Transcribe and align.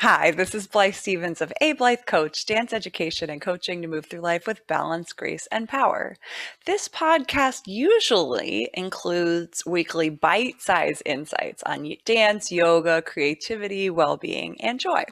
Hi, 0.00 0.30
this 0.30 0.54
is 0.54 0.66
Blythe 0.66 0.92
Stevens 0.92 1.40
of 1.40 1.54
A 1.62 1.72
Blythe 1.72 2.04
Coach, 2.04 2.44
dance 2.44 2.74
education 2.74 3.30
and 3.30 3.40
coaching 3.40 3.80
to 3.80 3.88
move 3.88 4.04
through 4.04 4.20
life 4.20 4.46
with 4.46 4.66
balance, 4.66 5.14
grace, 5.14 5.48
and 5.50 5.66
power. 5.66 6.18
This 6.66 6.86
podcast 6.86 7.62
usually 7.64 8.68
includes 8.74 9.64
weekly 9.64 10.10
bite 10.10 10.60
sized 10.60 11.02
insights 11.06 11.62
on 11.62 11.94
dance, 12.04 12.52
yoga, 12.52 13.00
creativity, 13.00 13.88
well 13.88 14.18
being, 14.18 14.60
and 14.60 14.78
joy. 14.78 15.04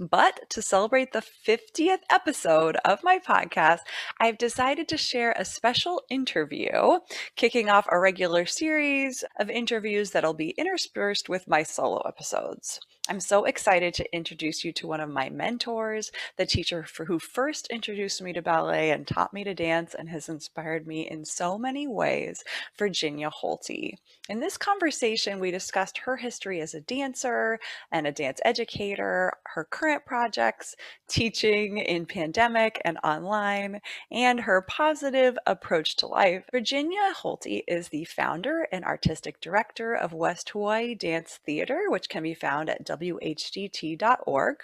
But 0.00 0.48
to 0.48 0.62
celebrate 0.62 1.12
the 1.12 1.22
50th 1.46 1.98
episode 2.10 2.76
of 2.86 3.04
my 3.04 3.18
podcast, 3.18 3.80
I've 4.18 4.38
decided 4.38 4.88
to 4.88 4.96
share 4.96 5.32
a 5.36 5.44
special 5.44 6.00
interview, 6.08 7.00
kicking 7.36 7.68
off 7.68 7.86
a 7.90 7.98
regular 7.98 8.46
series 8.46 9.24
of 9.38 9.50
interviews 9.50 10.12
that'll 10.12 10.32
be 10.32 10.54
interspersed 10.56 11.28
with 11.28 11.46
my 11.46 11.62
solo 11.62 12.00
episodes. 12.08 12.80
I'm 13.10 13.18
so 13.18 13.44
excited 13.44 13.92
to 13.94 14.14
introduce 14.14 14.62
you 14.62 14.72
to 14.74 14.86
one 14.86 15.00
of 15.00 15.10
my 15.10 15.30
mentors, 15.30 16.12
the 16.36 16.46
teacher 16.46 16.84
for 16.84 17.06
who 17.06 17.18
first 17.18 17.66
introduced 17.66 18.22
me 18.22 18.32
to 18.34 18.40
ballet 18.40 18.92
and 18.92 19.04
taught 19.04 19.34
me 19.34 19.42
to 19.42 19.52
dance 19.52 19.94
and 19.94 20.08
has 20.10 20.28
inspired 20.28 20.86
me 20.86 21.08
in 21.10 21.24
so 21.24 21.58
many 21.58 21.88
ways, 21.88 22.44
Virginia 22.78 23.28
Holte. 23.28 23.94
In 24.28 24.38
this 24.38 24.56
conversation, 24.56 25.40
we 25.40 25.50
discussed 25.50 25.98
her 26.04 26.18
history 26.18 26.60
as 26.60 26.72
a 26.72 26.80
dancer 26.82 27.58
and 27.90 28.06
a 28.06 28.12
dance 28.12 28.38
educator, 28.44 29.32
her 29.54 29.64
current 29.68 29.89
projects, 29.98 30.76
teaching 31.08 31.78
in 31.78 32.06
pandemic 32.06 32.80
and 32.84 32.98
online, 33.02 33.80
and 34.10 34.40
her 34.40 34.62
positive 34.62 35.36
approach 35.46 35.96
to 35.96 36.06
life. 36.06 36.44
Virginia 36.52 37.12
Holte 37.16 37.62
is 37.66 37.88
the 37.88 38.04
founder 38.04 38.68
and 38.70 38.84
artistic 38.84 39.40
director 39.40 39.94
of 39.94 40.12
West 40.12 40.50
Hawaii 40.50 40.94
Dance 40.94 41.40
Theater, 41.44 41.86
which 41.88 42.08
can 42.08 42.22
be 42.22 42.34
found 42.34 42.70
at 42.70 42.86
whdt.org. 42.86 44.56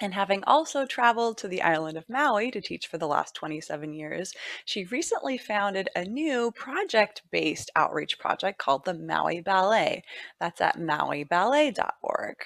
And 0.00 0.14
having 0.14 0.42
also 0.44 0.86
traveled 0.86 1.36
to 1.38 1.48
the 1.48 1.60
island 1.60 1.98
of 1.98 2.08
Maui 2.08 2.50
to 2.52 2.60
teach 2.62 2.86
for 2.86 2.96
the 2.96 3.06
last 3.06 3.34
27 3.34 3.92
years, 3.92 4.32
she 4.64 4.84
recently 4.84 5.36
founded 5.36 5.90
a 5.94 6.04
new 6.04 6.50
project 6.52 7.22
based 7.30 7.70
outreach 7.76 8.18
project 8.18 8.58
called 8.58 8.86
the 8.86 8.94
Maui 8.94 9.42
Ballet. 9.42 10.02
That's 10.40 10.62
at 10.62 10.78
mauiballet.org. 10.78 12.36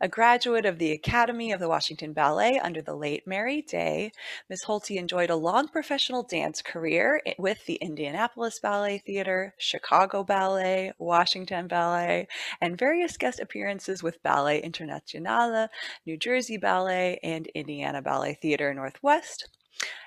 A 0.00 0.08
graduate 0.08 0.66
of 0.66 0.78
the 0.78 0.92
Academy 0.92 1.52
of 1.52 1.60
the 1.60 1.68
Washington 1.68 2.12
Ballet 2.12 2.58
under 2.58 2.82
the 2.82 2.94
late 2.94 3.26
Mary 3.26 3.62
Day, 3.62 4.12
Ms. 4.48 4.64
Holte 4.64 4.96
enjoyed 4.96 5.30
a 5.30 5.36
long 5.36 5.68
professional 5.68 6.22
dance 6.22 6.62
career 6.62 7.22
with 7.38 7.64
the 7.66 7.74
Indianapolis 7.76 8.60
Ballet 8.60 8.98
Theater, 8.98 9.54
Chicago 9.58 10.22
Ballet, 10.24 10.92
Washington 10.98 11.66
Ballet, 11.66 12.28
and 12.60 12.78
various 12.78 13.16
guest 13.16 13.40
appearances 13.40 14.02
with 14.02 14.22
Ballet 14.22 14.62
Internationale, 14.62 15.68
New 16.06 16.16
Jersey 16.16 16.56
Ballet, 16.56 17.18
and 17.22 17.46
Indiana 17.48 18.02
Ballet 18.02 18.34
Theater 18.34 18.72
Northwest. 18.74 19.48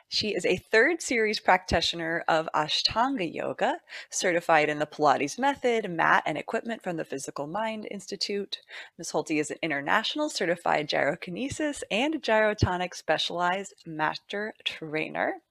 She 0.10 0.34
is 0.34 0.46
a 0.46 0.56
third 0.56 1.02
series 1.02 1.42
practitioner 1.42 2.24
of 2.30 2.48
Ashtanga 2.56 3.32
Yoga, 3.32 3.82
certified 4.10 4.70
in 4.70 4.80
the 4.80 4.86
Pilates 4.86 5.38
method, 5.38 5.90
mat, 5.90 6.24
and 6.26 6.38
equipment 6.38 6.82
from 6.82 6.96
the 6.96 7.04
Physical 7.04 7.46
Mind 7.46 7.86
Institute. 7.92 8.62
Ms. 8.98 9.12
Holte 9.12 9.38
is 9.38 9.52
an 9.52 9.58
international 9.62 10.30
certified 10.30 10.88
gyrokinesis 10.88 11.84
and 11.92 12.22
gyrotonic 12.24 12.96
specialized 12.96 13.74
master 13.86 14.54
trainer. 14.64 15.42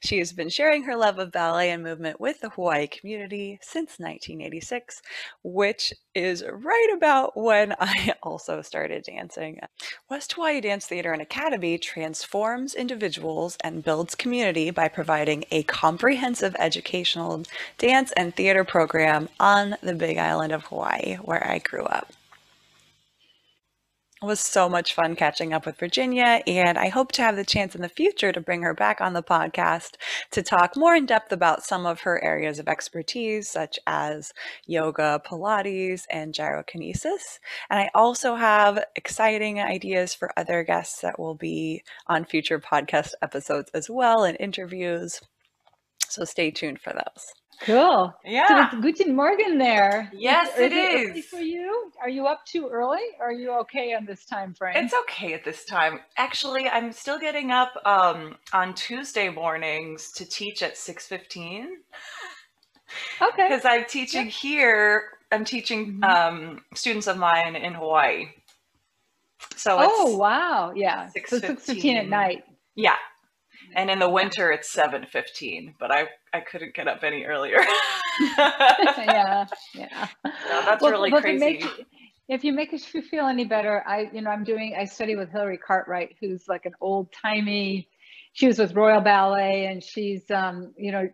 She 0.00 0.18
has 0.18 0.32
been 0.32 0.48
sharing 0.48 0.84
her 0.84 0.96
love 0.96 1.18
of 1.18 1.32
ballet 1.32 1.70
and 1.70 1.82
movement 1.82 2.20
with 2.20 2.40
the 2.40 2.50
Hawaii 2.50 2.86
community 2.86 3.58
since 3.62 3.98
1986, 3.98 5.02
which 5.42 5.92
is 6.14 6.44
right 6.48 6.92
about 6.96 7.36
when 7.36 7.74
I 7.80 8.14
also 8.22 8.62
started 8.62 9.04
dancing. 9.04 9.60
West 10.08 10.32
Hawaii 10.32 10.60
Dance 10.60 10.86
Theater 10.86 11.12
and 11.12 11.22
Academy 11.22 11.78
transforms 11.78 12.74
individuals 12.74 13.56
and 13.62 13.84
builds 13.84 14.14
community 14.14 14.70
by 14.70 14.88
providing 14.88 15.44
a 15.50 15.62
comprehensive 15.64 16.56
educational 16.58 17.42
dance 17.78 18.12
and 18.12 18.34
theater 18.34 18.64
program 18.64 19.28
on 19.40 19.76
the 19.82 19.94
Big 19.94 20.18
Island 20.18 20.52
of 20.52 20.64
Hawaii, 20.64 21.16
where 21.16 21.46
I 21.46 21.58
grew 21.58 21.84
up. 21.84 22.12
It 24.22 24.24
was 24.24 24.40
so 24.40 24.66
much 24.66 24.94
fun 24.94 25.14
catching 25.14 25.52
up 25.52 25.66
with 25.66 25.78
Virginia, 25.78 26.42
and 26.46 26.78
I 26.78 26.88
hope 26.88 27.12
to 27.12 27.22
have 27.22 27.36
the 27.36 27.44
chance 27.44 27.74
in 27.74 27.82
the 27.82 27.88
future 27.90 28.32
to 28.32 28.40
bring 28.40 28.62
her 28.62 28.72
back 28.72 28.98
on 28.98 29.12
the 29.12 29.22
podcast 29.22 29.96
to 30.30 30.42
talk 30.42 30.74
more 30.74 30.94
in 30.94 31.04
depth 31.04 31.32
about 31.32 31.64
some 31.64 31.84
of 31.84 32.00
her 32.00 32.24
areas 32.24 32.58
of 32.58 32.66
expertise, 32.66 33.46
such 33.46 33.78
as 33.86 34.32
yoga, 34.64 35.20
Pilates, 35.22 36.04
and 36.08 36.32
gyrokinesis. 36.32 37.40
And 37.68 37.78
I 37.78 37.90
also 37.94 38.36
have 38.36 38.82
exciting 38.96 39.60
ideas 39.60 40.14
for 40.14 40.32
other 40.34 40.64
guests 40.64 41.02
that 41.02 41.18
will 41.18 41.34
be 41.34 41.84
on 42.06 42.24
future 42.24 42.58
podcast 42.58 43.12
episodes 43.20 43.70
as 43.74 43.90
well 43.90 44.24
and 44.24 44.38
interviews. 44.40 45.20
So 46.08 46.24
stay 46.24 46.50
tuned 46.50 46.80
for 46.80 46.94
those. 46.94 47.34
Cool. 47.60 48.14
Yeah. 48.24 48.70
So 48.70 48.76
it's 48.78 48.82
Guten 48.82 49.16
Morgen 49.16 49.58
there. 49.58 50.10
Yes, 50.14 50.54
is, 50.54 50.60
it 50.60 50.72
is. 50.72 51.16
It 51.18 51.24
for 51.24 51.38
you? 51.40 51.90
Are 52.00 52.08
you 52.08 52.26
up 52.26 52.44
too 52.44 52.68
early? 52.68 53.00
Or 53.18 53.28
are 53.28 53.32
you 53.32 53.52
okay 53.60 53.94
on 53.94 54.04
this 54.04 54.24
time 54.26 54.52
frame? 54.54 54.76
It's 54.76 54.94
okay 55.02 55.32
at 55.32 55.44
this 55.44 55.64
time. 55.64 56.00
Actually, 56.16 56.68
I'm 56.68 56.92
still 56.92 57.18
getting 57.18 57.50
up 57.50 57.72
um, 57.86 58.36
on 58.52 58.74
Tuesday 58.74 59.28
mornings 59.30 60.12
to 60.12 60.24
teach 60.26 60.62
at 60.62 60.74
6:15. 60.76 61.66
Okay. 63.20 63.48
Because 63.48 63.64
I'm 63.64 63.84
teaching 63.86 64.26
here. 64.26 65.04
I'm 65.32 65.44
teaching 65.44 65.98
Mhm. 66.00 66.04
um, 66.04 66.64
students 66.74 67.06
of 67.08 67.16
mine 67.16 67.56
in 67.56 67.74
Hawaii. 67.74 68.28
So 69.56 69.80
it's 69.80 69.92
oh 69.92 70.16
wow. 70.16 70.72
Yeah. 70.76 71.06
So 71.08 71.38
six 71.38 71.64
fifteen 71.66 71.96
at 71.96 72.08
night. 72.08 72.44
yeah, 72.76 72.94
and 73.74 73.90
in 73.90 73.98
the 73.98 74.08
winter 74.08 74.52
it's 74.52 74.72
7:15. 74.72 75.74
But 75.80 75.90
I 75.90 76.08
I 76.36 76.40
couldn't 76.40 76.74
get 76.74 76.86
up 76.86 77.02
any 77.02 77.24
earlier. 77.24 77.58
yeah. 78.38 79.46
Yeah. 79.74 80.08
that's 80.24 80.82
really 80.84 81.10
if 81.12 81.22
crazy. 81.22 81.60
you- 81.62 81.84
if 82.28 82.42
you 82.42 82.52
make 82.52 82.74
us 82.74 82.92
you 82.92 83.02
feel 83.02 83.26
any 83.26 83.44
better, 83.44 83.84
I 83.86 84.10
you 84.12 84.20
know, 84.20 84.30
I'm 84.30 84.42
doing 84.42 84.74
I 84.76 84.84
study 84.84 85.14
with 85.14 85.30
Hilary 85.30 85.58
Cartwright, 85.58 86.16
who's 86.20 86.48
like 86.48 86.66
an 86.66 86.72
old 86.80 87.12
timey, 87.12 87.88
she 88.32 88.48
was 88.48 88.58
with 88.58 88.74
Royal 88.74 89.00
Ballet 89.00 89.66
and 89.66 89.82
she's 89.82 90.28
um, 90.30 90.74
you 90.76 90.90
know, 90.92 91.08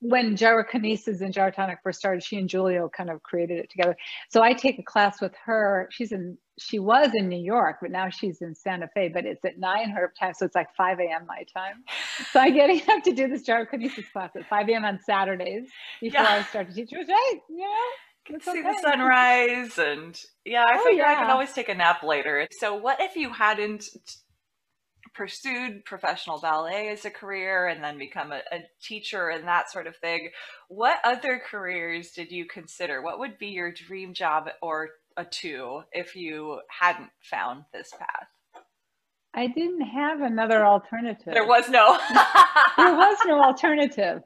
when 0.00 0.36
gyrokinesis 0.36 1.20
and 1.20 1.34
gyrotonic 1.34 1.76
first 1.82 1.98
started, 1.98 2.22
she 2.24 2.36
and 2.36 2.48
Juliu 2.48 2.90
kind 2.92 3.10
of 3.10 3.22
created 3.22 3.58
it 3.58 3.70
together. 3.70 3.96
So 4.30 4.42
I 4.42 4.54
take 4.54 4.78
a 4.78 4.82
class 4.82 5.20
with 5.20 5.34
her. 5.44 5.88
She's 5.90 6.12
in, 6.12 6.38
she 6.58 6.78
was 6.78 7.10
in 7.14 7.28
New 7.28 7.42
York, 7.42 7.78
but 7.82 7.90
now 7.90 8.08
she's 8.10 8.40
in 8.40 8.54
Santa 8.54 8.88
Fe, 8.94 9.08
but 9.08 9.24
it's 9.26 9.44
at 9.44 9.58
nine 9.58 9.90
her 9.90 10.12
time. 10.18 10.34
So 10.34 10.46
it's 10.46 10.54
like 10.54 10.74
5 10.76 11.00
a.m. 11.00 11.26
my 11.26 11.44
time. 11.52 11.84
So 12.32 12.40
I 12.40 12.50
getting 12.50 12.80
up 12.90 13.02
to 13.04 13.12
do 13.12 13.28
this 13.28 13.46
gyrokinesis 13.46 14.10
class 14.12 14.30
at 14.36 14.46
5 14.48 14.68
a.m. 14.68 14.84
on 14.84 15.00
Saturdays 15.04 15.68
before 16.00 16.22
Yeah. 16.22 16.28
I 16.28 16.42
start 16.44 16.68
to 16.68 16.74
teach. 16.74 16.92
It 16.92 16.98
was 16.98 17.08
right, 17.08 17.40
you 17.48 17.58
know? 17.58 17.74
can 18.24 18.40
see 18.40 18.62
the 18.62 18.74
sunrise 18.82 19.76
and 19.78 20.18
yeah 20.46 20.64
i 20.66 20.76
Oh, 20.78 20.84
figure 20.88 21.04
i 21.04 21.14
can 21.14 21.30
always 21.30 21.52
take 21.52 21.68
a 21.68 21.74
nap 21.74 22.02
later 22.02 22.48
so 22.58 22.74
what 22.74 22.98
if 22.98 23.16
you 23.16 23.30
hadn't 23.30 23.84
pursued 25.14 25.84
professional 25.84 26.40
ballet 26.40 26.88
as 26.88 27.04
a 27.04 27.10
career 27.10 27.66
and 27.68 27.84
then 27.84 27.98
become 27.98 28.32
a, 28.32 28.40
a 28.50 28.60
teacher 28.82 29.28
and 29.28 29.46
that 29.46 29.70
sort 29.70 29.86
of 29.86 29.94
thing 29.96 30.30
what 30.68 30.98
other 31.04 31.40
careers 31.50 32.12
did 32.12 32.32
you 32.32 32.46
consider 32.46 33.02
what 33.02 33.18
would 33.18 33.38
be 33.38 33.48
your 33.48 33.70
dream 33.70 34.14
job 34.14 34.48
or 34.62 34.88
a 35.16 35.24
two 35.24 35.82
if 35.92 36.16
you 36.16 36.60
hadn't 36.68 37.10
found 37.22 37.64
this 37.72 37.90
path 37.98 38.28
I 39.36 39.48
didn't 39.48 39.80
have 39.80 40.20
another 40.20 40.64
alternative. 40.64 41.34
there 41.34 41.46
was 41.46 41.68
no 41.68 41.98
there 42.76 42.94
was 42.94 43.18
no 43.26 43.42
alternative. 43.48 44.22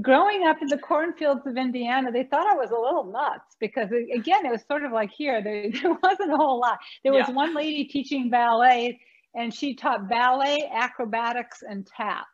Growing 0.00 0.46
up 0.46 0.62
in 0.62 0.68
the 0.68 0.78
cornfields 0.78 1.44
of 1.48 1.56
Indiana, 1.56 2.12
they 2.12 2.22
thought 2.22 2.46
I 2.46 2.54
was 2.54 2.70
a 2.70 2.78
little 2.78 3.02
nuts 3.10 3.56
because, 3.58 3.88
again, 3.90 4.46
it 4.46 4.52
was 4.52 4.62
sort 4.68 4.84
of 4.84 4.92
like 4.92 5.10
here, 5.10 5.42
there, 5.42 5.68
there 5.82 5.98
wasn't 6.00 6.32
a 6.32 6.36
whole 6.36 6.60
lot. 6.60 6.78
There 7.02 7.12
was 7.12 7.26
Yeah. 7.28 7.34
one 7.34 7.54
lady 7.56 7.84
teaching 7.86 8.30
ballet, 8.30 9.00
and 9.34 9.52
she 9.52 9.74
taught 9.74 10.08
ballet, 10.08 10.70
acrobatics, 10.72 11.64
and 11.68 11.84
tap. 11.84 12.26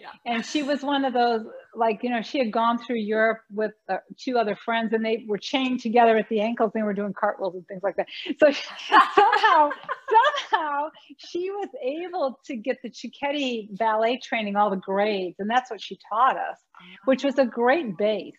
Yeah. 0.00 0.08
And 0.26 0.44
she 0.44 0.62
was 0.62 0.82
one 0.82 1.04
of 1.04 1.12
those, 1.12 1.46
like, 1.74 2.02
you 2.02 2.10
know, 2.10 2.22
she 2.22 2.38
had 2.38 2.50
gone 2.50 2.78
through 2.78 2.96
Europe 2.96 3.40
with 3.50 3.72
uh, 3.88 3.98
two 4.18 4.38
other 4.38 4.56
friends 4.56 4.92
and 4.92 5.04
they 5.04 5.24
were 5.28 5.38
chained 5.38 5.80
together 5.80 6.16
at 6.16 6.28
the 6.28 6.40
ankles. 6.40 6.72
And 6.74 6.82
they 6.82 6.84
were 6.84 6.94
doing 6.94 7.12
cartwheels 7.12 7.54
and 7.54 7.66
things 7.66 7.82
like 7.82 7.96
that. 7.96 8.06
So 8.40 8.50
somehow, 9.14 9.70
somehow 10.50 10.88
she 11.18 11.50
was 11.50 11.68
able 11.82 12.40
to 12.46 12.56
get 12.56 12.78
the 12.82 12.90
Cecchetti 12.90 13.68
ballet 13.76 14.18
training, 14.22 14.56
all 14.56 14.70
the 14.70 14.76
grades. 14.76 15.36
And 15.38 15.48
that's 15.48 15.70
what 15.70 15.80
she 15.80 15.98
taught 16.08 16.36
us, 16.36 16.58
which 17.04 17.22
was 17.22 17.38
a 17.38 17.46
great 17.46 17.96
base. 17.96 18.34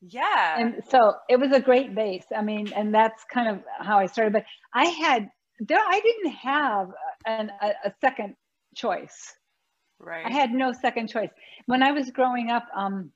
yeah 0.00 0.58
And 0.58 0.82
so 0.88 1.14
it 1.28 1.38
was 1.38 1.52
a 1.52 1.60
great 1.60 1.94
base. 1.94 2.26
I 2.34 2.42
mean, 2.42 2.72
and 2.74 2.94
that's 2.94 3.22
kind 3.32 3.48
of 3.48 3.62
how 3.78 3.98
I 3.98 4.06
started. 4.06 4.32
But 4.32 4.44
I 4.72 4.86
had, 4.86 5.28
there, 5.60 5.78
I 5.78 6.00
didn't 6.00 6.32
have 6.32 6.88
an, 7.26 7.50
a, 7.60 7.88
a 7.88 7.94
second 8.00 8.34
choice. 8.74 9.34
Right 9.98 10.26
I 10.26 10.30
had 10.30 10.52
no 10.52 10.72
second 10.72 11.08
choice. 11.08 11.30
When 11.66 11.82
I 11.82 11.92
was 11.92 12.10
growing 12.10 12.50
up, 12.50 12.66
um, 12.74 13.10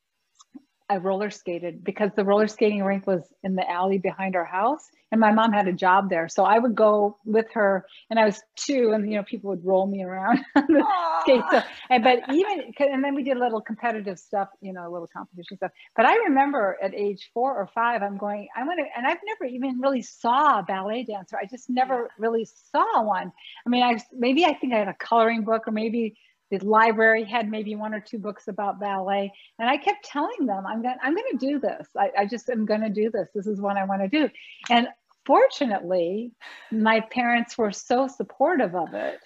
I 0.90 0.96
roller 0.96 1.30
skated 1.30 1.84
because 1.84 2.10
the 2.16 2.24
roller 2.24 2.48
skating 2.48 2.82
rink 2.82 3.06
was 3.06 3.22
in 3.44 3.54
the 3.54 3.68
alley 3.70 3.98
behind 3.98 4.34
our 4.34 4.44
house 4.44 4.90
and 5.12 5.20
my 5.20 5.30
mom 5.30 5.52
had 5.52 5.68
a 5.68 5.72
job 5.72 6.10
there. 6.10 6.28
So 6.28 6.44
I 6.44 6.58
would 6.58 6.74
go 6.74 7.16
with 7.24 7.46
her 7.52 7.86
and 8.10 8.18
I 8.18 8.24
was 8.24 8.42
two 8.56 8.90
and, 8.92 9.08
you 9.08 9.16
know, 9.16 9.22
people 9.22 9.50
would 9.50 9.64
roll 9.64 9.86
me 9.86 10.02
around 10.02 10.40
on 10.56 10.64
the 10.66 10.84
skate. 11.22 11.44
So, 11.52 11.62
and, 11.90 12.02
but 12.02 12.18
even, 12.32 12.72
and 12.80 13.04
then 13.04 13.14
we 13.14 13.22
did 13.22 13.36
a 13.36 13.40
little 13.40 13.60
competitive 13.60 14.18
stuff, 14.18 14.48
you 14.60 14.72
know, 14.72 14.88
a 14.88 14.90
little 14.90 15.06
competition 15.06 15.58
stuff. 15.58 15.70
But 15.94 16.06
I 16.06 16.16
remember 16.16 16.76
at 16.82 16.92
age 16.92 17.30
four 17.32 17.56
or 17.56 17.68
five, 17.72 18.02
I'm 18.02 18.18
going, 18.18 18.48
I 18.56 18.64
want 18.64 18.80
to, 18.80 18.98
and 18.98 19.06
I've 19.06 19.20
never 19.24 19.44
even 19.44 19.80
really 19.80 20.02
saw 20.02 20.58
a 20.58 20.62
ballet 20.64 21.04
dancer. 21.04 21.38
I 21.40 21.46
just 21.46 21.70
never 21.70 22.10
really 22.18 22.48
saw 22.72 23.04
one. 23.04 23.30
I 23.64 23.70
mean, 23.70 23.84
I, 23.84 23.96
maybe 24.12 24.44
I 24.44 24.54
think 24.54 24.74
I 24.74 24.78
had 24.78 24.88
a 24.88 24.94
coloring 24.94 25.44
book 25.44 25.68
or 25.68 25.70
maybe 25.70 26.16
the 26.50 26.64
library 26.64 27.24
had 27.24 27.48
maybe 27.48 27.74
one 27.76 27.94
or 27.94 28.00
two 28.00 28.18
books 28.18 28.48
about 28.48 28.80
ballet 28.80 29.32
and 29.58 29.68
i 29.68 29.76
kept 29.76 30.04
telling 30.04 30.46
them 30.46 30.66
i'm 30.66 30.82
going 30.82 30.96
i'm 31.02 31.14
going 31.14 31.38
to 31.38 31.46
do 31.46 31.58
this. 31.58 31.88
I, 31.96 32.10
I 32.18 32.26
just 32.26 32.50
am 32.50 32.66
going 32.66 32.80
to 32.80 32.90
do 32.90 33.10
this. 33.10 33.28
This 33.34 33.46
is 33.46 33.60
what 33.60 33.76
i 33.76 33.84
want 33.84 34.02
to 34.02 34.08
do. 34.08 34.28
And 34.68 34.88
fortunately 35.26 36.32
my 36.72 37.00
parents 37.00 37.56
were 37.56 37.72
so 37.72 38.08
supportive 38.08 38.74
of 38.74 38.94
it 38.94 39.20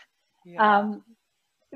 yeah. 0.44 0.80
um, 0.80 1.02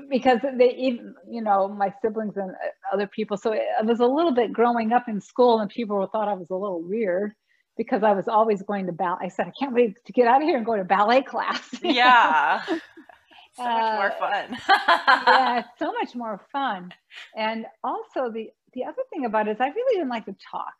because 0.09 0.39
they 0.57 0.73
even 0.75 1.15
you 1.29 1.41
know 1.41 1.67
my 1.67 1.93
siblings 2.01 2.37
and 2.37 2.51
other 2.93 3.07
people 3.07 3.37
so 3.37 3.51
it 3.51 3.63
was 3.83 3.99
a 3.99 4.05
little 4.05 4.31
bit 4.31 4.53
growing 4.53 4.93
up 4.93 5.07
in 5.07 5.19
school 5.19 5.59
and 5.59 5.69
people 5.69 6.05
thought 6.07 6.27
i 6.27 6.33
was 6.33 6.49
a 6.49 6.55
little 6.55 6.81
weird 6.81 7.33
because 7.75 8.03
i 8.03 8.11
was 8.11 8.27
always 8.27 8.61
going 8.61 8.85
to 8.85 8.91
ballet 8.91 9.25
i 9.25 9.27
said 9.27 9.47
i 9.47 9.51
can't 9.57 9.73
wait 9.73 9.95
to 10.05 10.13
get 10.13 10.27
out 10.27 10.41
of 10.41 10.47
here 10.47 10.57
and 10.57 10.65
go 10.65 10.75
to 10.75 10.83
ballet 10.83 11.21
class. 11.21 11.69
Yeah 11.81 12.61
so 13.59 13.69
much 13.69 13.93
more 13.95 14.11
uh, 14.11 14.19
fun. 14.19 14.57
yeah, 15.27 15.63
so 15.79 15.91
much 15.93 16.15
more 16.15 16.41
fun. 16.51 16.93
And 17.35 17.65
also 17.83 18.31
the 18.31 18.49
the 18.73 18.83
other 18.85 19.01
thing 19.11 19.25
about 19.25 19.47
it 19.47 19.51
is 19.51 19.57
I 19.59 19.69
really 19.69 19.95
didn't 19.95 20.09
like 20.09 20.25
to 20.25 20.35
talk. 20.51 20.75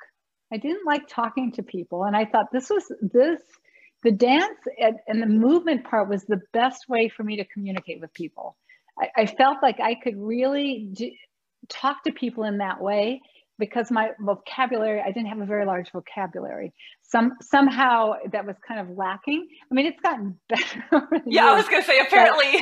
I 0.52 0.58
didn't 0.58 0.86
like 0.86 1.08
talking 1.08 1.52
to 1.54 1.64
people, 1.64 2.04
and 2.04 2.16
I 2.16 2.26
thought 2.26 2.52
this 2.52 2.70
was 2.70 2.92
this 3.02 3.42
the 4.04 4.12
dance 4.12 4.60
and, 4.80 4.98
and 5.08 5.22
the 5.22 5.28
movement 5.28 5.84
part 5.84 6.10
was 6.10 6.24
the 6.24 6.42
best 6.54 6.88
way 6.88 7.10
for 7.10 7.24
me 7.24 7.38
to 7.38 7.46
communicate 7.46 8.00
with 8.00 8.14
people. 8.14 8.56
I, 8.98 9.24
I 9.24 9.26
felt 9.26 9.58
like 9.62 9.80
I 9.80 9.96
could 9.96 10.18
really 10.18 10.90
do, 10.94 11.12
talk 11.68 12.04
to 12.04 12.14
people 12.14 12.46
in 12.46 12.60
that 12.60 12.82
way 12.82 13.22
because 13.60 13.92
my 13.92 14.12
vocabulary, 14.20 15.02
I 15.02 15.12
didn't 15.12 15.28
have 15.28 15.40
a 15.40 15.46
very 15.46 15.66
large 15.66 15.92
vocabulary. 15.92 16.74
Some 17.04 17.34
somehow 17.42 18.14
that 18.32 18.46
was 18.46 18.56
kind 18.68 18.80
of 18.80 18.98
lacking. 18.98 19.48
I 19.72 19.76
mean, 19.76 19.86
it's 19.86 20.00
gotten 20.02 20.40
better. 20.50 20.84
yeah, 21.26 21.44
years, 21.44 21.54
I 21.54 21.56
was 21.56 21.68
going 21.68 21.82
to 21.82 21.88
say 21.88 22.00
apparently 22.00 22.46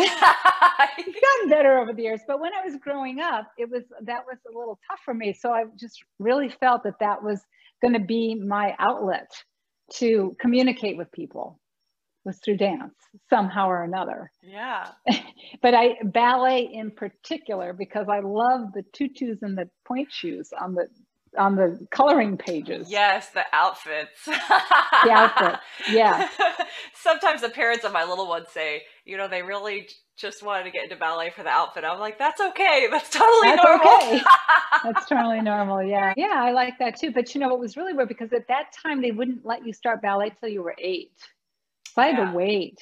it's 0.98 1.20
gotten 1.20 1.50
better 1.50 1.80
over 1.80 1.94
the 1.94 2.02
years. 2.04 2.22
But 2.28 2.42
when 2.42 2.52
I 2.54 2.66
was 2.66 2.76
growing 2.82 3.20
up, 3.20 3.52
it 3.58 3.70
was 3.70 3.84
that 4.04 4.24
was 4.26 4.38
a 4.52 4.58
little 4.58 4.80
tough 4.90 5.00
for 5.06 5.14
me. 5.14 5.34
So 5.34 5.52
I 5.52 5.66
just 5.80 6.04
really 6.20 6.50
felt 6.50 6.84
that 6.84 7.00
that 7.00 7.24
was 7.24 7.42
going 7.82 7.94
to 7.94 8.06
be 8.06 8.36
my 8.36 8.76
outlet 8.80 9.30
to 9.94 10.36
communicate 10.42 10.98
with 10.98 11.12
people 11.12 11.60
was 12.28 12.38
through 12.40 12.58
dance 12.58 12.94
somehow 13.30 13.68
or 13.68 13.84
another. 13.84 14.32
Yeah. 14.44 14.92
but 15.62 15.74
I 15.74 15.96
ballet 16.04 16.70
in 16.72 16.92
particular 16.92 17.74
because 17.74 18.08
I 18.10 18.20
love 18.20 18.74
the 18.74 18.84
tutus 18.94 19.42
and 19.42 19.58
the 19.58 19.70
pointe 19.86 20.12
shoes 20.12 20.52
on 20.60 20.76
the 20.76 20.88
on 21.38 21.56
the 21.56 21.88
coloring 21.92 22.38
pages. 22.38 22.90
Yes, 22.90 23.30
the 23.30 23.44
outfits. 23.54 24.10
the 24.26 25.12
outfits. 25.12 25.60
Yeah. 25.92 26.28
Sometimes 26.94 27.42
the 27.42 27.50
parents 27.50 27.86
of 27.86 27.94
my 27.94 28.04
little 28.04 28.28
ones 28.28 28.48
say, 28.52 28.84
you 29.06 29.18
know, 29.18 29.28
they 29.28 29.44
really 29.44 29.88
just 30.18 30.42
wanted 30.42 30.64
to 30.64 30.72
get 30.72 30.84
into 30.84 30.96
ballet 30.96 31.30
for 31.30 31.44
the 31.44 31.50
outfit. 31.50 31.84
I'm 31.84 32.00
like, 32.00 32.18
that's 32.18 32.42
okay. 32.42 32.88
That's 32.90 33.10
totally 33.10 33.56
that's 33.56 33.64
normal. 33.64 33.88
Okay. 33.88 34.22
that's 34.84 35.06
totally 35.06 35.42
normal. 35.42 35.84
Yeah. 35.84 36.14
Yeah, 36.18 36.34
I 36.36 36.52
like 36.52 36.80
that 36.80 37.00
too. 37.00 37.12
But 37.12 37.36
you 37.36 37.42
know, 37.42 37.54
it 37.54 37.60
was 37.60 37.78
really 37.78 37.94
weird 37.94 38.10
because 38.10 38.34
at 38.34 38.48
that 38.48 38.74
time 38.84 39.02
they 39.02 39.12
wouldn't 39.12 39.46
let 39.46 39.66
you 39.66 39.74
start 39.74 40.02
ballet 40.02 40.32
till 40.40 40.50
you 40.50 40.64
were 40.64 40.76
eight. 40.80 41.12
Had 41.98 42.18
yeah. 42.18 42.32
to 42.32 42.38
wait. 42.38 42.80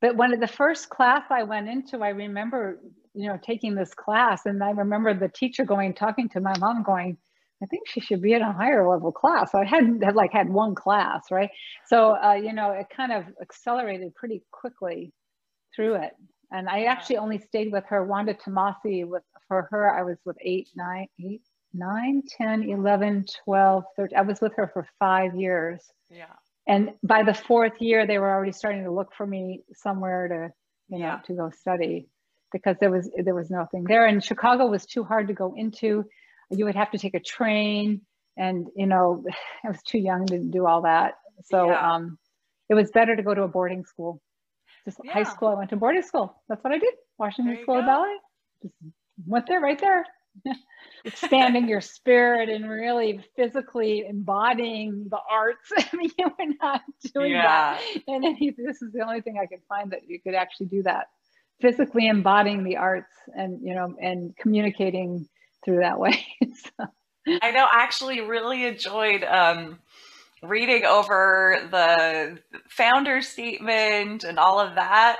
But 0.00 0.16
one 0.16 0.34
of 0.34 0.40
the 0.40 0.48
first 0.48 0.88
class 0.88 1.22
I 1.30 1.44
went 1.44 1.68
into, 1.68 2.02
I 2.02 2.08
remember, 2.08 2.80
you 3.14 3.28
know, 3.28 3.38
taking 3.40 3.74
this 3.74 3.94
class, 3.94 4.46
and 4.46 4.62
I 4.62 4.70
remember 4.70 5.14
the 5.14 5.28
teacher 5.28 5.64
going, 5.64 5.94
talking 5.94 6.28
to 6.30 6.40
my 6.40 6.52
mom, 6.58 6.82
going, 6.82 7.16
I 7.62 7.66
think 7.66 7.86
she 7.86 8.00
should 8.00 8.20
be 8.20 8.32
in 8.32 8.42
a 8.42 8.52
higher 8.52 8.88
level 8.88 9.12
class. 9.12 9.52
So 9.52 9.58
I 9.58 9.64
hadn't 9.64 10.02
had 10.02 10.16
like 10.16 10.32
had 10.32 10.48
one 10.48 10.74
class, 10.74 11.30
right? 11.30 11.50
So 11.86 12.16
uh, 12.20 12.32
you 12.34 12.52
know, 12.52 12.72
it 12.72 12.86
kind 12.94 13.12
of 13.12 13.24
accelerated 13.40 14.14
pretty 14.16 14.42
quickly 14.50 15.12
through 15.74 15.94
it. 15.94 16.12
And 16.50 16.68
I 16.68 16.84
actually 16.84 17.18
only 17.18 17.38
stayed 17.38 17.72
with 17.72 17.84
her, 17.86 18.04
Wanda 18.04 18.34
Tomasi, 18.34 19.06
with 19.06 19.22
for 19.46 19.68
her, 19.70 19.96
I 19.96 20.02
was 20.02 20.18
with 20.24 20.36
eight, 20.42 20.68
nine, 20.74 21.06
eight, 21.20 21.42
nine, 21.72 22.22
10, 22.36 22.64
11, 22.64 23.26
12, 23.44 23.84
13. 23.96 24.18
I 24.18 24.22
was 24.22 24.40
with 24.40 24.52
her 24.56 24.68
for 24.72 24.86
five 24.98 25.34
years. 25.36 25.80
Yeah 26.10 26.26
and 26.66 26.90
by 27.02 27.22
the 27.22 27.34
fourth 27.34 27.80
year 27.80 28.06
they 28.06 28.18
were 28.18 28.30
already 28.30 28.52
starting 28.52 28.84
to 28.84 28.90
look 28.90 29.12
for 29.14 29.26
me 29.26 29.62
somewhere 29.74 30.28
to 30.28 30.52
you 30.94 30.98
know 30.98 31.06
yeah. 31.06 31.18
to 31.26 31.34
go 31.34 31.50
study 31.50 32.08
because 32.52 32.76
there 32.80 32.90
was 32.90 33.10
there 33.16 33.34
was 33.34 33.50
nothing 33.50 33.84
there. 33.84 34.06
And 34.06 34.22
chicago 34.22 34.66
was 34.66 34.86
too 34.86 35.04
hard 35.04 35.28
to 35.28 35.34
go 35.34 35.54
into. 35.56 36.04
You 36.50 36.66
would 36.66 36.74
have 36.74 36.90
to 36.90 36.98
take 36.98 37.14
a 37.14 37.20
train 37.20 38.02
and 38.36 38.66
you 38.76 38.86
know 38.86 39.24
i 39.64 39.68
was 39.68 39.82
too 39.82 39.98
young 39.98 40.26
to 40.26 40.38
do 40.38 40.66
all 40.66 40.82
that. 40.82 41.14
So 41.44 41.68
yeah. 41.68 41.94
um 41.94 42.18
it 42.68 42.74
was 42.74 42.90
better 42.90 43.16
to 43.16 43.22
go 43.22 43.34
to 43.34 43.42
a 43.42 43.48
boarding 43.48 43.84
school. 43.84 44.20
Just 44.84 44.98
yeah. 45.04 45.12
high 45.12 45.22
school. 45.24 45.48
I 45.48 45.54
went 45.54 45.70
to 45.70 45.76
boarding 45.76 46.02
school. 46.02 46.42
That's 46.48 46.62
what 46.62 46.72
i 46.72 46.78
did. 46.78 46.94
Washington 47.18 47.58
school 47.62 47.78
of 47.78 47.86
ballet. 47.86 48.16
Just 48.62 48.74
went 49.26 49.46
there 49.46 49.60
right 49.60 49.78
there 49.78 50.06
expanding 51.04 51.68
your 51.68 51.80
spirit 51.80 52.48
and 52.48 52.68
really 52.68 53.20
physically 53.36 54.04
embodying 54.06 55.06
the 55.10 55.18
arts. 55.30 55.70
I 55.76 55.96
mean, 55.96 56.10
you 56.18 56.26
were 56.26 56.54
not 56.60 56.82
doing 57.14 57.32
yeah. 57.32 57.78
that. 57.78 58.02
And 58.06 58.36
this 58.56 58.82
is 58.82 58.92
the 58.92 59.00
only 59.00 59.20
thing 59.20 59.38
I 59.42 59.46
could 59.46 59.62
find 59.68 59.90
that 59.92 60.08
you 60.08 60.20
could 60.20 60.34
actually 60.34 60.66
do 60.66 60.82
that. 60.84 61.08
Physically 61.60 62.08
embodying 62.08 62.64
the 62.64 62.76
arts 62.76 63.12
and, 63.34 63.60
you 63.62 63.74
know, 63.74 63.94
and 64.00 64.36
communicating 64.36 65.28
through 65.64 65.80
that 65.80 65.98
way. 65.98 66.24
so. 66.54 66.86
I 67.40 67.52
know 67.52 67.66
I 67.70 67.82
actually 67.82 68.20
really 68.20 68.66
enjoyed 68.66 69.22
um, 69.22 69.78
reading 70.42 70.84
over 70.84 71.68
the 71.70 72.38
founder 72.68 73.22
statement 73.22 74.24
and 74.24 74.38
all 74.38 74.58
of 74.58 74.74
that 74.74 75.18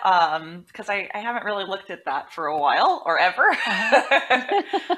because 0.67 0.89
um, 0.89 0.95
I, 0.95 1.09
I, 1.15 1.19
haven't 1.21 1.45
really 1.45 1.65
looked 1.65 1.91
at 1.91 2.05
that 2.07 2.33
for 2.33 2.47
a 2.47 2.59
while 2.59 3.03
or 3.07 3.19
ever 3.19 3.43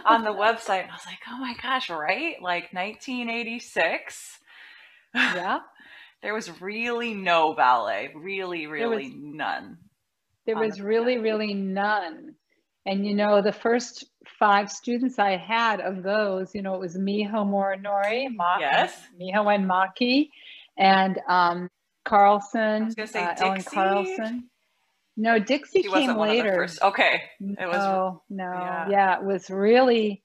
on 0.07 0.25
the 0.25 0.31
website. 0.31 0.89
I 0.89 0.93
was 0.93 1.07
like, 1.07 1.19
oh 1.29 1.39
my 1.39 1.55
gosh, 1.63 1.91
right? 1.91 2.37
Like 2.41 2.73
1986. 2.73 4.39
Yeah. 5.15 5.59
there 6.23 6.33
was 6.33 6.61
really 6.61 7.13
no 7.13 7.55
ballet, 7.55 8.11
really, 8.15 8.67
really 8.67 9.11
was, 9.11 9.15
none. 9.17 9.77
There 10.47 10.57
was 10.57 10.77
the 10.77 10.85
really, 10.85 11.19
really 11.19 11.53
none. 11.53 12.35
And 12.87 13.07
you 13.07 13.15
know, 13.15 13.43
the 13.43 13.53
first 13.53 14.07
five 14.39 14.71
students 14.71 15.19
I 15.19 15.37
had 15.37 15.81
of 15.81 16.03
those, 16.03 16.55
you 16.55 16.63
know, 16.63 16.75
it 16.75 16.81
was 16.81 16.97
Miho 16.97 17.31
Morinori, 17.47 18.29
Maki, 18.29 18.61
yes. 18.61 18.97
Miho 19.21 19.55
and 19.55 19.69
Maki, 19.69 20.31
and 20.77 21.21
um, 21.29 21.71
Carlson, 22.05 22.95
uh, 22.99 23.35
Ellen 23.39 23.63
Carlson. 23.63 24.51
No, 25.17 25.39
Dixie 25.39 25.83
she 25.83 25.91
came 25.91 26.17
later. 26.17 26.69
Okay. 26.83 27.23
It 27.41 27.67
was, 27.67 27.77
no, 27.77 28.23
no. 28.31 28.45
Yeah. 28.45 28.89
yeah. 28.91 29.19
it 29.19 29.25
was 29.25 29.49
really, 29.49 30.23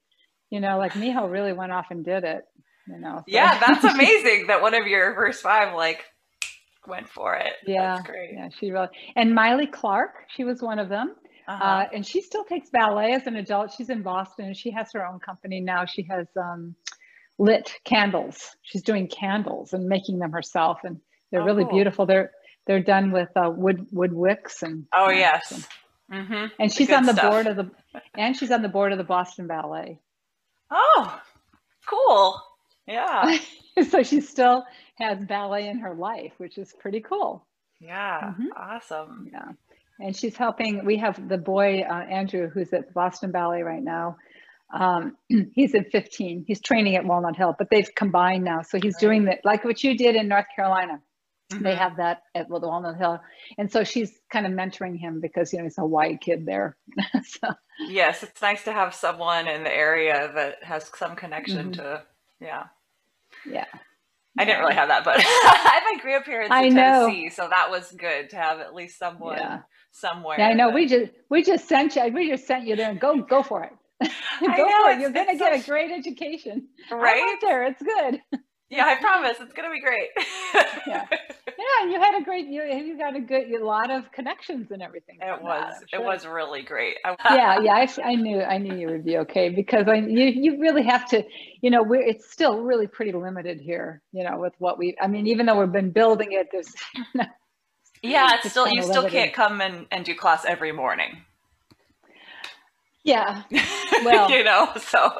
you 0.50 0.60
know, 0.60 0.78
like 0.78 0.94
Miho 0.94 1.30
really 1.30 1.54
went 1.54 1.72
off 1.72 1.88
and 1.92 2.04
did 2.04 2.24
it. 2.24 2.46
You 2.88 2.98
know. 2.98 3.18
So. 3.18 3.24
Yeah, 3.28 3.60
that's 3.60 3.84
amazing 3.94 4.48
that 4.48 4.62
one 4.62 4.74
of 4.74 4.88
your 4.88 5.14
first 5.14 5.44
five 5.44 5.76
like 5.76 6.04
went 6.88 7.08
for 7.08 7.36
it. 7.36 7.54
Yeah. 7.68 7.98
That's 7.98 8.08
great. 8.08 8.32
Yeah, 8.34 8.50
she 8.60 8.72
really 8.72 8.88
and 9.16 9.36
Miley 9.36 9.68
Clark, 9.68 10.16
she 10.36 10.44
was 10.44 10.62
one 10.62 10.80
of 10.80 10.90
them. 10.90 11.16
Uh-huh. 11.50 11.64
Uh, 11.64 11.86
and 11.96 12.06
she 12.06 12.22
still 12.22 12.44
takes 12.44 12.70
ballet 12.70 13.14
as 13.14 13.26
an 13.26 13.36
adult. 13.36 13.74
She's 13.76 13.90
in 13.90 14.04
Boston 14.04 14.46
and 14.46 14.56
she 14.56 14.70
has 14.70 14.92
her 14.94 15.04
own 15.04 15.20
company 15.20 15.60
now. 15.60 15.84
She 15.86 16.04
has 16.04 16.28
um, 16.38 16.76
lit 17.40 17.74
candles. 17.86 18.56
She's 18.62 18.84
doing 18.84 19.08
candles 19.08 19.74
and 19.74 19.88
making 19.88 20.20
them 20.20 20.32
herself, 20.32 20.82
and 20.84 21.00
they're 21.32 21.42
oh, 21.42 21.46
really 21.46 21.64
cool. 21.64 21.74
beautiful. 21.74 22.06
They're 22.06 22.32
they're 22.68 22.84
done 22.84 23.12
with 23.12 23.30
uh, 23.36 23.50
wood 23.50 23.88
wood 23.92 24.14
wicks 24.14 24.62
and 24.62 24.86
oh 24.96 25.10
yes, 25.10 25.52
and, 26.12 26.28
mm-hmm. 26.28 26.46
and 26.60 26.72
she's 26.72 26.92
on 26.92 27.08
the 27.08 27.14
stuff. 27.14 27.32
board 27.32 27.48
of 27.48 27.56
the 27.56 27.72
and 28.14 28.38
she's 28.38 28.52
on 28.52 28.62
the 28.62 28.70
board 28.70 28.92
of 28.92 29.00
the 29.00 29.04
Boston 29.04 29.48
Ballet. 29.48 30.00
Oh, 30.70 31.20
cool! 31.88 32.40
Yeah. 32.86 33.40
so 33.90 34.04
she 34.04 34.22
still 34.22 34.66
has 35.00 35.26
ballet 35.26 35.68
in 35.68 35.80
her 35.80 35.96
life, 35.96 36.34
which 36.38 36.60
is 36.60 36.76
pretty 36.78 37.00
cool. 37.00 37.48
Yeah, 37.80 38.20
mm-hmm. 38.22 38.48
awesome. 38.56 39.32
Yeah 39.34 39.54
and 40.00 40.16
she's 40.16 40.36
helping. 40.36 40.86
We 40.86 40.98
have 40.98 41.28
the 41.28 41.38
boy 41.38 41.82
uh, 41.82 41.94
Andrew, 41.94 42.50
who's 42.50 42.74
at 42.74 42.94
Boston 42.94 43.32
Ballet 43.32 43.62
right 43.62 43.84
now. 43.84 44.18
Um, 44.74 45.18
he's 45.54 45.74
in 45.74 45.86
15. 45.86 46.46
He's 46.48 46.62
training 46.62 46.96
at 46.96 47.06
Walnut 47.06 47.36
Hill, 47.36 47.56
but 47.58 47.70
they've 47.70 47.94
combined 47.96 48.44
now. 48.44 48.62
So 48.62 48.80
he's 48.82 48.96
right. 48.96 49.02
doing 49.02 49.26
that, 49.26 49.40
like 49.44 49.64
what 49.64 49.84
you 49.84 49.98
did 49.98 50.16
in 50.16 50.28
North 50.28 50.48
Carolina. 50.56 51.02
Mm-hmm. 51.52 51.64
They 51.64 51.76
have 51.76 51.98
that 51.98 52.22
at 52.36 52.48
Walnut 52.48 52.98
Hill, 52.98 53.20
and 53.58 53.72
so 53.72 53.84
she's 53.84 54.12
kind 54.32 54.46
of 54.46 54.52
mentoring 54.52 55.00
him 55.00 55.20
because 55.20 55.52
you 55.52 55.58
know 55.58 55.64
he's 55.64 55.80
a 55.80 55.86
white 55.86 56.22
kid 56.22 56.46
there. 56.46 56.78
so. 57.24 57.50
Yes, 57.88 58.22
it's 58.22 58.40
nice 58.40 58.64
to 58.66 58.72
have 58.72 58.94
someone 58.94 59.48
in 59.48 59.64
the 59.64 59.74
area 59.74 60.32
that 60.36 60.64
has 60.64 60.92
some 60.96 61.16
connection 61.16 61.72
mm-hmm. 61.72 61.82
to 61.82 62.04
Yeah. 62.40 62.66
Yeah. 63.50 63.66
I 64.38 64.46
didn't 64.46 64.60
really 64.60 64.76
have 64.76 64.90
that, 64.90 65.04
but 65.04 65.18
I 65.20 65.22
have 65.22 65.84
my 65.84 66.02
grandparents 66.02 66.56
in. 66.56 66.76
Tennessee, 66.76 67.30
so 67.30 67.48
that 67.50 67.72
was 67.72 67.92
good 67.92 68.30
to 68.30 68.36
have 68.36 68.60
at 68.60 68.76
least 68.76 69.00
someone 69.00 69.38
Yeah. 69.38 69.60
Somewhere. 69.92 70.38
Yeah, 70.40 70.50
I 70.50 70.54
know. 70.54 70.68
that- 70.68 70.76
We 70.76 70.86
just 70.88 71.12
we 71.30 71.44
just 71.44 71.68
sent 71.68 71.96
you. 71.96 72.08
We 72.14 72.30
just 72.30 72.46
sent 72.48 72.66
you 72.68 72.76
there. 72.76 72.92
and 72.92 73.00
Go 73.00 73.22
go 73.22 73.44
for 73.44 73.64
it. 73.64 73.72
go 74.40 74.48
know, 74.48 74.70
for 74.84 74.92
it. 74.92 75.00
You're 75.00 75.12
gonna 75.12 75.38
get 75.38 75.54
a 75.54 75.66
great 75.66 75.92
education. 75.92 76.68
I 76.92 76.96
right? 76.96 77.22
went 77.26 77.42
there. 77.42 77.64
It's 77.66 77.82
good. 77.82 78.22
Yeah, 78.72 78.86
I 78.86 79.02
promise 79.02 79.38
it's 79.42 79.52
gonna 79.54 79.72
be 79.72 79.82
great. 79.82 80.10
Yeah. 80.86 81.08
Yeah, 81.48 81.90
you 81.90 82.00
had 82.00 82.22
a 82.22 82.24
great. 82.24 82.46
You 82.46 82.62
you 82.66 83.00
got 83.00 83.16
a 83.16 83.20
good. 83.20 83.52
A 83.52 83.66
lot 83.66 83.90
of 83.90 84.12
connections 84.12 84.70
and 84.70 84.84
everything. 84.84 85.18
It 85.22 85.42
was 85.42 85.74
that, 85.74 85.88
I'm 85.98 86.02
it 86.02 86.06
was 86.06 86.24
really 86.28 86.62
great. 86.62 86.98
Yeah, 87.32 87.60
yeah. 87.62 87.74
I, 87.74 87.88
I 88.04 88.14
knew 88.14 88.42
I 88.44 88.60
knew 88.60 88.76
you 88.78 88.88
would 88.90 89.04
be 89.04 89.18
okay 89.18 89.50
because 89.50 89.88
I 89.88 89.96
you 89.96 90.26
you 90.26 90.60
really 90.62 90.84
have 90.84 91.10
to. 91.10 91.24
You 91.62 91.72
know, 91.72 91.82
we're 91.82 92.02
it's 92.04 92.32
still 92.32 92.62
really 92.62 92.86
pretty 92.86 93.12
limited 93.12 93.60
here. 93.60 94.04
You 94.12 94.24
know, 94.24 94.38
with 94.38 94.54
what 94.60 94.78
we. 94.78 94.96
I 95.02 95.08
mean, 95.08 95.26
even 95.26 95.48
though 95.48 95.60
we've 95.60 95.72
been 95.72 95.90
building 95.92 96.34
it, 96.34 96.50
there's. 96.52 96.72
Yeah, 98.02 98.36
it's 98.36 98.46
It's 98.46 98.54
still 98.54 98.68
you 98.68 98.82
still 98.84 99.10
can't 99.10 99.34
come 99.34 99.62
and, 99.62 99.86
and 99.92 100.06
do 100.06 100.16
class 100.16 100.46
every 100.46 100.72
morning. 100.72 101.22
yeah, 103.04 103.44
Well- 104.04 104.30
you 104.32 104.44
know, 104.44 104.70
so 104.78 105.20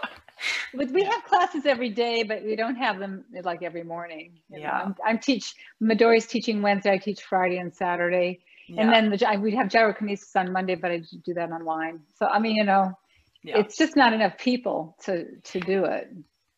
but 0.74 0.90
we 0.92 1.04
have 1.04 1.24
classes 1.26 1.66
every 1.66 1.90
day, 1.90 2.24
but 2.24 2.44
we 2.44 2.56
don't 2.56 2.76
have 2.76 3.00
them 3.00 3.26
like 3.44 3.62
every 3.62 3.84
morning. 3.84 4.40
Yeah. 4.50 4.72
I'm, 4.72 4.96
I'm 5.06 5.20
teach 5.20 5.54
Midori's 5.82 6.28
teaching 6.28 6.62
Wednesday. 6.62 6.94
I 6.94 6.98
teach 6.98 7.22
Friday 7.24 7.58
and 7.58 7.74
Saturday, 7.74 8.40
yeah, 8.68 8.84
and 8.84 8.94
then 8.94 9.10
the, 9.10 9.40
we'd 9.42 9.54
have 9.56 9.68
gyrokinesis 9.68 10.36
on 10.36 10.54
Monday, 10.54 10.76
but 10.76 10.92
I 10.92 11.02
do 11.26 11.34
that 11.34 11.52
online. 11.52 12.00
So 12.18 12.28
I 12.28 12.40
mean, 12.40 12.56
you 12.56 12.64
know, 12.64 12.98
yeah, 13.44 13.58
it's 13.58 13.76
just 13.78 13.96
not 13.98 14.14
enough 14.14 14.38
people 14.38 14.96
to 15.04 15.36
to 15.36 15.60
do 15.60 15.86
it. 15.86 16.10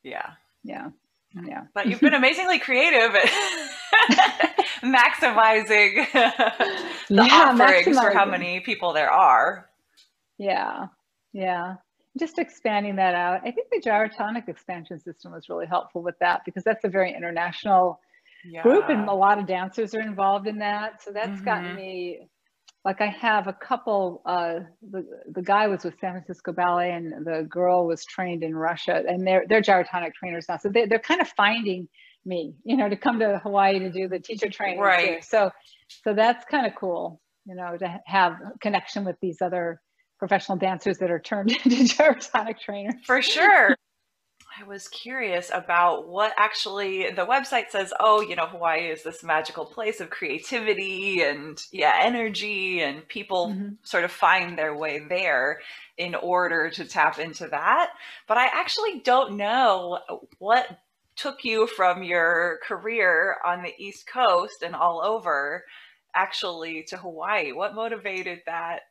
yeah. 0.03 0.31
Yeah, 0.63 0.89
yeah. 1.45 1.63
But 1.73 1.88
you've 1.88 2.01
been 2.01 2.13
amazingly 2.13 2.59
creative 2.59 3.15
at 3.15 3.29
maximizing 4.83 6.05
the 7.09 7.23
Yeah, 7.23 7.51
offerings 7.51 8.00
for 8.00 8.11
how 8.11 8.25
many 8.25 8.59
people 8.59 8.93
there 8.93 9.11
are. 9.11 9.69
Yeah, 10.38 10.88
yeah. 11.33 11.75
Just 12.19 12.39
expanding 12.39 12.97
that 12.97 13.15
out. 13.15 13.41
I 13.45 13.51
think 13.51 13.69
the 13.71 13.79
gyrotonic 13.79 14.50
expansion 14.50 15.00
system 15.00 15.31
was 15.31 15.47
really 15.47 15.65
helpful 15.65 16.01
with 16.01 16.17
that 16.19 16.41
because 16.45 16.63
that's 16.63 16.83
a 16.83 16.89
very 16.89 17.13
international 17.13 18.00
Yeah. 18.43 18.63
group 18.63 18.89
and 18.89 19.07
a 19.07 19.13
lot 19.13 19.38
of 19.39 19.45
dancers 19.45 19.93
are 19.93 20.01
involved 20.01 20.47
in 20.47 20.57
that. 20.59 21.01
So 21.01 21.11
that's 21.11 21.39
gotten 21.41 21.71
Mhm. 21.71 21.75
me 21.75 22.27
like 22.83 23.01
I 23.01 23.07
have 23.07 23.47
a 23.47 23.53
couple 23.53 24.21
uh 24.25 24.59
the 24.89 25.05
the 25.31 25.41
guy 25.41 25.67
was 25.67 25.83
with 25.83 26.00
San 26.00 26.13
Francisco 26.13 26.51
Ballet 26.51 26.91
and 26.91 27.25
the 27.25 27.45
girl 27.50 27.85
was 27.85 28.03
trained 28.05 28.43
in 28.43 28.55
Russia 28.55 29.03
and 29.07 29.25
they're 29.25 29.45
they're 29.47 29.61
gyrotonic 29.61 30.13
trainers 30.13 30.45
now. 30.50 30.57
So 30.57 30.69
they 30.69 30.85
they're 30.85 31.00
kind 31.00 31.21
of 31.21 31.27
finding 31.29 31.88
me, 32.25 32.53
you 32.63 32.77
know, 32.77 32.89
to 32.89 32.95
come 32.95 33.19
to 33.19 33.39
Hawaii 33.43 33.79
to 33.79 33.91
do 33.91 34.07
the 34.07 34.19
teacher 34.19 34.50
training. 34.50 34.79
Right. 34.79 35.23
So 35.23 35.51
so 36.03 36.13
that's 36.13 36.45
kind 36.45 36.65
of 36.65 36.73
cool, 36.75 37.21
you 37.45 37.55
know, 37.55 37.77
to 37.77 38.00
have 38.05 38.38
connection 38.61 39.05
with 39.05 39.17
these 39.21 39.41
other 39.41 39.81
professional 40.17 40.57
dancers 40.57 40.97
that 41.00 41.11
are 41.11 41.19
turned 41.19 41.51
into 41.65 41.69
gyrotonic 41.69 42.59
trainers. 42.59 42.95
For 43.05 43.21
sure. 43.21 43.75
I 44.62 44.68
was 44.68 44.88
curious 44.88 45.50
about 45.51 46.08
what 46.08 46.34
actually 46.38 47.10
the 47.12 47.25
website 47.25 47.70
says. 47.72 47.91
Oh, 48.00 48.22
you 48.22 48.36
know, 48.36 48.46
Hawaii 48.46 48.89
is 48.89 49.01
this 49.01 49.24
magical 49.24 49.65
place 49.65 50.00
of 50.00 50.12
creativity 50.12 51.24
and 51.24 51.60
yeah, 51.72 51.94
energy, 52.00 52.82
and 52.82 53.08
people 53.08 53.50
Mhm. 53.50 53.77
sort 53.84 54.03
of 54.03 54.12
find 54.12 54.58
their 54.58 54.75
way 54.75 55.00
there 55.00 55.62
in 55.98 56.13
order 56.13 56.70
to 56.70 56.86
tap 56.86 57.18
into 57.18 57.48
that. 57.48 57.94
But 58.27 58.38
I 58.38 58.46
actually 58.48 59.00
don't 59.00 59.36
know 59.36 60.00
what 60.38 60.68
took 61.15 61.44
you 61.44 61.65
from 61.65 62.03
your 62.03 62.60
career 62.63 63.38
on 63.44 63.63
the 63.63 63.74
East 63.77 64.06
Coast 64.08 64.62
and 64.62 64.75
all 64.75 65.01
over 65.03 65.65
actually 66.13 66.84
to 66.84 66.98
Hawaii. 66.98 67.51
What 67.51 67.74
motivated 67.74 68.44
that 68.46 68.84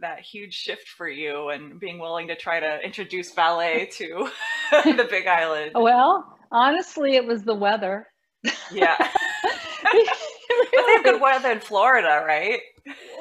that 0.00 0.20
huge 0.20 0.54
shift 0.54 0.88
for 0.88 1.08
you 1.08 1.50
and 1.50 1.78
being 1.78 1.98
willing 1.98 2.28
to 2.28 2.36
try 2.36 2.60
to 2.60 2.80
introduce 2.84 3.32
ballet 3.32 3.86
to 3.92 4.30
the 4.70 5.06
Big 5.10 5.26
Island? 5.26 5.72
Well, 5.74 6.36
honestly, 6.50 7.16
it 7.16 7.24
was 7.24 7.42
the 7.44 7.54
weather. 7.54 8.08
Yeah. 8.72 8.96
But 10.72 10.86
they 10.86 10.92
have 10.92 11.04
good 11.04 11.20
weather 11.20 11.50
in 11.50 11.60
Florida, 11.60 12.22
right? 12.26 12.60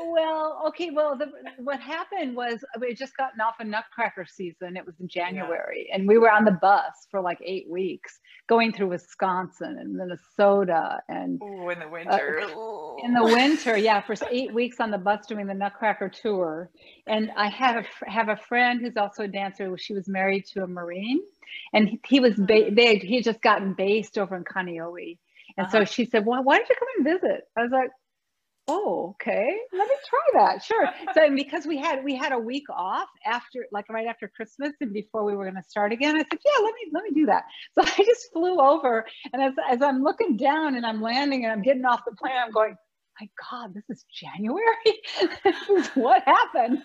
Well, 0.05 0.63
okay. 0.67 0.91
Well, 0.91 1.17
the, 1.17 1.31
what 1.57 1.79
happened 1.79 2.35
was 2.35 2.63
uh, 2.75 2.79
we 2.79 2.89
had 2.89 2.97
just 2.97 3.15
gotten 3.17 3.39
off 3.41 3.55
a 3.59 3.63
Nutcracker 3.63 4.25
season. 4.25 4.75
It 4.75 4.85
was 4.85 4.95
in 4.99 5.07
January, 5.07 5.89
and 5.93 6.07
we 6.07 6.17
were 6.17 6.29
on 6.29 6.45
the 6.45 6.51
bus 6.51 7.07
for 7.09 7.21
like 7.21 7.39
eight 7.43 7.69
weeks, 7.69 8.19
going 8.47 8.73
through 8.73 8.89
Wisconsin 8.89 9.77
and 9.79 9.93
Minnesota, 9.93 10.99
and 11.07 11.41
Ooh, 11.41 11.69
in 11.69 11.79
the 11.79 11.87
winter. 11.87 12.39
Uh, 12.41 13.05
in 13.05 13.13
the 13.13 13.23
winter, 13.23 13.77
yeah, 13.77 14.01
for 14.01 14.15
eight 14.31 14.53
weeks 14.53 14.79
on 14.79 14.91
the 14.91 14.97
bus 14.97 15.25
doing 15.27 15.47
the 15.47 15.53
Nutcracker 15.53 16.09
tour. 16.09 16.69
And 17.07 17.31
I 17.37 17.47
had 17.49 17.77
a 17.77 18.09
have 18.09 18.29
a 18.29 18.37
friend 18.37 18.81
who's 18.81 18.97
also 18.97 19.23
a 19.23 19.27
dancer. 19.27 19.75
She 19.77 19.93
was 19.93 20.07
married 20.07 20.45
to 20.53 20.63
a 20.63 20.67
Marine, 20.67 21.21
and 21.73 21.87
he, 21.89 21.99
he 22.07 22.19
was 22.19 22.35
ba- 22.35 22.69
they 22.71 22.97
he 22.97 23.15
had 23.15 23.23
just 23.23 23.41
gotten 23.41 23.73
based 23.73 24.17
over 24.17 24.35
in 24.35 24.43
Kaneohe. 24.43 25.17
And 25.57 25.69
so 25.69 25.79
Uh-huh. 25.79 25.85
she 25.85 26.05
said, 26.05 26.25
"Well, 26.25 26.43
why 26.43 26.57
don't 26.57 26.69
you 26.69 26.75
come 26.77 26.87
and 26.97 27.05
visit?" 27.21 27.43
I 27.57 27.61
was 27.63 27.71
like, 27.71 27.89
"Oh, 28.67 29.09
okay, 29.11 29.57
let 29.73 29.87
me 29.87 29.95
try 30.07 30.41
that. 30.45 30.63
Sure." 30.63 30.89
So 31.13 31.23
and 31.23 31.35
because 31.35 31.65
we 31.65 31.77
had 31.77 32.03
we 32.03 32.15
had 32.15 32.31
a 32.31 32.39
week 32.39 32.65
off 32.69 33.09
after, 33.25 33.65
like 33.71 33.89
right 33.89 34.07
after 34.07 34.27
Christmas 34.27 34.73
and 34.81 34.93
before 34.93 35.23
we 35.23 35.35
were 35.35 35.43
going 35.43 35.61
to 35.61 35.69
start 35.69 35.91
again, 35.91 36.15
I 36.15 36.19
said, 36.19 36.39
"Yeah, 36.45 36.63
let 36.63 36.73
me 36.73 36.91
let 36.93 37.03
me 37.03 37.11
do 37.13 37.25
that." 37.27 37.43
So 37.73 37.81
I 37.97 38.03
just 38.05 38.31
flew 38.33 38.59
over, 38.59 39.05
and 39.33 39.41
as 39.41 39.53
as 39.69 39.81
I'm 39.81 40.03
looking 40.03 40.37
down 40.37 40.75
and 40.75 40.85
I'm 40.85 41.01
landing 41.01 41.43
and 41.43 41.51
I'm 41.51 41.61
getting 41.61 41.85
off 41.85 42.01
the 42.05 42.15
plane, 42.15 42.35
I'm 42.37 42.51
going, 42.51 42.75
"My 43.19 43.29
God, 43.51 43.73
this 43.73 43.89
is 43.89 44.05
January. 44.13 45.01
this 45.43 45.69
is 45.69 45.87
what 45.89 46.23
happened." 46.25 46.83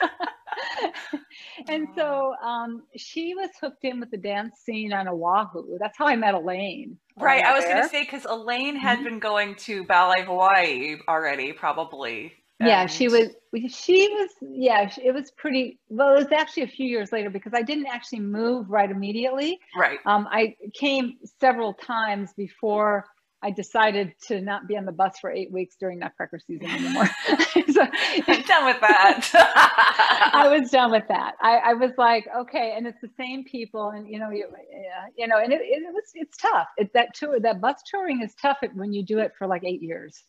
and 1.68 1.88
so 1.94 2.34
um, 2.42 2.82
she 2.96 3.34
was 3.34 3.50
hooked 3.60 3.84
in 3.84 4.00
with 4.00 4.10
the 4.10 4.16
dance 4.16 4.58
scene 4.64 4.92
on 4.92 5.08
Oahu. 5.08 5.78
That's 5.78 5.96
how 5.96 6.06
I 6.06 6.16
met 6.16 6.34
Elaine. 6.34 6.96
Right. 7.18 7.44
I 7.44 7.54
was 7.54 7.64
going 7.64 7.82
to 7.82 7.88
say, 7.88 8.02
because 8.02 8.24
Elaine 8.24 8.76
had 8.76 9.00
Mhm. 9.00 9.04
been 9.04 9.18
going 9.18 9.54
to 9.56 9.84
Ballet 9.84 10.22
Hawaii 10.24 10.96
already, 11.08 11.52
probably. 11.52 12.32
Yeah, 12.62 12.86
she 12.86 13.08
was. 13.08 13.30
She 13.70 14.06
was. 14.08 14.30
Yeah, 14.42 14.90
it 15.02 15.12
was 15.12 15.30
pretty. 15.30 15.78
Well, 15.88 16.14
it 16.14 16.24
was 16.24 16.32
actually 16.32 16.64
a 16.64 16.68
few 16.68 16.86
years 16.86 17.10
later 17.10 17.30
because 17.30 17.54
I 17.54 17.62
didn't 17.62 17.86
actually 17.86 18.20
move 18.20 18.68
right 18.68 18.90
immediately. 18.90 19.58
Right. 19.74 19.98
Um, 20.04 20.28
I 20.30 20.56
came 20.74 21.16
several 21.40 21.72
times 21.72 22.34
before 22.34 23.06
I 23.42 23.50
decided 23.50 24.14
to 24.28 24.40
not 24.42 24.68
be 24.68 24.76
on 24.76 24.84
the 24.84 24.92
bus 24.92 25.18
for 25.18 25.30
eight 25.30 25.50
weeks 25.50 25.74
during 25.80 25.98
Nutcracker 25.98 26.38
season 26.38 26.66
anymore. 26.68 27.08
so, 27.72 27.86
I'm 28.28 28.42
done 28.42 28.66
with 28.66 28.80
that. 28.82 29.30
I 30.34 30.46
was 30.58 30.70
done 30.70 30.90
with 30.90 31.08
that. 31.08 31.36
I, 31.40 31.56
I 31.56 31.72
was 31.74 31.92
like, 31.96 32.26
okay, 32.36 32.74
and 32.76 32.86
it's 32.86 33.00
the 33.00 33.08
same 33.16 33.44
people, 33.44 33.90
and 33.90 34.06
you 34.06 34.18
know, 34.18 34.28
you, 34.30 34.46
yeah, 34.70 35.06
you 35.16 35.26
know, 35.26 35.38
and 35.38 35.52
it, 35.54 35.62
it, 35.62 35.82
was 35.92 36.04
it's 36.14 36.36
tough. 36.36 36.68
It, 36.76 36.92
that 36.92 37.14
tour, 37.14 37.40
that 37.40 37.62
bus 37.62 37.80
touring 37.90 38.20
is 38.20 38.34
tough 38.34 38.58
when 38.74 38.92
you 38.92 39.02
do 39.02 39.18
it 39.20 39.32
for 39.38 39.46
like 39.46 39.64
eight 39.64 39.82
years. 39.82 40.22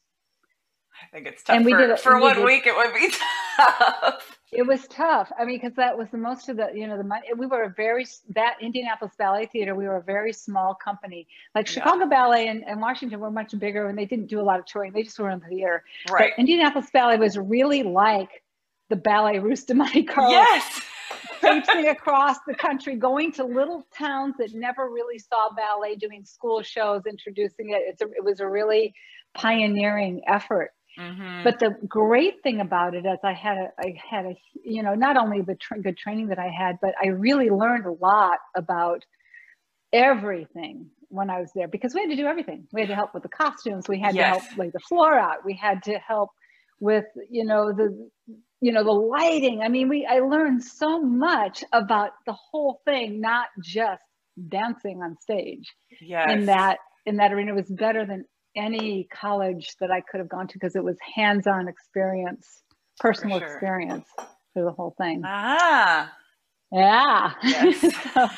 I 1.03 1.07
think 1.15 1.27
it's 1.27 1.43
tough 1.43 1.55
And 1.57 1.65
we 1.65 1.73
did 1.73 1.89
it- 1.89 1.99
for 1.99 2.15
we 2.15 2.21
one 2.21 2.35
did- 2.37 2.45
week. 2.45 2.65
It 2.65 2.75
would 2.75 2.93
be 2.93 3.09
tough. 3.57 4.37
It 4.51 4.63
was 4.63 4.85
tough. 4.87 5.31
I 5.39 5.45
mean, 5.45 5.59
because 5.61 5.75
that 5.77 5.97
was 5.97 6.09
the 6.09 6.17
most 6.17 6.49
of 6.49 6.57
the, 6.57 6.71
you 6.73 6.85
know, 6.85 6.97
the 6.97 7.05
money. 7.05 7.27
We 7.37 7.45
were 7.45 7.63
a 7.63 7.69
very 7.69 8.05
that 8.31 8.57
Indianapolis 8.59 9.13
Ballet 9.17 9.45
Theater. 9.45 9.75
We 9.75 9.85
were 9.85 9.95
a 9.95 10.03
very 10.03 10.33
small 10.33 10.75
company. 10.75 11.27
Like 11.55 11.67
Yeah. 11.67 11.83
Chicago 11.83 12.05
Ballet 12.05 12.47
and, 12.47 12.67
and 12.67 12.81
Washington 12.81 13.19
were 13.21 13.31
much 13.31 13.57
bigger, 13.57 13.87
and 13.87 13.97
they 13.97 14.05
didn't 14.05 14.27
do 14.27 14.41
a 14.41 14.43
lot 14.43 14.59
of 14.59 14.65
touring. 14.65 14.91
They 14.91 15.03
just 15.03 15.17
were 15.17 15.29
in 15.29 15.39
the 15.39 15.47
theater. 15.47 15.83
Right. 16.11 16.33
But 16.35 16.39
Indianapolis 16.39 16.89
Ballet 16.91 17.17
was 17.17 17.37
really 17.37 17.83
like 17.83 18.43
the 18.89 18.97
Ballet 18.97 19.39
Russe 19.39 19.63
de 19.63 19.73
Monte 19.73 20.03
Carlo. 20.03 20.31
Yes. 20.31 20.81
traipsing 21.39 21.87
across 21.87 22.37
the 22.45 22.53
country, 22.53 22.95
going 22.95 23.31
to 23.33 23.43
little 23.43 23.85
towns 23.97 24.35
that 24.37 24.53
never 24.53 24.89
really 24.89 25.17
saw 25.17 25.49
ballet, 25.55 25.95
doing 25.95 26.23
school 26.23 26.61
shows, 26.61 27.05
introducing 27.05 27.71
it. 27.71 27.81
It's 27.87 28.01
a, 28.01 28.05
it 28.05 28.23
was 28.23 28.39
a 28.39 28.47
really 28.47 28.93
pioneering 29.33 30.21
effort. 30.27 30.71
Mhm. 30.97 31.43
But 31.43 31.59
the 31.59 31.71
great 31.87 32.43
thing 32.43 32.59
about 32.61 32.95
it 32.95 33.05
is 33.05 33.19
I 33.23 33.33
had 33.33 33.57
a, 33.57 33.69
I 33.79 33.95
had 34.09 34.25
a, 34.25 34.35
you 34.63 34.83
know, 34.83 34.95
not 34.95 35.17
only 35.17 35.41
the 35.41 35.55
tra- 35.55 35.81
good 35.81 35.97
training 35.97 36.27
that 36.27 36.39
I 36.39 36.49
had, 36.49 36.77
but 36.81 36.93
I 37.01 37.07
really 37.09 37.49
learned 37.49 37.85
a 37.85 37.91
lot 37.91 38.39
about 38.55 39.03
everything 39.93 40.89
when 41.09 41.29
I 41.29 41.39
was 41.39 41.51
there 41.53 41.67
because 41.67 41.93
we 41.93 42.01
had 42.01 42.09
to 42.09 42.15
do 42.15 42.25
everything. 42.25 42.67
We 42.71 42.81
had 42.81 42.89
to 42.89 42.95
help 42.95 43.13
with 43.13 43.23
the 43.23 43.29
costumes. 43.29 43.87
We 43.89 43.99
had 43.99 44.15
Yes. 44.15 44.17
to 44.17 44.27
help 44.49 44.57
lay 44.57 44.69
the 44.71 44.79
floor 44.79 45.17
out. 45.17 45.45
We 45.45 45.55
had 45.55 45.83
to 45.83 45.93
help 45.99 46.29
with, 46.79 47.05
you 47.29 47.45
know, 47.45 47.73
the, 47.73 48.09
you 48.61 48.71
know, 48.71 48.83
the 48.83 48.91
lighting. 48.91 49.61
I 49.61 49.69
mean, 49.69 49.89
we, 49.89 50.05
I 50.05 50.19
learned 50.19 50.63
so 50.63 51.01
much 51.01 51.63
about 51.73 52.11
the 52.25 52.33
whole 52.33 52.81
thing, 52.85 53.19
not 53.21 53.47
just 53.63 54.01
dancing 54.49 55.01
on 55.03 55.17
stage 55.19 55.65
yes. 55.99 56.29
in 56.31 56.45
that, 56.45 56.79
in 57.05 57.17
that 57.17 57.33
arena 57.33 57.51
It 57.51 57.55
was 57.55 57.69
better 57.69 58.05
than 58.05 58.25
any 58.55 59.05
college 59.05 59.75
that 59.79 59.91
I 59.91 60.01
could 60.01 60.19
have 60.19 60.29
gone 60.29 60.47
to 60.47 60.53
because 60.53 60.75
it 60.75 60.83
was 60.83 60.97
hands-on 61.15 61.67
experience, 61.67 62.63
personal 62.99 63.39
sure. 63.39 63.47
experience 63.47 64.07
through 64.53 64.65
the 64.65 64.71
whole 64.71 64.95
thing. 64.97 65.21
Ah. 65.25 66.11
Yeah. 66.71 67.33
Yes. 67.43 67.81
so, 68.13 68.29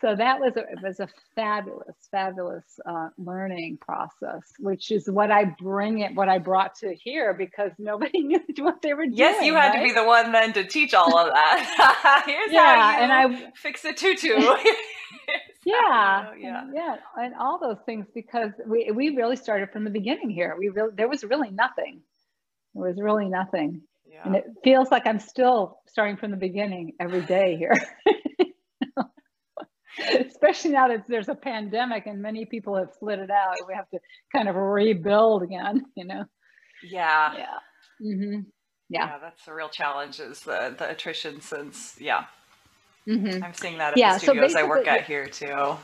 so 0.00 0.14
that 0.14 0.38
was 0.38 0.56
a, 0.56 0.60
it 0.60 0.80
was 0.80 1.00
a 1.00 1.08
fabulous, 1.34 1.96
fabulous 2.10 2.78
uh, 2.86 3.08
learning 3.18 3.78
process, 3.78 4.52
which 4.60 4.92
is 4.92 5.10
what 5.10 5.32
I 5.32 5.44
bring 5.44 6.00
it, 6.00 6.14
what 6.14 6.28
I 6.28 6.38
brought 6.38 6.76
to 6.76 6.94
here 6.94 7.34
because 7.34 7.72
nobody 7.78 8.20
knew 8.22 8.40
what 8.58 8.80
they 8.80 8.94
were 8.94 9.06
doing. 9.06 9.16
Yes, 9.16 9.44
you 9.44 9.54
had 9.54 9.70
right? 9.70 9.80
to 9.80 9.84
be 9.84 9.92
the 9.92 10.04
one 10.04 10.30
then 10.30 10.52
to 10.52 10.64
teach 10.64 10.94
all 10.94 11.18
of 11.18 11.32
that. 11.32 12.22
Here's 12.26 12.52
yeah, 12.52 12.92
how 12.92 12.98
you 12.98 13.02
and 13.02 13.12
I 13.12 13.50
fix 13.56 13.84
a 13.84 13.92
tutu. 13.92 14.28
yeah, 15.66 16.32
yeah, 16.38 16.62
and, 16.62 16.74
yeah, 16.74 16.96
and 17.16 17.34
all 17.34 17.58
those 17.58 17.78
things 17.84 18.06
because 18.14 18.52
we 18.66 18.92
we 18.94 19.16
really 19.16 19.36
started 19.36 19.72
from 19.72 19.82
the 19.82 19.90
beginning 19.90 20.30
here. 20.30 20.54
We 20.56 20.68
really 20.68 20.92
there 20.94 21.08
was 21.08 21.24
really 21.24 21.50
nothing. 21.50 22.02
There 22.74 22.86
was 22.86 23.00
really 23.00 23.28
nothing, 23.28 23.82
yeah. 24.06 24.22
and 24.24 24.36
it 24.36 24.44
feels 24.62 24.92
like 24.92 25.08
I'm 25.08 25.18
still 25.18 25.80
starting 25.88 26.16
from 26.16 26.30
the 26.30 26.36
beginning 26.36 26.92
every 27.00 27.22
day 27.22 27.56
here. 27.56 27.74
Especially 30.28 30.70
now 30.72 30.88
that 30.88 31.04
there's 31.08 31.28
a 31.28 31.34
pandemic 31.34 32.06
and 32.06 32.20
many 32.20 32.44
people 32.44 32.76
have 32.76 32.94
flitted 32.98 33.30
out, 33.30 33.56
we 33.66 33.74
have 33.74 33.88
to 33.90 33.98
kind 34.34 34.48
of 34.48 34.56
rebuild 34.56 35.42
again. 35.42 35.86
You 35.96 36.04
know. 36.04 36.24
Yeah. 36.82 37.34
Yeah. 37.36 37.46
Mm-hmm. 38.00 38.40
Yeah. 38.88 39.06
yeah. 39.06 39.18
that's 39.18 39.44
the 39.44 39.52
real 39.52 39.68
challenge 39.68 40.20
is 40.20 40.40
the 40.40 40.74
the 40.78 40.88
attrition 40.90 41.40
since 41.40 41.96
yeah. 42.00 42.24
Mm-hmm. 43.08 43.42
I'm 43.42 43.54
seeing 43.54 43.78
that 43.78 43.92
at 43.92 43.98
Yeah, 43.98 44.14
the 44.14 44.20
so 44.20 44.26
studios 44.26 44.54
I 44.54 44.62
work 44.62 44.86
at 44.86 45.04
here 45.04 45.26
too. 45.26 45.76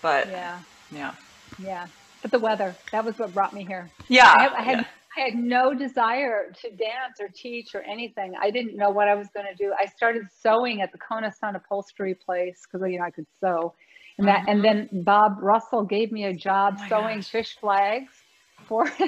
But 0.00 0.28
Yeah. 0.28 0.58
yeah. 0.90 1.14
Yeah. 1.58 1.86
But 2.22 2.30
the 2.30 2.38
weather, 2.38 2.74
that 2.92 3.04
was 3.04 3.18
what 3.18 3.34
brought 3.34 3.52
me 3.52 3.64
here. 3.64 3.90
Yeah. 4.08 4.32
I, 4.36 4.48
I 4.58 4.62
had 4.62 4.78
yeah. 4.78 4.84
I 5.18 5.22
had 5.22 5.34
no 5.34 5.74
desire 5.74 6.52
to 6.62 6.70
dance 6.70 7.20
or 7.20 7.28
teach 7.34 7.74
or 7.74 7.82
anything. 7.82 8.34
I 8.40 8.50
didn't 8.50 8.76
know 8.76 8.90
what 8.90 9.08
I 9.08 9.14
was 9.14 9.28
going 9.34 9.46
to 9.46 9.54
do. 9.54 9.72
I 9.78 9.86
started 9.86 10.22
sewing 10.40 10.80
at 10.80 10.92
the 10.92 10.98
Kona 10.98 11.32
Sun 11.32 11.56
upholstery 11.56 12.14
place 12.14 12.60
because 12.70 12.86
you 12.90 12.98
know 12.98 13.04
I 13.04 13.10
could 13.10 13.26
sew, 13.40 13.74
and 14.18 14.28
that 14.28 14.48
and 14.48 14.64
then 14.64 14.88
Bob 14.92 15.38
Russell 15.40 15.84
gave 15.84 16.12
me 16.12 16.24
a 16.24 16.32
job 16.32 16.74
Mm-hmm. 16.76 16.84
Oh 16.84 16.88
sewing 17.00 17.16
gosh. 17.16 17.28
fish 17.30 17.56
flags 17.60 18.12
for. 18.66 18.84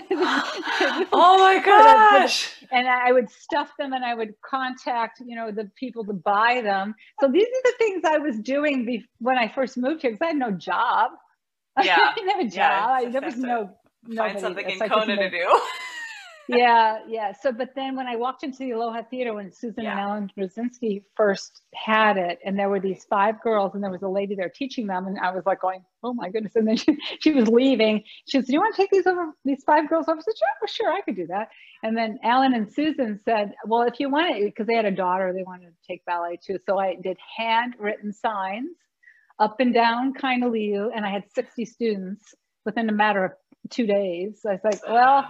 oh 1.12 1.36
my 1.38 1.62
gosh. 1.64 2.54
and 2.70 2.88
I 2.88 3.12
would 3.12 3.30
stuff 3.30 3.70
them 3.78 3.92
and 3.92 4.04
I 4.04 4.14
would 4.14 4.34
contact, 4.44 5.20
you 5.24 5.36
know, 5.36 5.50
the 5.52 5.70
people 5.76 6.04
to 6.06 6.12
buy 6.12 6.60
them. 6.62 6.94
So 7.20 7.28
these 7.28 7.44
are 7.46 7.62
the 7.64 7.74
things 7.78 8.02
I 8.04 8.18
was 8.18 8.38
doing 8.40 8.84
be- 8.86 9.04
when 9.18 9.38
I 9.38 9.48
first 9.48 9.76
moved 9.76 10.02
here 10.02 10.10
because 10.12 10.22
I 10.22 10.28
had 10.28 10.36
no 10.36 10.50
job. 10.50 11.10
Yeah. 11.82 11.96
I 12.00 12.14
didn't 12.14 12.30
have 12.30 12.40
a 12.40 12.44
job. 12.44 12.52
Yeah, 12.52 12.86
I, 12.88 13.10
there 13.10 13.22
was 13.22 13.36
no 13.36 13.70
nobody. 14.06 14.32
Find 14.32 14.40
something 14.40 14.68
in 14.70 14.78
Kona 14.88 15.16
to 15.16 15.30
do. 15.30 15.60
Yeah, 16.56 16.98
yeah. 17.08 17.32
So, 17.32 17.52
but 17.52 17.74
then 17.74 17.96
when 17.96 18.06
I 18.06 18.16
walked 18.16 18.42
into 18.42 18.58
the 18.58 18.72
Aloha 18.72 19.02
Theater 19.10 19.34
when 19.34 19.52
Susan 19.52 19.80
and 19.80 19.84
Yeah. 19.84 20.00
Alan 20.00 20.30
Brzezinski 20.36 21.02
first 21.16 21.62
had 21.74 22.16
it, 22.16 22.38
and 22.44 22.58
there 22.58 22.68
were 22.68 22.80
these 22.80 23.04
five 23.04 23.40
girls, 23.42 23.74
and 23.74 23.82
there 23.82 23.90
was 23.90 24.02
a 24.02 24.08
lady 24.08 24.34
there 24.34 24.50
teaching 24.54 24.86
them, 24.86 25.06
and 25.06 25.18
I 25.18 25.30
was 25.32 25.46
like 25.46 25.60
going, 25.60 25.84
"Oh 26.02 26.12
my 26.14 26.28
goodness!" 26.30 26.56
And 26.56 26.66
then 26.66 26.76
she, 26.76 26.96
she 27.20 27.32
was 27.32 27.48
leaving. 27.48 28.02
She 28.28 28.38
said, 28.38 28.46
"Do 28.46 28.52
you 28.52 28.60
want 28.60 28.74
to 28.74 28.82
take 28.82 28.90
these 28.90 29.06
over? 29.06 29.32
These 29.44 29.62
five 29.64 29.88
girls 29.88 30.08
over?" 30.08 30.18
I 30.18 30.22
said, 30.22 30.34
"Sure, 30.38 30.48
well, 30.60 30.68
sure, 30.68 30.92
I 30.92 31.00
could 31.02 31.16
do 31.16 31.26
that." 31.28 31.48
And 31.82 31.96
then 31.96 32.18
Alan 32.22 32.54
and 32.54 32.72
Susan 32.72 33.20
said, 33.24 33.54
"Well, 33.66 33.82
if 33.82 34.00
you 34.00 34.10
want 34.10 34.36
it, 34.36 34.44
because 34.44 34.66
they 34.66 34.74
had 34.74 34.84
a 34.84 34.90
daughter, 34.90 35.32
they 35.32 35.42
wanted 35.44 35.66
to 35.66 35.86
take 35.88 36.04
ballet 36.04 36.38
too." 36.44 36.58
So 36.66 36.78
I 36.78 36.96
did 37.02 37.16
handwritten 37.36 38.12
signs 38.12 38.76
up 39.38 39.60
and 39.60 39.72
down 39.72 40.12
Kainaliu, 40.14 40.90
and 40.94 41.06
I 41.06 41.10
had 41.10 41.24
60 41.34 41.64
students 41.64 42.34
within 42.66 42.88
a 42.90 42.92
matter 42.92 43.24
of 43.24 43.32
two 43.70 43.86
days. 43.86 44.40
I 44.46 44.52
was 44.52 44.60
like, 44.64 44.80
"Well." 44.88 45.26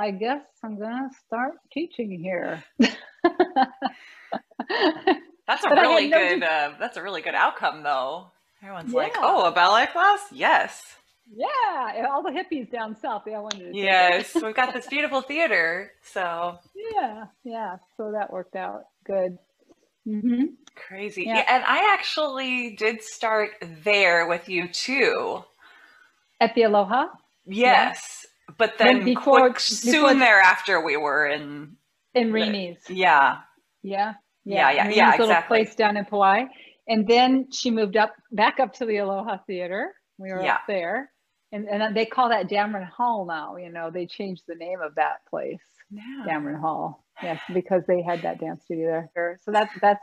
I 0.00 0.12
guess 0.12 0.42
I'm 0.64 0.78
gonna 0.78 1.10
start 1.26 1.54
teaching 1.72 2.10
here. 2.18 2.64
That's 5.46 5.64
a 5.64 5.68
But 5.68 5.76
really 5.76 6.08
no 6.08 6.18
good. 6.18 6.42
Uh, 6.42 6.72
that's 6.78 6.96
a 6.96 7.02
really 7.02 7.22
good 7.22 7.34
outcome, 7.34 7.82
though. 7.82 8.28
Everyone's 8.62 8.94
like, 8.94 9.14
"Oh, 9.22 9.44
a 9.46 9.52
ballet 9.52 9.86
class? 9.88 10.20
Yes, 10.32 10.82
yeah, 11.34 12.06
all 12.10 12.22
the 12.22 12.30
hippies 12.30 12.70
down 12.70 12.96
south, 12.96 13.22
they 13.26 13.34
all 13.34 13.44
wanted 13.44 13.78
to. 13.78 13.78
yes." 13.78 14.34
We've 14.42 14.54
got 14.54 14.72
this 14.72 14.86
beautiful 14.86 15.22
theater, 15.22 15.92
so 16.02 16.58
Yeah, 16.74 17.26
yeah. 17.44 17.76
So 17.96 18.12
that 18.12 18.32
worked 18.32 18.56
out 18.56 18.84
good. 19.04 19.38
hmm 20.04 20.44
crazy. 20.76 21.24
Yeah. 21.24 21.36
Yeah, 21.36 21.44
and 21.48 21.64
I 21.66 21.92
actually 21.94 22.76
did 22.76 23.02
start 23.02 23.50
there 23.84 24.26
with 24.26 24.48
you 24.48 24.68
too. 24.68 25.44
At 26.40 26.54
the 26.54 26.62
Aloha. 26.62 27.08
Yes, 27.46 28.26
but 28.58 28.74
Then 28.78 28.98
then 28.98 29.04
before- 29.04 29.40
quick, 29.40 29.54
before- 29.54 29.60
soon 29.60 30.18
thereafter, 30.18 30.80
we 30.84 30.96
were 30.96 31.26
in. 31.26 31.76
in 32.14 32.32
Reni's. 32.32 32.78
Yeah, 32.88 33.38
Yeah. 33.82 34.14
Yeah, 34.44 34.70
yeah, 34.70 34.82
Reni's 34.84 34.96
yeah, 34.96 35.10
little 35.10 35.26
exactly. 35.26 35.58
place 35.64 35.74
down 35.74 35.96
in 35.96 36.04
Kauai. 36.06 36.44
And 36.88 37.06
then 37.06 37.50
she 37.52 37.70
moved 37.70 37.96
up 37.96 38.14
back 38.32 38.58
up 38.58 38.72
to 38.74 38.86
the 38.86 38.96
Aloha 38.98 39.36
Theater. 39.46 39.94
We 40.18 40.32
were 40.32 40.42
Yeah. 40.42 40.54
up 40.54 40.62
there. 40.66 41.12
And, 41.52 41.68
and 41.68 41.94
they 41.96 42.06
call 42.06 42.30
that 42.30 42.48
Dameron 42.48 42.88
Hall 42.88 43.26
now. 43.26 43.56
You 43.56 43.70
know, 43.70 43.90
they 43.90 44.06
changed 44.06 44.42
the 44.48 44.54
name 44.54 44.80
of 44.80 44.94
that 44.96 45.24
place. 45.28 45.60
yeah. 45.90 46.24
Dameron 46.26 46.60
Hall. 46.60 47.04
Yes, 47.22 47.40
because 47.52 47.82
they 47.86 48.00
had 48.02 48.22
that 48.22 48.40
dance 48.40 48.64
studio 48.64 49.06
there. 49.14 49.38
So 49.44 49.50
that's 49.52 49.72
that's 49.80 50.02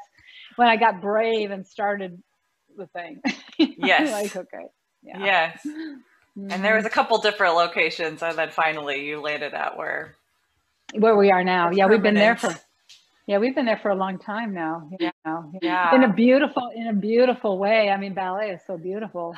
when 0.56 0.68
I 0.68 0.76
got 0.78 1.02
brave 1.02 1.50
and 1.52 1.66
started 1.66 2.22
the 2.76 2.86
thing. 2.88 3.22
Yes. 3.58 4.12
like 4.12 4.36
okay. 4.36 4.66
Yeah. 5.02 5.20
Yes, 5.20 5.68
Mhm. 6.38 6.52
and 6.54 6.64
there 6.64 6.76
was 6.76 6.86
a 6.86 6.90
couple 6.90 7.18
different 7.20 7.56
locations, 7.56 8.22
and 8.24 8.38
then 8.38 8.50
finally 8.52 9.06
you 9.06 9.22
landed 9.22 9.54
at 9.54 9.78
where. 9.78 10.16
where 10.94 11.16
we 11.18 11.32
are 11.32 11.44
now. 11.44 11.72
Yeah, 11.72 11.88
we've 11.88 12.02
been 12.04 12.16
there 12.16 12.38
for 12.38 12.54
yeah, 13.28 13.40
we've 13.40 13.56
been 13.56 13.66
there 13.66 13.78
for 13.82 13.90
a 13.92 13.96
long 13.96 14.20
time 14.20 14.54
now. 14.54 14.90
You 15.00 15.12
know, 15.26 15.52
Yeah. 15.62 15.94
in 15.96 16.04
a 16.04 16.14
beautiful 16.14 16.70
in 16.74 16.88
a 16.88 16.94
beautiful 16.94 17.58
way. 17.60 17.90
I 17.90 17.98
mean, 17.98 18.14
ballet 18.14 18.52
is 18.52 18.62
so 18.66 18.78
beautiful. 18.78 19.36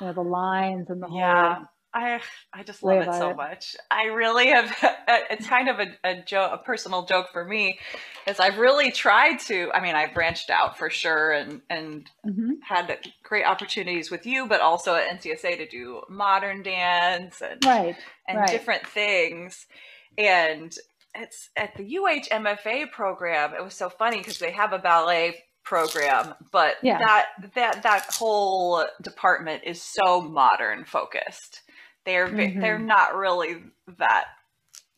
You 0.00 0.08
know, 0.08 0.12
the 0.12 0.22
lines 0.22 0.90
and 0.90 1.02
the 1.02 1.06
whole 1.08 1.18
Yeah. 1.18 1.58
I 1.94 2.20
I 2.52 2.62
just 2.62 2.82
love 2.82 3.00
it 3.02 3.12
so 3.14 3.30
it. 3.30 3.36
much. 3.36 3.76
I 3.90 4.04
really 4.06 4.48
have. 4.48 4.74
It's 5.30 5.46
kind 5.46 5.68
of 5.70 5.80
a, 5.80 5.86
a 6.04 6.22
joke, 6.22 6.50
a 6.52 6.58
personal 6.58 7.04
joke 7.06 7.28
for 7.32 7.44
me, 7.44 7.78
is 8.26 8.38
I've 8.38 8.58
really 8.58 8.90
tried 8.90 9.38
to. 9.40 9.70
I 9.72 9.80
mean, 9.80 9.94
I've 9.94 10.12
branched 10.12 10.50
out 10.50 10.76
for 10.76 10.90
sure, 10.90 11.32
and 11.32 11.62
and 11.70 12.08
Mhm. 12.26 12.58
had 12.62 12.98
great 13.22 13.44
opportunities 13.44 14.10
with 14.10 14.26
you, 14.26 14.46
but 14.46 14.60
also 14.60 14.94
at 14.94 15.08
NCSA 15.08 15.56
to 15.56 15.66
do 15.68 16.02
modern 16.10 16.62
dance 16.62 17.40
and 17.40 17.64
Right. 17.64 17.96
and 18.26 18.38
right. 18.38 18.48
different 18.50 18.86
things. 18.86 19.66
And 20.18 20.76
it's 21.14 21.48
at 21.56 21.74
the 21.76 21.84
UH 21.98 22.28
MFA 22.30 22.90
program. 22.92 23.54
It 23.54 23.64
was 23.64 23.74
so 23.74 23.88
funny 23.88 24.18
because 24.18 24.38
they 24.38 24.50
have 24.52 24.72
a 24.74 24.78
ballet 24.78 25.42
program, 25.64 26.34
but 26.52 26.76
Yeah. 26.82 26.98
that 26.98 27.26
that 27.54 27.82
that 27.82 28.14
whole 28.14 28.86
department 29.02 29.64
is 29.64 29.82
so 29.82 30.20
modern 30.20 30.84
focused. 30.84 31.62
They're 32.08 32.28
Mhm. 32.28 32.60
they're 32.62 32.78
not 32.78 33.14
really 33.14 33.62
that 33.98 34.28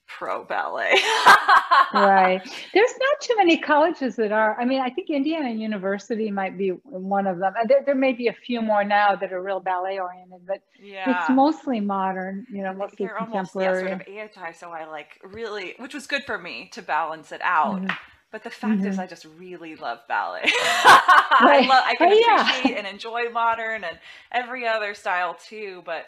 pro 0.07 0.44
ballet. 0.44 0.92
right. 1.92 2.40
There's 2.73 2.90
not 3.01 3.20
too 3.20 3.35
many 3.37 3.59
colleges 3.59 4.14
that 4.16 4.31
are. 4.31 4.57
I 4.61 4.64
mean, 4.64 4.81
I 4.81 4.90
think 4.90 5.11
Indiana 5.11 5.51
University 5.51 6.31
might 6.31 6.57
be 6.57 6.68
one 6.85 7.27
of 7.27 7.38
them. 7.40 7.53
There, 7.66 7.83
there 7.85 7.94
may 7.96 8.12
be 8.12 8.29
a 8.29 8.33
few 8.33 8.62
more 8.62 8.85
now 8.85 9.16
that 9.16 9.33
are 9.33 9.42
real 9.42 9.59
ballet 9.59 9.99
oriented, 9.99 10.46
but 10.46 10.62
Yeah. 10.81 11.11
it's 11.11 11.29
mostly 11.31 11.81
modern. 11.81 12.46
You 12.49 12.62
know, 12.62 12.73
mostly 12.75 13.07
they're 13.07 13.18
almost 13.18 13.57
yeah, 13.57 13.73
sort 13.73 13.90
of 13.92 14.03
anti, 14.09 14.53
so 14.53 14.70
I 14.70 14.85
like 14.87 15.18
really, 15.25 15.75
which 15.79 15.94
was 15.94 16.07
good 16.07 16.23
for 16.25 16.38
me 16.38 16.68
to 16.75 16.83
balance 16.83 17.33
it 17.33 17.40
out. 17.42 17.83
Mhm. 17.83 17.96
But 18.33 18.44
the 18.44 18.51
fact 18.51 18.85
is, 18.85 18.96
Mhm. 18.96 19.01
I 19.01 19.07
just 19.09 19.25
really 19.37 19.75
love 19.75 19.99
ballet. 20.07 20.42
I 20.44 21.66
love, 21.68 21.83
I 21.85 21.96
can 21.96 22.12
Oh, 22.12 22.12
yeah. 22.12 22.49
appreciate 22.49 22.79
and 22.79 22.87
enjoy 22.87 23.29
modern 23.31 23.83
and 23.83 23.99
every 24.31 24.68
other 24.68 24.94
style 24.94 25.35
too. 25.35 25.83
But 25.85 26.07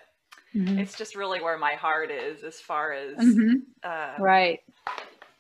Mhm. 0.55 0.79
it's 0.79 0.97
just 0.97 1.17
really 1.17 1.41
where 1.41 1.59
my 1.59 1.75
heart 1.75 2.11
is, 2.11 2.43
as 2.45 2.61
far 2.61 2.93
as 2.93 3.17
Mhm. 3.19 3.63
uh, 3.83 4.17
Right. 4.19 4.61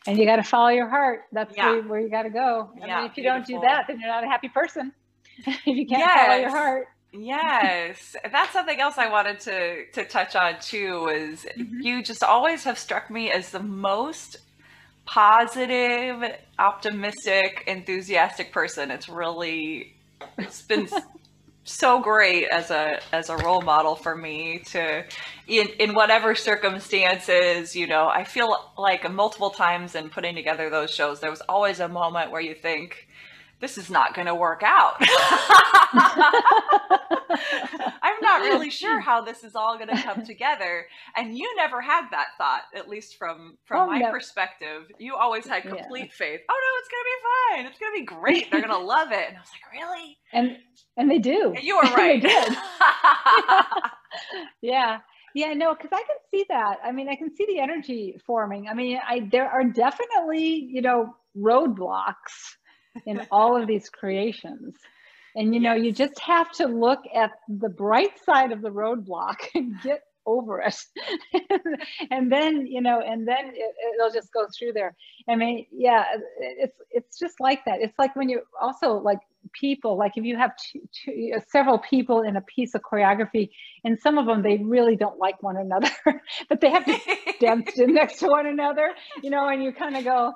And 0.06 0.18
you 0.18 0.26
got 0.26 0.36
to 0.36 0.42
follow 0.42 0.68
your 0.70 0.88
heart. 0.88 1.22
That's 1.32 1.56
Yeah. 1.56 1.70
where, 1.72 1.82
where 1.82 2.00
you 2.00 2.08
got 2.10 2.24
to 2.24 2.30
go. 2.30 2.72
I 2.82 2.86
Yeah, 2.86 3.02
mean, 3.02 3.10
if 3.10 3.16
you 3.16 3.22
don't 3.22 3.46
do 3.46 3.60
that, 3.60 3.84
then 3.86 4.00
you're 4.00 4.08
not 4.08 4.24
a 4.24 4.26
happy 4.26 4.48
person. 4.48 4.92
if 5.46 5.64
you 5.66 5.86
can't 5.86 6.10
follow 6.12 6.36
your 6.40 6.50
heart. 6.50 6.86
Yes, 7.12 8.16
that's 8.32 8.52
something 8.52 8.80
else 8.80 8.98
I 8.98 9.08
wanted 9.10 9.38
to 9.40 9.90
to 9.92 10.04
touch 10.04 10.34
on 10.34 10.58
too. 10.60 11.08
Is 11.08 11.46
Mhm. 11.56 11.82
you 11.84 12.02
just 12.02 12.24
always 12.24 12.64
have 12.64 12.78
struck 12.78 13.10
me 13.10 13.30
as 13.30 13.50
the 13.50 13.60
most 13.60 14.38
positive, 15.04 16.24
optimistic, 16.58 17.64
enthusiastic 17.66 18.52
person. 18.52 18.90
It's 18.90 19.08
really 19.08 19.92
it's 20.38 20.62
been 20.62 20.88
so 21.64 22.00
great 22.00 22.48
as 22.48 22.70
a 22.70 23.00
as 23.12 23.30
a 23.30 23.36
role 23.36 23.60
model 23.62 23.94
for 23.94 24.16
me 24.16 24.58
to 24.66 25.04
in 25.46 25.68
in 25.78 25.94
whatever 25.94 26.34
circumstances, 26.34 27.76
you 27.76 27.86
know, 27.86 28.08
I 28.08 28.24
feel 28.24 28.72
like 28.76 29.08
multiple 29.10 29.50
times 29.50 29.94
in 29.94 30.10
putting 30.10 30.34
together 30.34 30.70
those 30.70 30.90
shows 30.90 31.20
there 31.20 31.30
was 31.30 31.42
always 31.48 31.80
a 31.80 31.88
moment 31.88 32.30
where 32.30 32.40
you 32.40 32.54
think 32.54 33.08
this 33.62 33.78
is 33.78 33.88
not 33.88 34.12
going 34.12 34.26
to 34.26 34.34
work 34.34 34.62
out. 34.64 34.96
I'm 38.02 38.20
not 38.20 38.42
really 38.42 38.70
sure 38.70 38.98
how 38.98 39.22
this 39.22 39.44
is 39.44 39.54
all 39.54 39.78
going 39.78 39.88
to 39.88 40.02
come 40.02 40.26
together. 40.26 40.86
And 41.16 41.38
you 41.38 41.48
never 41.56 41.80
had 41.80 42.08
that 42.10 42.26
thought, 42.36 42.62
at 42.74 42.88
least 42.88 43.16
from 43.16 43.56
from 43.64 43.82
oh, 43.82 43.86
my 43.86 44.00
no. 44.00 44.10
perspective. 44.10 44.90
You 44.98 45.14
always 45.14 45.46
had 45.46 45.62
complete 45.62 46.10
yeah. 46.10 46.26
faith. 46.26 46.40
Oh 46.50 46.60
no, 46.60 46.78
it's 46.80 46.88
going 46.90 47.02
to 47.02 47.08
be 47.08 47.22
fine. 47.30 47.66
It's 47.66 47.78
going 47.78 47.92
to 47.94 48.00
be 48.00 48.04
great. 48.04 48.50
They're 48.50 48.60
going 48.60 48.80
to 48.80 48.84
love 48.84 49.12
it. 49.12 49.28
And 49.28 49.36
I 49.36 49.40
was 49.40 49.50
like, 49.52 49.72
really? 49.72 50.18
And 50.32 50.58
and 50.96 51.08
they 51.08 51.20
do. 51.20 51.52
And 51.54 51.64
you 51.64 51.76
were 51.76 51.82
right. 51.94 52.20
they 52.20 52.28
did. 52.28 52.52
yeah. 54.60 54.98
Yeah, 55.34 55.54
no, 55.54 55.74
because 55.74 55.92
I 55.92 56.02
can 56.02 56.16
see 56.30 56.44
that. 56.50 56.76
I 56.84 56.92
mean, 56.92 57.08
I 57.08 57.14
can 57.14 57.34
see 57.34 57.46
the 57.46 57.60
energy 57.60 58.20
forming. 58.26 58.68
I 58.68 58.74
mean, 58.74 58.98
I 59.06 59.20
there 59.30 59.48
are 59.48 59.64
definitely, 59.64 60.68
you 60.70 60.82
know, 60.82 61.14
roadblocks 61.38 62.56
in 63.06 63.26
all 63.30 63.60
of 63.60 63.66
these 63.66 63.88
creations. 63.88 64.76
And 65.34 65.54
you 65.54 65.60
know, 65.60 65.74
you 65.74 65.92
just 65.92 66.18
have 66.20 66.50
to 66.52 66.66
look 66.66 67.00
at 67.14 67.32
the 67.48 67.68
bright 67.68 68.18
side 68.24 68.52
of 68.52 68.60
the 68.60 68.70
roadblock 68.70 69.36
and 69.54 69.74
get 69.82 70.02
over 70.26 70.60
it. 70.60 70.76
and 72.10 72.30
then, 72.30 72.66
you 72.66 72.80
know, 72.80 73.00
and 73.00 73.26
then 73.26 73.52
it, 73.54 73.74
will 73.98 74.12
just 74.12 74.32
go 74.32 74.46
through 74.56 74.72
there. 74.72 74.94
I 75.28 75.36
mean, 75.36 75.66
yeah, 75.72 76.04
it's 76.38 76.78
it's 76.90 77.18
just 77.18 77.40
like 77.40 77.64
that. 77.64 77.80
It's 77.80 77.98
like 77.98 78.14
when 78.14 78.28
you 78.28 78.42
also 78.60 78.94
like 78.94 79.18
people, 79.52 79.96
like 79.96 80.12
if 80.16 80.24
you 80.24 80.36
have 80.36 80.52
two, 80.56 80.80
two, 81.04 81.32
several 81.48 81.78
people 81.78 82.22
in 82.22 82.36
a 82.36 82.40
piece 82.42 82.74
of 82.74 82.82
choreography, 82.82 83.50
and 83.84 83.98
some 84.00 84.18
of 84.18 84.26
them 84.26 84.42
they 84.42 84.58
really 84.58 84.96
don't 84.96 85.18
like 85.18 85.42
one 85.42 85.56
another, 85.56 85.90
but 86.48 86.60
they 86.60 86.70
have 86.70 86.84
to 86.84 86.98
dance 87.40 87.72
next 87.78 88.18
to 88.20 88.28
one 88.28 88.46
another, 88.46 88.90
you 89.22 89.30
know, 89.30 89.48
and 89.48 89.62
you 89.62 89.72
kind 89.72 89.96
of 89.96 90.04
go, 90.04 90.32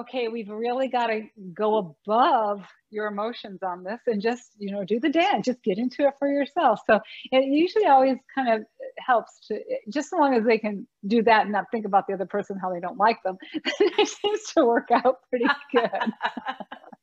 okay, 0.00 0.28
we've 0.28 0.48
really 0.48 0.88
got 0.88 1.08
to 1.08 1.22
go 1.54 1.78
above 1.78 2.62
your 2.90 3.06
emotions 3.06 3.62
on 3.62 3.84
this 3.84 4.00
and 4.06 4.20
just, 4.22 4.52
you 4.58 4.72
know, 4.72 4.84
do 4.84 4.98
the 5.00 5.08
dance, 5.08 5.46
just 5.46 5.62
get 5.62 5.78
into 5.78 6.06
it 6.06 6.14
for 6.18 6.28
yourself. 6.28 6.80
So 6.88 7.00
it 7.30 7.44
usually 7.44 7.86
always 7.86 8.16
kind 8.34 8.48
of 8.48 8.66
helps 8.98 9.46
to, 9.48 9.58
just 9.90 10.12
as 10.12 10.18
long 10.18 10.34
as 10.34 10.44
they 10.44 10.58
can 10.58 10.86
do 11.06 11.22
that 11.24 11.42
and 11.42 11.52
not 11.52 11.66
think 11.70 11.84
about 11.84 12.06
the 12.06 12.14
other 12.14 12.26
person, 12.26 12.58
how 12.60 12.72
they 12.72 12.80
don't 12.80 12.98
like 12.98 13.18
them, 13.24 13.36
it 13.52 14.08
seems 14.08 14.42
to 14.54 14.64
work 14.64 14.88
out 14.90 15.18
pretty 15.30 15.46
good. 15.72 15.90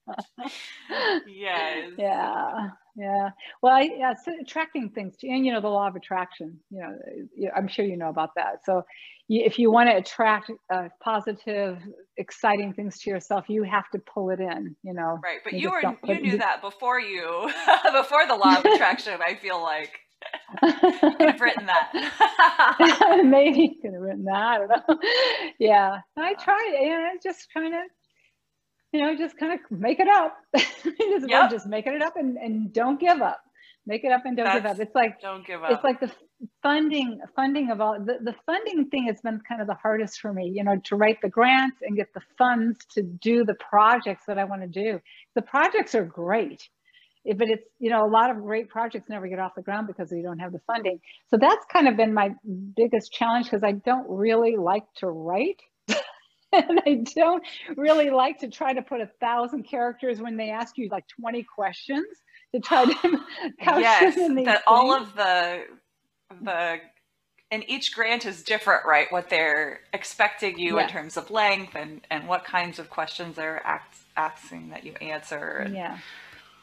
yes. 1.28 1.92
Yeah. 1.98 2.70
Yeah. 2.96 3.30
Well, 3.62 3.74
I, 3.74 3.82
yeah, 3.98 4.14
so 4.14 4.32
attracting 4.42 4.90
things 4.90 5.18
to, 5.18 5.28
and 5.28 5.46
you 5.46 5.52
know, 5.52 5.60
the 5.60 5.68
law 5.68 5.88
of 5.88 5.96
attraction, 5.96 6.58
you 6.70 6.80
know, 6.80 7.50
I'm 7.56 7.68
sure 7.68 7.84
you 7.84 7.98
know 7.98 8.10
about 8.10 8.30
that. 8.38 8.64
So 8.64 8.84
if 9.28 9.60
you 9.60 9.70
want 9.70 9.90
to 9.90 9.98
attract 9.98 10.52
uh, 10.74 10.88
positive, 11.04 11.80
exciting 12.18 12.74
things 12.74 13.00
to 13.02 13.10
yourself, 13.10 13.46
you 13.50 13.64
have 13.64 13.90
to 13.92 14.00
pull 14.00 14.30
it 14.30 14.40
in, 14.40 14.76
you 14.84 14.94
know. 14.94 15.20
Right. 15.24 15.40
But 15.44 15.54
you, 15.54 15.60
you 15.60 15.72
were, 15.72 15.98
you 16.06 16.22
knew 16.22 16.38
that 16.38 16.62
before 16.62 17.00
you, 17.00 17.52
before 17.92 18.28
the 18.28 18.36
law 18.36 18.58
of 18.60 18.66
attraction, 18.66 19.20
I 19.26 19.36
feel 19.36 19.62
like. 19.62 20.00
could 20.60 21.30
have 21.30 21.42
written 21.42 21.68
that. 21.68 23.22
Maybe 23.26 23.60
you 23.60 23.70
could 23.82 23.94
have 23.94 24.02
written 24.02 24.24
that. 24.24 24.34
I 24.34 24.58
don't 24.58 24.70
know. 24.70 25.00
Yeah, 25.60 26.00
I 26.18 26.34
tried. 26.36 26.78
You 26.82 26.90
know, 26.90 27.10
just 27.22 27.50
trying 27.52 27.72
to 27.72 27.84
you 28.96 29.02
know, 29.02 29.16
just 29.16 29.38
kind 29.38 29.54
of 29.54 29.60
make 29.70 30.00
it 30.00 30.08
up. 30.08 30.38
yep. 31.28 31.52
just 31.52 31.68
making 31.68 31.94
it 31.94 32.02
up 32.02 32.16
and, 32.16 32.38
and 32.38 32.74
don't 32.74 33.00
give 33.00 33.22
up. 33.22 33.42
Make 33.88 34.04
it 34.04 34.12
up 34.12 34.22
and 34.26 34.36
don't 34.36 34.46
That's, 34.46 34.62
give 34.62 34.66
up. 34.66 34.80
It's 34.80 34.96
like 34.96 35.22
don't 35.22 35.46
give 35.46 35.64
up. 35.64 35.72
It's 35.72 35.84
like 35.84 36.00
the 36.00 36.12
funding 36.64 37.20
funding 37.36 37.70
of 37.70 37.82
all 37.82 37.98
the, 38.00 38.18
the 38.24 38.34
funding 38.46 38.90
thing 38.90 39.06
has 39.06 39.22
been 39.22 39.40
kind 39.48 39.62
of 39.62 39.68
the 39.68 39.76
hardest 39.76 40.20
for 40.20 40.34
me, 40.34 40.52
you 40.54 40.64
know, 40.64 40.78
to 40.86 40.96
write 40.96 41.18
the 41.22 41.30
grants 41.30 41.78
and 41.82 41.96
get 41.96 42.08
the 42.16 42.22
funds 42.38 42.80
to 42.92 43.04
do 43.04 43.46
the 43.46 43.54
projects 43.70 44.24
that 44.28 44.40
I 44.40 44.46
want 44.46 44.62
to 44.62 44.68
do. 44.68 45.00
The 45.36 45.44
projects 45.44 45.94
are 45.94 46.04
great. 46.04 46.68
Eh, 47.28 47.34
but 47.38 47.50
it's, 47.50 47.68
you 47.80 47.90
know, 47.90 48.06
a 48.06 48.10
lot 48.10 48.32
of 48.32 48.38
great 48.38 48.70
projects 48.70 49.10
never 49.10 49.28
get 49.28 49.40
off 49.40 49.54
the 49.56 49.62
ground 49.62 49.88
because 49.88 50.12
you 50.12 50.24
don't 50.24 50.40
have 50.40 50.52
the 50.52 50.62
funding. 50.68 51.00
So 51.30 51.38
that's 51.38 51.66
kind 51.72 51.88
of 51.88 51.98
been 51.98 52.14
my 52.14 52.32
biggest 52.76 53.12
challenge 53.12 53.46
because 53.46 53.64
I 53.64 53.74
don't 53.74 54.08
really 54.10 54.56
like 54.58 54.86
to 54.98 55.08
write. 55.08 55.62
And 56.56 56.82
I 56.86 57.04
don't 57.16 57.44
really 57.76 58.10
like 58.10 58.40
to 58.40 58.48
try 58.48 58.74
to 58.74 58.82
put 58.82 59.02
a 59.02 59.10
thousand 59.20 59.64
characters 59.64 60.20
when 60.20 60.38
they 60.38 60.50
ask 60.50 60.78
you 60.78 60.90
like 60.90 61.08
20 61.20 61.44
questions 61.44 62.06
to 62.54 62.60
try 62.60 62.86
to 62.86 62.94
couch 63.60 63.82
yes, 63.82 64.18
in 64.18 64.36
these 64.36 64.46
that 64.46 64.64
all 64.68 64.94
of 64.94 65.16
the 65.16 65.64
the 66.42 66.80
and 67.52 67.64
each 67.70 67.94
grant 67.94 68.26
is 68.26 68.44
different, 68.44 68.86
right? 68.86 69.10
What 69.12 69.30
they're 69.30 69.82
expecting 69.94 70.58
you 70.58 70.78
yes. 70.78 70.90
in 70.90 70.94
terms 70.94 71.18
of 71.18 71.30
length 71.30 71.76
and 71.76 72.02
and 72.10 72.28
what 72.28 72.44
kinds 72.44 72.80
of 72.80 72.90
questions 72.90 73.36
they're 73.36 73.62
asking 74.18 74.70
that 74.70 74.84
you 74.84 74.94
answer. 75.02 75.58
And, 75.60 75.76
yeah. 75.76 75.98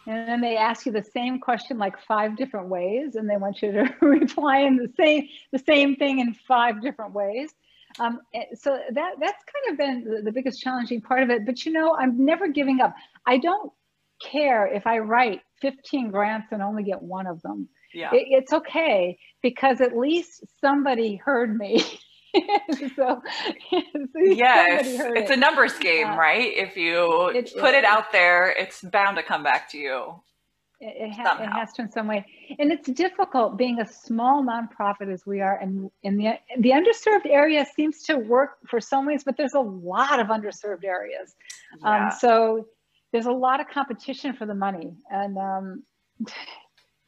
And 0.07 0.28
then 0.28 0.40
they 0.40 0.57
ask 0.57 0.85
you 0.85 0.90
the 0.90 1.02
same 1.02 1.38
question 1.38 1.78
like 1.78 1.96
five 2.00 2.37
different 2.37 2.68
ways, 2.68 3.14
and 3.14 3.31
they 3.31 3.37
want 3.37 3.62
you 3.62 3.70
to 3.72 3.94
reply 4.07 4.59
in 4.59 4.76
the 4.76 4.92
same 4.96 5.28
the 5.52 5.61
same 5.61 5.96
thing 5.96 6.18
in 6.18 6.35
five 6.35 6.83
different 6.83 7.12
ways. 7.12 7.55
Um, 7.98 8.20
eh, 8.35 8.44
so 8.55 8.78
that 8.92 9.14
that's 9.20 9.42
kind 9.44 9.72
of 9.72 9.78
been 9.78 10.24
the, 10.24 10.33
biggest 10.33 10.61
challenging 10.61 11.00
part 11.00 11.22
of 11.22 11.31
it. 11.31 11.44
But 11.46 11.64
you 11.64 11.72
know, 11.72 11.94
I'm 11.94 12.24
never 12.24 12.48
giving 12.48 12.81
up. 12.81 12.94
I 13.26 13.38
don't 13.38 13.72
care 14.22 14.66
if 14.66 14.87
I 14.87 14.98
write 14.98 15.40
15 15.61 16.11
grants 16.11 16.48
and 16.52 16.62
only 16.62 16.83
get 16.83 17.02
one 17.02 17.26
of 17.26 17.42
them. 17.42 17.68
Yeah. 17.94 18.11
It, 18.12 18.26
it's 18.31 18.52
okay 18.52 19.18
because 19.42 19.81
at 19.81 19.96
least 19.96 20.44
somebody 20.61 21.16
heard 21.16 21.57
me. 21.57 21.85
so 22.96 23.20
yes, 24.16 24.87
it's 24.87 25.31
it. 25.31 25.37
a 25.37 25.37
numbers 25.37 25.78
game, 25.78 26.09
uh, 26.09 26.16
right? 26.16 26.50
If 26.57 26.76
you 26.76 27.28
it, 27.28 27.52
put 27.59 27.74
it, 27.74 27.85
out 27.85 28.11
there, 28.11 28.48
it's 28.50 28.81
bound 28.81 29.18
to 29.18 29.22
come 29.22 29.42
back 29.42 29.70
to 29.72 29.78
you 29.78 30.14
it, 30.83 31.12
ha- 31.12 31.38
it, 31.40 31.46
has 31.46 31.72
to 31.74 31.83
in 31.83 31.90
some 31.90 32.09
way 32.09 32.26
and 32.58 32.72
it's 32.72 32.88
difficult 32.90 33.56
being 33.56 33.80
a 33.80 33.86
small 33.86 34.44
nonprofit 34.44 35.12
as 35.12 35.24
we 35.26 35.40
are 35.40 35.58
and 35.58 35.90
in 36.02 36.16
the 36.16 36.32
the 36.58 36.70
underserved 36.70 37.26
area 37.26 37.66
seems 37.76 38.02
to 38.02 38.16
work 38.16 38.58
for 38.68 38.80
some 38.80 39.06
ways 39.06 39.22
but 39.24 39.36
there's 39.36 39.54
a 39.54 39.60
lot 39.60 40.20
of 40.20 40.28
underserved 40.28 40.84
areas 40.84 41.34
um, 41.82 41.94
yeah. 41.94 42.04
um, 42.06 42.12
so 42.18 42.66
there's 43.12 43.26
a 43.26 43.32
lot 43.32 43.60
of 43.60 43.68
competition 43.68 44.32
for 44.32 44.46
the 44.46 44.54
money 44.54 44.94
and 45.10 45.36
um, 45.38 45.82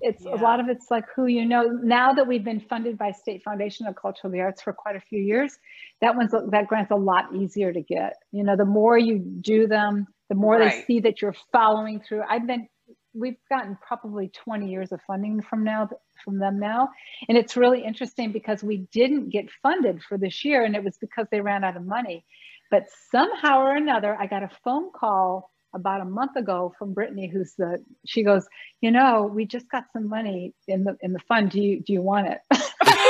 it's 0.01 0.25
yeah. 0.25 0.35
a 0.35 0.37
lot 0.37 0.61
of 0.61 0.69
it's 0.69 0.91
like 0.91 1.05
who 1.15 1.27
you 1.27 1.45
know 1.45 1.65
now 1.83 2.13
that 2.13 2.27
we've 2.27 2.45
been 2.45 2.61
funded 2.61 2.99
by 2.99 3.11
state 3.11 3.43
foundation 3.43 3.87
of 3.87 3.95
cultural 3.97 4.33
the 4.33 4.41
arts 4.41 4.63
for 4.63 4.73
quite 4.73 4.97
a 4.97 5.01
few 5.01 5.21
years 5.21 5.57
that 6.01 6.15
one's 6.15 6.33
that 6.51 6.67
grant's 6.67 6.91
a 6.91 6.97
lot 6.97 7.35
easier 7.35 7.73
to 7.73 7.81
get 7.81 8.15
you 8.33 8.45
know 8.45 8.57
the 8.57 8.65
more 8.65 8.99
you 8.99 9.19
do 9.19 9.67
them 9.67 10.07
the 10.29 10.35
more 10.35 10.57
right. 10.57 10.73
they 10.73 10.85
see 10.85 11.01
that 11.01 11.23
you're 11.23 11.35
following 11.53 12.01
through 12.01 12.23
i've 12.29 12.47
been 12.47 12.69
we've 13.15 13.39
gotten 13.49 13.79
probably 13.87 14.29
20 14.29 14.69
years 14.69 14.93
of 14.93 15.01
funding 15.07 15.41
from 15.43 15.65
now 15.65 15.89
from 16.25 16.39
them 16.39 16.59
now. 16.59 16.89
And 17.29 17.39
it's 17.39 17.57
really 17.57 17.85
interesting 17.85 18.33
because 18.33 18.63
we 18.63 18.79
didn't 18.93 19.31
get 19.31 19.51
funded 19.63 20.03
for 20.03 20.19
this 20.19 20.45
year 20.45 20.65
and 20.65 20.75
it 20.75 20.85
was 20.85 20.97
because 20.99 21.27
they 21.31 21.41
ran 21.41 21.65
out 21.65 21.77
of 21.77 21.87
money. 21.87 22.25
But 22.71 22.87
somehow 23.11 23.61
or 23.61 23.77
another 23.77 24.17
i 24.19 24.27
got 24.27 24.43
a 24.43 24.51
phone 24.65 24.91
call 24.91 25.51
about 25.75 26.01
a 26.01 26.05
month 26.05 26.37
ago 26.37 26.73
from 26.79 26.93
brittany 26.93 27.29
who's 27.29 27.55
the 27.55 27.85
she 28.07 28.23
goes 28.23 28.47
you 28.81 28.91
know 28.91 29.31
we 29.33 29.45
just 29.45 29.69
got 29.71 29.85
some 29.93 30.09
money 30.09 30.55
in 30.67 30.85
the 30.85 30.97
in 31.01 31.13
the 31.13 31.19
fund. 31.29 31.51
Do 31.51 31.61
you 31.61 31.81
do 31.81 31.93
you 31.93 32.03
want 32.03 32.29
it 32.29 32.41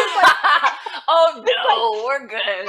no, 1.68 2.05
we're 2.05 2.27
good. 2.27 2.68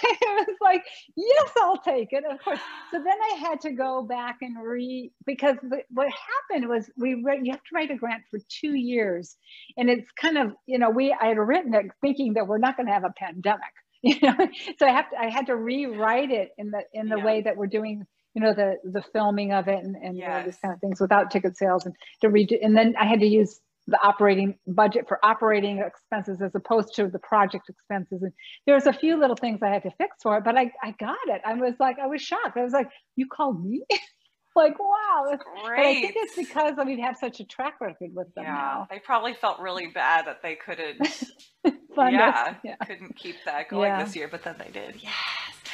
it 0.02 0.48
was 0.48 0.56
like, 0.60 0.84
yes, 1.16 1.50
I'll 1.60 1.78
take 1.78 2.12
it. 2.12 2.24
Of 2.24 2.42
course. 2.42 2.60
So 2.90 2.98
then 2.98 3.16
I 3.32 3.36
had 3.38 3.60
to 3.62 3.70
go 3.72 4.02
back 4.02 4.38
and 4.40 4.56
re 4.62 5.10
because 5.26 5.56
the, 5.62 5.82
what 5.90 6.08
happened 6.08 6.68
was 6.68 6.90
we 6.96 7.22
read, 7.22 7.40
you 7.44 7.52
have 7.52 7.62
to 7.62 7.74
write 7.74 7.90
a 7.90 7.96
grant 7.96 8.22
for 8.30 8.38
two 8.48 8.74
years, 8.74 9.36
and 9.76 9.90
it's 9.90 10.10
kind 10.12 10.38
of 10.38 10.52
you 10.66 10.78
know 10.78 10.90
we 10.90 11.12
I 11.12 11.26
had 11.26 11.38
written 11.38 11.74
it 11.74 11.86
thinking 12.00 12.34
that 12.34 12.46
we're 12.46 12.58
not 12.58 12.76
going 12.76 12.86
to 12.86 12.92
have 12.92 13.04
a 13.04 13.14
pandemic. 13.16 13.60
You 14.02 14.16
know, 14.22 14.48
so 14.78 14.86
I 14.86 14.92
have 14.92 15.10
to 15.10 15.18
I 15.18 15.28
had 15.28 15.46
to 15.48 15.56
rewrite 15.56 16.30
it 16.30 16.52
in 16.56 16.70
the 16.70 16.80
in 16.94 17.10
the 17.10 17.18
yeah. 17.18 17.24
way 17.24 17.42
that 17.42 17.58
we're 17.58 17.66
doing 17.66 18.06
you 18.32 18.40
know 18.40 18.54
the 18.54 18.76
the 18.82 19.02
filming 19.12 19.52
of 19.52 19.68
it 19.68 19.84
and, 19.84 19.94
and 19.94 20.16
yes. 20.16 20.28
know, 20.28 20.44
these 20.46 20.56
kind 20.56 20.72
of 20.72 20.80
things 20.80 21.00
without 21.02 21.30
ticket 21.30 21.56
sales 21.58 21.84
and 21.84 21.94
to 22.22 22.28
redo 22.28 22.56
and 22.62 22.74
then 22.74 22.94
I 22.98 23.04
had 23.04 23.20
to 23.20 23.26
use 23.26 23.60
the 23.90 23.98
operating 24.02 24.54
budget 24.66 25.06
for 25.08 25.18
operating 25.24 25.78
expenses 25.80 26.40
as 26.40 26.54
opposed 26.54 26.94
to 26.94 27.08
the 27.08 27.18
project 27.18 27.68
expenses. 27.68 28.22
And 28.22 28.32
there's 28.66 28.86
a 28.86 28.92
few 28.92 29.18
little 29.18 29.36
things 29.36 29.60
I 29.62 29.68
had 29.68 29.82
to 29.82 29.90
fix 29.98 30.16
for 30.22 30.38
it, 30.38 30.44
but 30.44 30.56
I, 30.56 30.70
I 30.82 30.94
got 30.98 31.18
it. 31.26 31.42
I 31.44 31.54
was 31.54 31.74
like, 31.80 31.98
I 31.98 32.06
was 32.06 32.22
shocked. 32.22 32.56
I 32.56 32.62
was 32.62 32.72
like, 32.72 32.88
you 33.16 33.26
called 33.26 33.64
me? 33.64 33.82
like, 34.56 34.78
wow. 34.78 35.36
Great. 35.64 35.76
But 35.76 35.86
I 35.86 36.00
think 36.00 36.14
it's 36.16 36.36
because 36.36 36.74
I 36.78 36.84
mean, 36.84 37.00
have 37.00 37.16
such 37.16 37.40
a 37.40 37.44
track 37.44 37.80
record 37.80 38.10
with 38.14 38.32
them 38.34 38.44
yeah, 38.44 38.52
now. 38.52 38.86
They 38.90 39.00
probably 39.00 39.34
felt 39.34 39.58
really 39.60 39.88
bad 39.88 40.26
that 40.26 40.42
they 40.42 40.54
couldn't, 40.54 41.24
yeah, 41.64 42.54
yeah, 42.64 42.76
couldn't 42.86 43.16
keep 43.16 43.36
that 43.44 43.68
going 43.68 43.90
yeah. 43.90 44.04
this 44.04 44.14
year, 44.14 44.28
but 44.28 44.44
then 44.44 44.56
they 44.58 44.70
did. 44.70 44.96
Yes. 45.02 45.12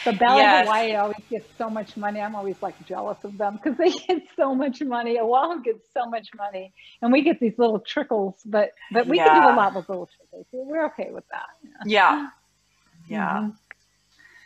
The 0.07 0.13
Belle 0.13 0.39
yes. 0.39 0.63
of 0.63 0.67
Hawaii 0.67 0.95
always 0.95 1.17
gets 1.29 1.49
so 1.59 1.69
much 1.69 1.97
money. 1.97 2.21
I'm 2.21 2.37
always 2.37 2.57
like 2.63 2.75
jealous 2.87 3.19
of 3.25 3.37
them 3.37 3.59
because 3.63 3.77
they 3.79 3.91
get 3.91 4.23
so 4.37 4.55
much 4.55 4.81
money. 4.81 5.19
Oahu 5.19 5.63
gets 5.63 5.85
so 5.93 6.07
much 6.09 6.29
money, 6.37 6.73
and 7.03 7.13
we 7.13 7.23
get 7.23 7.41
these 7.41 7.59
little 7.59 7.81
trickles. 7.81 8.37
But 8.47 8.71
but 8.93 9.07
we 9.09 9.17
yeah. 9.17 9.27
can 9.27 9.43
do 9.43 9.49
a 9.49 9.57
lot 9.57 9.75
with 9.75 9.89
little 9.89 10.09
trickles. 10.17 10.47
So 10.53 10.63
we're 10.63 10.87
okay 10.87 11.11
with 11.11 11.25
that. 11.33 11.49
Yeah, 11.85 12.29
yeah, 13.09 13.51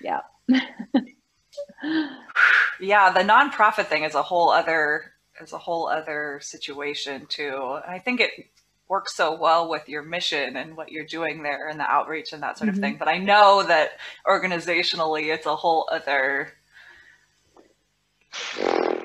yeah. 0.02 0.20
yeah. 0.48 1.00
Yeah, 2.80 3.12
the 3.12 3.20
nonprofit 3.20 3.86
thing 3.86 4.04
is 4.04 4.14
a 4.14 4.22
whole 4.22 4.48
other 4.48 5.12
is 5.40 5.52
a 5.52 5.58
whole 5.58 5.88
other 5.88 6.40
situation 6.42 7.26
too. 7.28 7.78
I 7.86 7.98
think 7.98 8.20
it 8.20 8.30
works 8.90 9.14
so 9.14 9.32
well 9.34 9.70
with 9.70 9.88
your 9.88 10.02
mission 10.02 10.56
and 10.56 10.76
what 10.76 10.90
you're 10.90 11.06
doing 11.06 11.44
there 11.44 11.68
and 11.68 11.78
the 11.78 11.88
outreach 11.88 12.32
and 12.32 12.42
that 12.42 12.58
sort 12.58 12.68
of 12.68 12.74
Mhm. 12.74 12.80
thing. 12.80 12.96
But 12.98 13.06
I 13.08 13.18
know 13.18 13.62
that 13.62 13.92
organizationally 14.26 15.32
it's 15.32 15.46
a 15.46 15.54
whole 15.54 15.88
other 15.90 16.52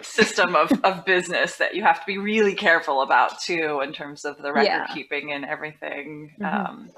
system 0.01 0.55
of, 0.55 0.71
of 0.83 1.05
business 1.05 1.57
that 1.57 1.75
you 1.75 1.83
have 1.83 1.99
to 1.99 2.05
be 2.07 2.17
really 2.17 2.55
careful 2.55 3.01
about 3.03 3.39
too 3.39 3.81
in 3.81 3.93
terms 3.93 4.25
of 4.25 4.37
the 4.41 4.51
record 4.51 4.65
Yeah. 4.65 4.87
keeping 4.93 5.31
and 5.31 5.45
everything. 5.45 6.33
Mhm. 6.39 6.53
Um, 6.69 6.89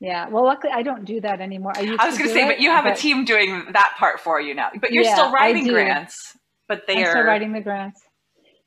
Yeah. 0.00 0.28
Well, 0.28 0.44
luckily 0.44 0.72
I 0.72 0.84
don't 0.84 1.04
do 1.04 1.20
that 1.22 1.40
anymore. 1.40 1.72
I 1.74 1.80
used 1.80 2.00
I 2.00 2.06
was 2.06 2.16
going 2.16 2.28
to 2.30 2.34
say, 2.34 2.44
it, 2.44 2.48
but 2.48 2.60
you 2.60 2.70
have 2.70 2.86
a 2.86 2.94
team 2.94 3.24
doing 3.24 3.64
that 3.72 3.94
part 3.98 4.20
for 4.20 4.40
you 4.40 4.54
now. 4.54 4.70
But 4.80 4.92
you're 4.92 5.02
Yeah, 5.02 5.14
still 5.14 5.32
writing 5.32 5.66
grants, 5.66 6.38
but 6.68 6.86
they 6.86 6.98
I'm 6.98 7.02
are 7.02 7.10
still 7.10 7.24
writing 7.24 7.50
the 7.52 7.60
grants. 7.60 8.00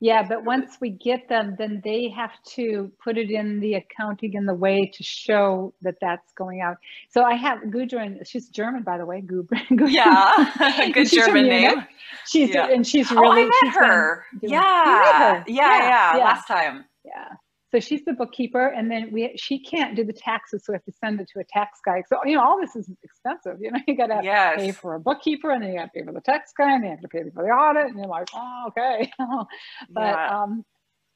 Yeah, 0.03 0.23
but 0.27 0.43
once 0.43 0.77
we 0.81 0.89
get 0.89 1.29
them, 1.29 1.55
then 1.59 1.79
they 1.83 2.09
have 2.09 2.31
to 2.55 2.91
put 3.03 3.19
it 3.19 3.29
in 3.29 3.59
the 3.59 3.75
accounting 3.75 4.33
in 4.33 4.47
the 4.47 4.53
way 4.55 4.91
to 4.95 5.03
show 5.03 5.75
that 5.83 5.95
that's 6.01 6.33
going 6.33 6.59
out. 6.59 6.77
So 7.11 7.23
I 7.23 7.35
have 7.35 7.59
Gudrun. 7.69 8.17
She's 8.25 8.49
German, 8.49 8.81
by 8.81 8.97
the 8.97 9.05
way. 9.05 9.21
Gudrun. 9.21 9.61
Yeah, 9.91 10.89
good 10.93 11.07
German 11.07 11.43
Munich. 11.43 11.75
name. 11.75 11.87
She's 12.25 12.49
Yeah. 12.49 12.67
and 12.71 12.85
she's 12.85 13.11
really. 13.11 13.43
oh. 13.43 13.51
I 13.53 13.65
met 13.65 13.73
her. 13.75 14.25
Yeah. 14.41 14.59
Met 14.59 15.15
her? 15.15 15.43
yeah, 15.47 15.79
yeah, 15.83 16.17
yeah. 16.17 16.23
Last 16.23 16.47
time. 16.47 16.85
Yeah. 17.05 17.27
So 17.71 17.79
she's 17.79 18.03
the 18.03 18.13
bookkeeper, 18.13 18.67
and 18.67 18.91
then 18.91 19.11
we 19.11 19.33
she 19.37 19.59
can't 19.59 19.95
do 19.95 20.03
the 20.03 20.13
taxes, 20.13 20.65
so 20.65 20.73
we 20.73 20.75
have 20.75 20.83
to 20.83 20.91
send 20.91 21.21
it 21.21 21.29
to 21.33 21.39
a 21.39 21.43
tax 21.45 21.79
guy. 21.85 22.03
So 22.09 22.19
you 22.25 22.35
know, 22.35 22.43
all 22.43 22.59
this 22.59 22.75
is 22.75 22.89
expensive. 23.01 23.57
You 23.61 23.71
know, 23.71 23.79
you 23.87 23.95
got 23.95 24.07
to 24.07 24.21
Yes. 24.23 24.57
pay 24.57 24.71
for 24.73 24.95
a 24.95 24.99
bookkeeper, 24.99 25.51
and 25.51 25.63
then 25.63 25.71
you 25.71 25.77
got 25.79 25.85
to 25.85 25.91
pay 25.99 26.03
for 26.05 26.11
the 26.11 26.21
tax 26.21 26.51
guy, 26.57 26.73
and 26.73 26.83
you 26.83 26.89
have 26.89 27.01
to 27.01 27.07
pay 27.07 27.23
for 27.33 27.43
the 27.43 27.49
audit, 27.49 27.87
and 27.87 27.97
you're 27.97 28.07
like, 28.07 28.27
oh, 28.35 28.65
okay. 28.67 29.09
but 29.89 30.01
Yeah. 30.01 30.43
um, 30.43 30.65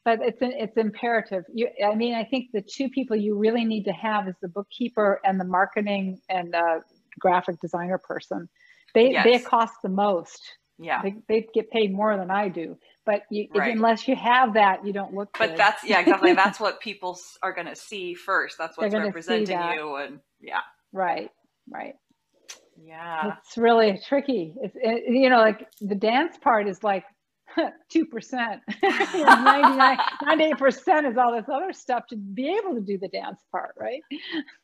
but 0.05 0.21
it's 0.21 0.41
an, 0.41 0.53
it's 0.55 0.77
imperative. 0.77 1.43
You, 1.53 1.67
I 1.85 1.95
mean, 1.95 2.13
I 2.13 2.23
think 2.23 2.51
the 2.53 2.61
two 2.61 2.89
people 2.89 3.17
you 3.17 3.35
really 3.37 3.65
need 3.65 3.83
to 3.85 3.91
have 3.91 4.27
is 4.27 4.35
the 4.41 4.47
bookkeeper 4.47 5.19
and 5.25 5.39
the 5.39 5.45
marketing 5.45 6.21
and 6.29 6.53
the 6.53 6.81
graphic 7.19 7.59
designer 7.59 7.97
person. 7.97 8.47
They 8.93 9.11
they 9.23 9.39
cost 9.39 9.73
the 9.83 9.89
most. 9.89 10.41
yeah. 10.77 11.01
They, 11.01 11.15
they 11.27 11.47
get 11.53 11.69
paid 11.71 11.93
more 11.93 12.15
than 12.15 12.31
I 12.31 12.47
do. 12.49 12.77
But 13.05 13.23
you, 13.29 13.47
Right. 13.53 13.73
unless 13.73 14.07
you 14.07 14.15
have 14.15 14.53
that, 14.55 14.85
you 14.85 14.91
don't 14.91 15.13
look. 15.13 15.29
But 15.37 15.51
good. 15.51 15.59
that's 15.59 15.83
yeah, 15.83 15.99
exactly. 15.99 16.33
That's 16.43 16.59
what 16.59 16.79
people 16.79 17.19
are 17.43 17.53
going 17.53 17.67
to 17.67 17.75
see 17.75 18.15
first. 18.15 18.57
That's 18.57 18.77
what's 18.77 18.93
representing 18.93 19.61
you, 19.61 19.95
and 19.97 20.19
yeah, 20.41 20.61
right, 20.91 21.29
right. 21.69 21.93
yeah, 22.83 23.35
It's 23.37 23.57
really 23.57 24.01
tricky. 24.07 24.55
It's 24.61 24.75
it, 24.75 25.03
you 25.07 25.29
know 25.29 25.37
like 25.37 25.67
the 25.81 25.95
dance 25.95 26.37
part 26.37 26.67
is 26.67 26.83
like 26.83 27.05
two 27.89 28.05
percent. 28.05 28.61
98 28.83 30.57
percent 30.57 31.07
is 31.07 31.17
all 31.17 31.35
this 31.35 31.49
other 31.51 31.73
stuff 31.73 32.07
to 32.07 32.15
be 32.15 32.49
able 32.57 32.75
to 32.75 32.81
do 32.81 32.97
the 32.97 33.07
dance 33.07 33.41
part, 33.51 33.75
right? 33.79 34.01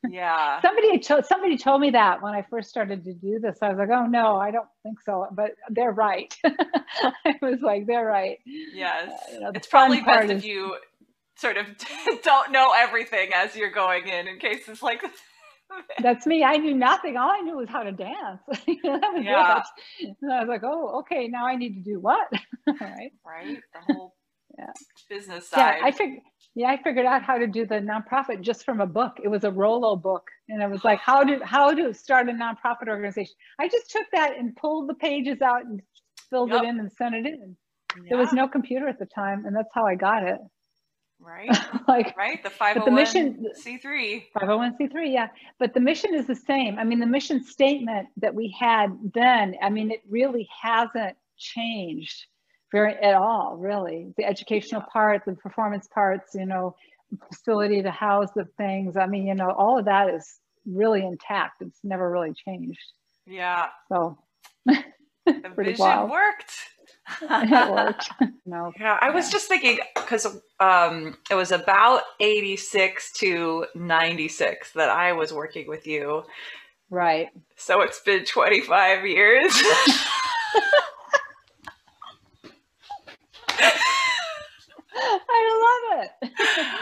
yeah. 0.10 0.62
Somebody 0.62 1.00
told 1.00 1.26
somebody 1.26 1.58
told 1.58 1.82
me 1.82 1.92
that 1.92 2.22
when 2.22 2.34
I 2.34 2.44
first 2.50 2.70
started 2.70 3.04
to 3.06 3.14
do 3.14 3.40
this. 3.40 3.58
I 3.62 3.70
was 3.70 3.78
like, 3.78 3.90
oh 3.90 4.06
no, 4.06 4.36
I 4.36 4.52
don't 4.52 4.68
think 4.84 5.02
so. 5.02 5.28
But 5.32 5.52
they're 5.70 5.92
right. 5.92 6.34
I 6.46 7.36
was 7.42 7.60
like, 7.62 7.88
they're 7.88 8.06
right. 8.06 8.38
Yes. 8.46 9.12
Uh, 9.12 9.34
you 9.34 9.40
know, 9.42 9.52
it's 9.56 9.68
probably 9.68 10.02
best 10.02 10.30
if 10.30 10.38
is- 10.38 10.46
you 10.46 10.76
sort 11.38 11.58
of 11.58 11.66
don't 12.24 12.52
know 12.52 12.72
everything 12.78 13.32
as 13.34 13.56
you're 13.56 13.72
going 13.72 14.08
in, 14.08 14.28
in 14.28 14.38
cases 14.40 14.82
like. 14.82 15.02
That's 16.02 16.26
me. 16.26 16.44
I 16.44 16.58
knew 16.58 16.74
nothing. 16.74 17.18
All 17.18 17.30
I 17.32 17.42
knew 17.42 17.58
was 17.58 17.70
how 17.70 17.84
to 17.84 17.92
dance. 17.92 18.42
that 18.48 18.58
was 18.66 19.24
Yeah. 19.24 19.62
it. 20.00 20.16
And 20.22 20.32
I 20.34 20.40
was 20.42 20.50
like, 20.50 20.64
oh, 20.64 21.00
okay, 21.00 21.28
now 21.28 21.46
I 21.46 21.56
need 21.56 21.76
to 21.76 21.82
do 21.82 22.00
what? 22.00 22.28
Right. 22.80 23.12
right? 23.26 23.58
The 23.74 23.94
whole 23.94 24.16
Yeah. 24.58 24.72
business 25.10 25.50
Yeah. 25.56 25.80
I 25.84 25.92
figured. 25.92 26.20
Yeah, 26.54 26.70
I 26.70 26.84
figured 26.84 27.06
out 27.06 27.24
how 27.24 27.38
to 27.38 27.48
do 27.48 27.66
the 27.66 27.76
nonprofit 27.76 28.42
just 28.42 28.66
from 28.66 28.82
a 28.82 28.86
book. 28.86 29.20
It 29.24 29.30
was 29.30 29.46
a 29.46 29.52
Nolo 29.52 29.96
book, 29.96 30.28
and 30.50 30.62
it 30.62 30.70
was 30.70 30.84
like 30.84 31.00
how 31.10 31.24
to 31.24 31.40
how 31.46 31.74
to 31.74 31.94
start 31.94 32.28
a 32.30 32.34
nonprofit 32.34 32.88
organization. 32.90 33.34
I 33.60 33.68
just 33.70 33.90
took 33.90 34.06
that 34.12 34.38
and 34.38 34.56
pulled 34.56 34.90
the 34.90 34.94
pages 34.96 35.42
out 35.42 35.66
and 35.66 35.82
filled 36.30 36.50
Yup. 36.52 36.64
it 36.64 36.68
in 36.68 36.80
and 36.80 36.92
sent 36.92 37.16
it 37.16 37.26
in. 37.26 37.56
There 38.10 38.18
was 38.18 38.32
no 38.34 38.48
computer 38.48 38.88
at 38.88 39.00
the 39.00 39.06
time, 39.06 39.46
and 39.46 39.56
that's 39.56 39.70
how 39.74 39.86
I 39.86 39.96
got 39.96 40.24
it. 40.24 40.40
Right, 41.22 41.50
like 41.88 42.16
right. 42.18 42.44
The 42.44 42.92
mission- 42.92 43.46
501c3. 43.66 44.24
501c3, 44.36 45.14
yeah. 45.14 45.28
But 45.60 45.74
the 45.74 45.80
mission 45.80 46.14
is 46.16 46.28
the 46.28 46.36
same. 46.36 46.78
I 46.80 46.84
mean, 46.84 47.00
the 47.00 47.06
mission 47.06 47.44
statement 47.44 48.08
that 48.18 48.34
we 48.34 48.56
had 48.60 48.98
then, 49.14 49.56
I 49.62 49.70
mean, 49.70 49.92
it 49.92 50.02
really 50.10 50.50
hasn't 50.62 51.16
changed 51.38 52.26
very 52.72 52.94
at 52.96 53.16
all, 53.16 53.58
really. 53.58 54.14
The 54.18 54.26
educational 54.26 54.82
part, 54.82 55.24
the 55.26 55.34
performance 55.34 55.88
parts, 55.88 56.34
you 56.36 56.46
know, 56.46 56.76
facility 57.30 57.82
to 57.82 57.92
house 57.92 58.30
the 58.36 58.46
things. 58.58 58.96
I 58.98 59.06
mean, 59.06 59.28
you 59.28 59.36
know, 59.36 59.52
all 59.52 59.78
of 59.78 59.86
that 59.86 60.10
is 60.14 60.40
really 60.66 61.06
intact. 61.06 61.62
It's 61.62 61.80
never 61.84 62.10
really 62.10 62.34
changed. 62.34 62.80
Yeah, 63.28 63.68
So 63.90 64.18
the 64.66 64.84
vision 65.58 65.76
wild. 65.80 66.10
worked. 66.10 66.52
it 67.30 67.72
worked. 67.72 68.10
no. 68.46 68.72
Yeah, 68.80 68.98
I 69.00 69.10
was 69.12 69.30
just 69.30 69.48
thinking 69.48 69.80
because 69.96 70.26
um, 70.60 71.18
it 71.30 71.36
was 71.36 71.52
about 71.52 72.02
86 72.20 73.12
to 73.14 73.66
96 73.76 74.72
that 74.74 74.90
I 74.90 75.14
was 75.14 75.32
working 75.32 75.68
with 75.68 75.86
you. 75.86 76.24
Right. 76.90 77.30
So 77.56 77.82
it's 77.82 78.02
been 78.02 78.26
25 78.26 79.06
years. 79.06 79.54
I 84.94 85.94
love 85.94 86.04
it. 86.04 86.32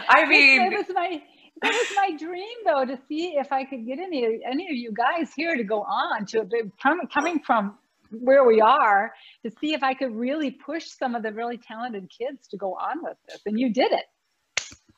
I 0.10 0.26
mean, 0.28 0.62
it 0.62 0.78
was 0.78 0.88
my 0.94 1.22
it 1.62 1.68
was 1.68 1.88
my 1.96 2.18
dream 2.18 2.58
though 2.66 2.86
to 2.86 2.98
see 3.08 3.36
if 3.38 3.52
I 3.52 3.66
could 3.66 3.86
get 3.86 4.00
any 4.00 4.40
any 4.50 4.66
of 4.68 4.76
you 4.76 4.92
guys 4.94 5.32
here 5.36 5.56
to 5.56 5.64
go 5.64 5.82
on 5.82 6.26
to 6.28 6.42
a 6.42 6.46
from 6.82 7.02
coming 7.14 7.40
from 7.40 7.78
where 8.12 8.46
we 8.46 8.62
are 8.62 9.12
to 9.46 9.52
see 9.60 9.74
if 9.74 9.84
I 9.84 9.94
could 9.94 10.16
really 10.16 10.52
push 10.52 10.86
some 10.88 11.16
of 11.16 11.24
the 11.24 11.32
really 11.32 11.58
talented 11.58 12.10
kids 12.10 12.48
to 12.50 12.58
go 12.58 12.74
on 12.74 13.04
with 13.04 13.18
this, 13.28 13.42
and 13.46 13.60
you 13.60 13.72
did 13.74 13.92
it. 13.92 14.06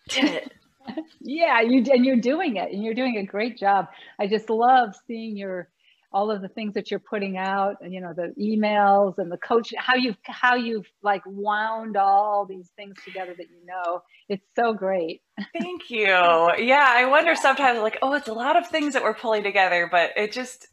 did 0.10 0.26
it. 0.26 0.52
Yeah, 1.21 1.62
you 1.62 1.84
and 1.91 2.04
you're 2.04 2.15
doing 2.15 2.56
it, 2.56 2.71
and 2.71 2.84
you're 2.84 2.95
doing 2.95 3.17
a 3.17 3.24
great 3.24 3.56
job. 3.56 3.89
I 4.19 4.26
just 4.26 4.50
love 4.50 4.95
seeing 5.06 5.38
your 5.38 5.69
all 6.12 6.32
of 6.32 6.41
the 6.41 6.47
things 6.50 6.74
that 6.74 6.89
you're 6.89 7.00
putting 7.00 7.38
out, 7.38 7.78
and 7.82 7.93
you 7.93 8.02
know 8.02 8.13
the 8.13 8.34
emails 8.39 9.19
and 9.19 9.32
the 9.32 9.38
coach, 9.38 9.71
how 9.78 9.93
you've 9.93 10.17
how 10.24 10.56
you've 10.56 10.88
like 11.04 11.21
wound 11.28 11.97
all 11.97 12.47
these 12.50 12.71
things 12.76 12.95
together 13.06 13.34
that 13.38 13.47
you 13.50 13.63
know. 13.63 14.02
It's 14.28 14.47
so 14.56 14.74
great. 14.74 15.21
Thank 15.60 15.89
you. 15.89 16.08
Yeah, 16.08 16.86
I 16.88 17.06
wonder 17.10 17.36
sometimes, 17.36 17.80
like, 17.80 17.97
oh, 18.02 18.13
it's 18.13 18.30
a 18.30 18.34
lot 18.34 18.56
of 18.56 18.67
things 18.67 18.93
that 18.93 19.04
we're 19.04 19.13
pulling 19.13 19.43
together, 19.43 19.89
but 19.91 20.12
it 20.15 20.32
just, 20.32 20.67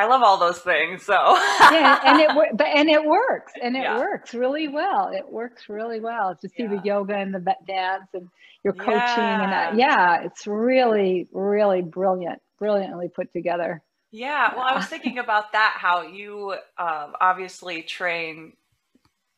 I 0.00 0.06
love 0.06 0.22
all 0.22 0.38
those 0.38 0.58
things. 0.60 1.04
So, 1.04 1.14
yeah, 1.68 1.98
and 2.04 2.20
it 2.20 2.30
but 2.56 2.66
and 2.66 2.88
it 2.90 3.04
works, 3.04 3.54
and 3.62 3.76
it 3.76 3.88
Yeah. 3.88 3.90
works 3.90 4.34
really 4.34 4.68
well. 4.68 5.10
It 5.14 5.30
works 5.30 5.68
really 5.68 6.00
well 6.00 6.36
to 6.42 6.48
see 6.48 6.66
the 6.68 6.78
yoga 6.78 7.14
and 7.16 7.34
the 7.34 7.56
dance 7.66 8.08
and 8.14 8.28
your 8.64 8.74
coaching 8.74 9.42
and 9.42 9.52
Yeah. 9.52 9.54
uh, 9.54 9.68
yeah, 9.72 10.22
it's 10.24 10.46
really 10.46 11.28
really 11.32 11.82
brilliant, 11.82 12.40
brilliantly 12.58 13.08
put 13.08 13.32
together. 13.32 13.82
yeah, 14.12 14.54
well, 14.56 14.64
I 14.64 14.74
was 14.74 14.86
thinking 14.86 15.18
about 15.18 15.52
that, 15.52 15.76
how 15.78 16.02
you 16.02 16.52
um, 16.78 17.14
obviously 17.20 17.82
train 17.82 18.54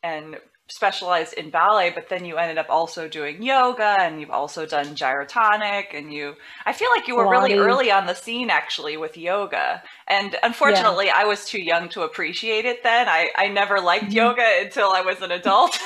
and 0.03 0.37
specialized 0.69 1.33
in 1.33 1.49
ballet, 1.49 1.91
but 1.93 2.07
then 2.09 2.23
you 2.25 2.37
ended 2.37 2.57
up 2.57 2.67
also 2.69 3.07
doing 3.07 3.43
yoga 3.43 3.97
and 3.99 4.19
you've 4.21 4.31
also 4.31 4.65
done 4.65 4.95
gyrotonic 4.95 5.93
and 5.93 6.13
you, 6.13 6.35
I 6.65 6.71
feel 6.73 6.89
like 6.95 7.07
you 7.07 7.15
were 7.17 7.29
really 7.29 7.53
early 7.53 7.91
on 7.91 8.05
the 8.07 8.13
scene 8.13 8.49
actually 8.49 8.95
with 8.95 9.17
yoga. 9.17 9.83
And 10.07 10.35
unfortunately, 10.41 11.09
I 11.09 11.25
was 11.25 11.45
too 11.45 11.61
young 11.61 11.89
to 11.89 12.03
appreciate 12.03 12.65
it 12.65 12.81
then. 12.81 13.07
I, 13.09 13.29
I 13.35 13.49
never 13.49 13.79
liked 13.81 14.05
Mhm. 14.05 14.13
yoga 14.13 14.45
until 14.61 14.91
I 14.91 15.01
was 15.01 15.21
an 15.21 15.31
adult. 15.31 15.77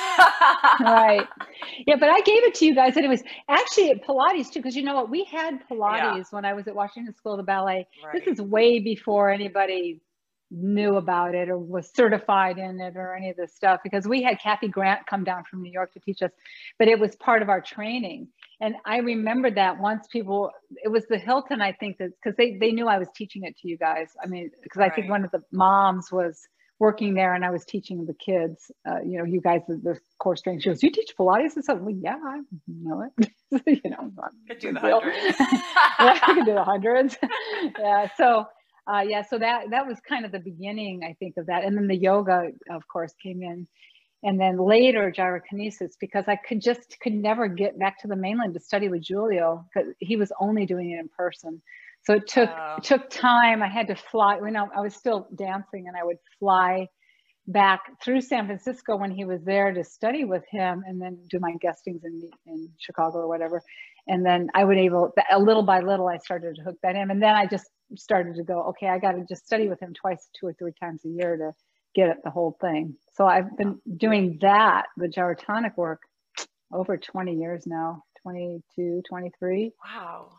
right. 0.80 1.26
Yeah, 1.86 1.96
but 1.96 2.08
I 2.08 2.20
gave 2.20 2.42
it 2.44 2.54
to 2.56 2.66
you 2.66 2.74
guys 2.74 2.96
anyways. 2.96 3.22
Actually, 3.48 3.90
at 3.90 4.04
Pilates 4.04 4.50
too, 4.52 4.60
because 4.60 4.76
you 4.76 4.82
know 4.82 4.94
what? 4.94 5.10
We 5.10 5.24
had 5.24 5.58
Pilates 5.68 6.32
when 6.32 6.44
I 6.44 6.54
was 6.54 6.66
at 6.66 6.74
Washington 6.74 7.14
School 7.14 7.38
of 7.38 7.44
Ballet. 7.46 7.86
Right. 8.04 8.12
This 8.24 8.26
is 8.32 8.40
way 8.40 8.78
before 8.78 9.30
anybody 9.30 10.00
knew 10.50 10.96
about 10.96 11.34
it 11.34 11.48
or 11.48 11.58
was 11.58 11.90
certified 11.94 12.58
in 12.58 12.80
it 12.80 12.96
or 12.96 13.14
any 13.14 13.30
of 13.30 13.36
this 13.36 13.54
stuff 13.54 13.80
because 13.84 14.06
we 14.06 14.22
had 14.22 14.40
Kathy 14.40 14.68
Grant 14.68 15.06
come 15.06 15.24
down 15.24 15.44
from 15.44 15.62
New 15.62 15.70
York 15.72 15.92
to 15.92 16.00
teach 16.00 16.22
us, 16.22 16.30
but 16.78 16.88
it 16.88 16.98
was 16.98 17.14
part 17.16 17.42
of 17.42 17.48
our 17.48 17.60
training. 17.60 18.28
And 18.60 18.74
I 18.86 18.98
remember 18.98 19.50
that 19.50 19.78
once 19.78 20.06
people, 20.10 20.50
it 20.82 20.88
was 20.88 21.06
the 21.08 21.18
Hilton, 21.18 21.60
I 21.60 21.72
think 21.72 21.98
that 21.98 22.10
because 22.22 22.36
they, 22.36 22.56
they 22.58 22.72
knew 22.72 22.88
I 22.88 22.98
was 22.98 23.08
teaching 23.14 23.44
it 23.44 23.56
to 23.58 23.68
you 23.68 23.76
guys. 23.76 24.10
I 24.22 24.26
mean, 24.26 24.50
because 24.62 24.80
I 24.80 24.88
think 24.88 25.10
one 25.10 25.24
of 25.24 25.30
the 25.30 25.42
moms 25.52 26.10
was 26.10 26.40
working 26.80 27.14
there 27.14 27.34
and 27.34 27.44
I 27.44 27.50
was 27.50 27.64
teaching 27.64 28.06
the 28.06 28.14
kids, 28.14 28.70
uh, 28.88 29.00
you 29.04 29.18
know, 29.18 29.24
you 29.24 29.40
guys, 29.40 29.62
the, 29.68 29.76
the 29.76 29.98
course 30.18 30.40
training. 30.42 30.60
She 30.60 30.68
goes, 30.70 30.82
You 30.82 30.90
teach 30.90 31.12
Pilates? 31.18 31.58
I 31.58 31.60
said, 31.62 31.80
Well, 31.80 31.94
yeah, 31.94 32.16
I 32.24 32.40
know 32.68 33.02
it. 33.18 33.30
you 33.84 33.90
know, 33.90 34.12
I 34.22 34.28
Could 34.48 34.60
do 34.60 34.72
the 34.72 34.80
hundreds. 34.80 35.16
yeah, 35.40 35.46
I 35.98 36.18
can 36.34 36.44
do 36.44 36.54
the 36.54 36.64
hundreds. 36.64 37.16
yeah. 37.78 38.08
So, 38.16 38.46
uh, 38.88 39.00
yeah, 39.00 39.22
so 39.22 39.38
that 39.38 39.70
that 39.70 39.86
was 39.86 39.98
kind 40.08 40.24
of 40.24 40.32
the 40.32 40.38
beginning, 40.38 41.02
I 41.04 41.14
think, 41.18 41.36
of 41.36 41.46
that, 41.46 41.64
and 41.64 41.76
then 41.76 41.88
the 41.88 41.96
yoga, 41.96 42.50
of 42.70 42.88
course, 42.88 43.12
came 43.22 43.42
in, 43.42 43.68
and 44.22 44.40
then 44.40 44.56
later 44.56 45.12
gyrokinesis 45.14 45.92
because 46.00 46.24
I 46.26 46.36
could 46.36 46.62
just 46.62 46.98
could 47.00 47.12
never 47.12 47.48
get 47.48 47.78
back 47.78 48.00
to 48.00 48.08
the 48.08 48.16
mainland 48.16 48.54
to 48.54 48.60
study 48.60 48.88
with 48.88 49.02
Juliu 49.02 49.64
because 49.74 49.92
he 49.98 50.16
was 50.16 50.32
only 50.40 50.64
doing 50.64 50.90
it 50.90 51.00
in 51.00 51.08
person. 51.16 51.60
So 52.04 52.14
it 52.14 52.26
took 52.26 52.48
wow. 52.48 52.76
it 52.78 52.84
took 52.84 53.10
time. 53.10 53.62
I 53.62 53.68
had 53.68 53.88
to 53.88 53.94
fly. 53.94 54.36
You 54.36 54.50
know, 54.50 54.68
I 54.74 54.80
was 54.80 54.94
still 54.94 55.28
dancing, 55.34 55.86
and 55.88 55.96
I 55.96 56.04
would 56.04 56.18
fly 56.38 56.88
back 57.46 57.80
through 58.02 58.20
San 58.22 58.46
Francisco 58.46 58.96
when 58.96 59.10
he 59.10 59.24
was 59.24 59.42
there 59.42 59.72
to 59.72 59.84
study 59.84 60.24
with 60.24 60.44
him, 60.50 60.82
and 60.86 61.00
then 61.00 61.18
do 61.28 61.38
my 61.40 61.52
guestings 61.60 62.04
in 62.04 62.22
in 62.46 62.70
Chicago 62.78 63.18
or 63.18 63.28
whatever. 63.28 63.62
And 64.08 64.24
then 64.24 64.48
I 64.54 64.64
would 64.64 64.78
able 64.78 65.12
a 65.30 65.38
little 65.38 65.62
by 65.62 65.80
little, 65.80 66.08
I 66.08 66.18
started 66.18 66.56
to 66.56 66.62
hook 66.62 66.76
that 66.82 66.96
in, 66.96 67.10
and 67.10 67.22
then 67.22 67.34
I 67.34 67.46
just 67.46 67.66
started 67.96 68.36
to 68.36 68.42
go, 68.42 68.62
okay, 68.70 68.88
I 68.88 68.98
got 68.98 69.12
to 69.12 69.24
just 69.28 69.46
study 69.46 69.68
with 69.68 69.80
him 69.80 69.92
twice, 69.94 70.28
two 70.38 70.46
or 70.46 70.54
three 70.54 70.72
times 70.80 71.04
a 71.04 71.08
year 71.08 71.36
to 71.36 71.52
get 71.94 72.08
at 72.08 72.22
the 72.24 72.30
whole 72.30 72.56
thing. 72.60 72.96
So 73.14 73.26
I've 73.26 73.56
been 73.56 73.80
doing 73.96 74.38
that, 74.40 74.86
the 74.96 75.08
gyrotonic 75.08 75.76
work, 75.76 76.02
over 76.72 76.96
20 76.96 77.34
years 77.34 77.66
now, 77.66 78.02
22, 78.22 79.02
23. 79.08 79.72
Wow. 79.84 80.30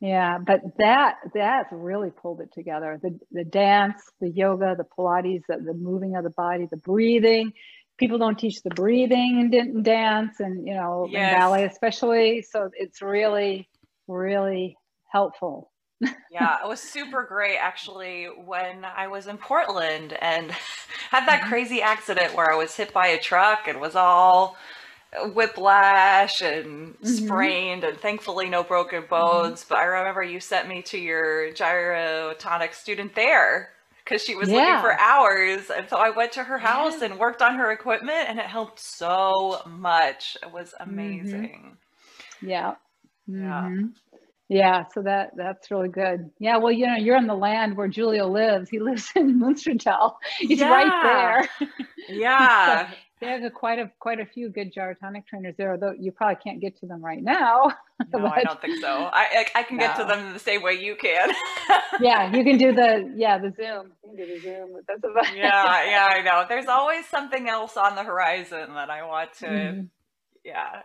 Yeah, 0.00 0.38
but 0.38 0.62
that 0.78 1.16
that's 1.34 1.68
really 1.70 2.10
pulled 2.10 2.40
it 2.40 2.48
together. 2.54 2.98
The 3.02 3.18
the 3.32 3.44
dance, 3.44 4.00
the 4.18 4.30
yoga, 4.30 4.74
the 4.74 4.86
Pilates, 4.98 5.42
the, 5.46 5.58
the 5.58 5.74
moving 5.74 6.16
of 6.16 6.24
the 6.24 6.30
body, 6.30 6.66
the 6.70 6.78
breathing. 6.78 7.52
People 8.00 8.18
don't 8.18 8.38
teach 8.38 8.62
the 8.62 8.70
breathing 8.70 9.50
in, 9.52 9.84
dance 9.84 10.40
and 10.40 10.66
you 10.66 10.74
know 10.74 11.06
yes. 11.08 11.32
in 11.32 11.38
ballet 11.38 11.64
especially. 11.64 12.42
So 12.42 12.70
it's 12.76 13.00
really, 13.00 13.68
really 14.08 14.76
helpful 15.12 15.70
yeah, 16.30 16.56
it 16.64 16.68
was 16.68 16.80
super 16.80 17.24
great 17.24 17.58
actually 17.58 18.24
when 18.24 18.84
I 18.84 19.08
was 19.08 19.26
in 19.26 19.36
Portland 19.36 20.14
and 20.14 20.50
had 21.10 21.26
that 21.26 21.40
mm-hmm. 21.40 21.48
crazy 21.48 21.82
accident 21.82 22.34
where 22.34 22.50
I 22.50 22.56
was 22.56 22.74
hit 22.74 22.92
by 22.92 23.08
a 23.08 23.20
truck 23.20 23.68
and 23.68 23.80
was 23.80 23.94
all 23.94 24.56
whiplash 25.34 26.40
and 26.40 26.94
mm-hmm. 26.94 27.06
sprained 27.06 27.84
and 27.84 27.98
thankfully 27.98 28.48
no 28.48 28.62
broken 28.62 29.02
mm-hmm. 29.02 29.10
bones. 29.10 29.60
Mm-hmm. 29.60 29.74
But 29.74 29.78
I 29.78 29.84
remember 29.84 30.22
you 30.22 30.40
sent 30.40 30.68
me 30.68 30.80
to 30.82 30.98
your 30.98 31.52
gyrotonic 31.52 32.74
student 32.74 33.14
there 33.14 33.70
because 34.10 34.24
she 34.24 34.34
was 34.34 34.48
yeah. 34.48 34.56
looking 34.56 34.80
for 34.80 35.00
hours. 35.00 35.70
And 35.70 35.88
so 35.88 35.96
I 35.96 36.10
went 36.10 36.32
to 36.32 36.42
her 36.42 36.58
house 36.58 36.98
yeah. 36.98 37.06
and 37.06 37.18
worked 37.18 37.42
on 37.42 37.54
her 37.54 37.70
equipment 37.70 38.28
and 38.28 38.40
it 38.40 38.46
helped 38.46 38.80
so 38.80 39.60
much. 39.66 40.36
It 40.42 40.52
was 40.52 40.74
mm-hmm. 40.80 40.90
amazing. 40.90 41.76
Yeah. 42.42 42.74
Yeah. 43.28 43.68
Mm-hmm. 43.68 43.86
Yeah, 44.48 44.84
so 44.92 45.00
that 45.02 45.30
that's 45.36 45.70
really 45.70 45.90
good. 45.90 46.28
Yeah, 46.40 46.56
well, 46.56 46.72
you 46.72 46.84
know, 46.84 46.96
you're 46.96 47.16
in 47.16 47.28
the 47.28 47.36
land 47.36 47.76
where 47.76 47.86
Juliu 47.88 48.28
lives. 48.28 48.68
He 48.68 48.80
lives 48.80 49.08
in 49.14 49.40
Munstertal. 49.40 50.14
He's 50.38 50.58
yeah. 50.58 50.70
right 50.70 51.48
there. 51.58 51.68
Yeah. 52.08 52.88
so 52.88 52.94
there's 53.20 53.44
a, 53.44 53.50
quite 53.50 53.78
a 53.78 53.90
quite 53.98 54.18
a 54.18 54.26
few 54.26 54.48
good 54.48 54.72
gyrotonic 54.72 55.26
trainers 55.26 55.54
there, 55.56 55.72
although 55.72 55.92
you 55.92 56.10
probably 56.10 56.36
can't 56.42 56.60
get 56.60 56.78
to 56.80 56.86
them 56.86 57.04
right 57.04 57.22
now. 57.22 57.72
No, 58.14 58.26
I 58.26 58.42
don't 58.42 58.58
think 58.62 58.80
so. 58.80 59.10
I 59.12 59.44
I, 59.54 59.62
can 59.62 59.76
no. 59.76 59.86
get 59.86 59.96
to 59.96 60.04
them 60.04 60.32
the 60.32 60.38
same 60.38 60.62
way 60.62 60.72
you 60.72 60.96
can. 60.96 61.30
yeah, 62.00 62.34
you 62.34 62.42
can 62.42 62.56
do 62.56 62.72
the 62.72 63.12
yeah 63.14 63.36
the 63.36 63.52
Zoom. 63.52 63.92
You 64.02 64.08
can 64.08 64.16
do 64.16 64.26
the 64.26 64.40
Zoom. 64.40 64.70
That's 64.88 65.04
about 65.04 65.36
yeah, 65.36 65.84
yeah, 65.90 66.08
I 66.10 66.22
know. 66.22 66.46
There's 66.48 66.66
always 66.66 67.06
something 67.06 67.46
else 67.46 67.76
on 67.76 67.96
the 67.96 68.02
horizon 68.02 68.72
that 68.72 68.88
I 68.88 69.06
want 69.06 69.34
to. 69.34 69.46
Mm-hmm. 69.46 69.82
Yeah, 70.46 70.80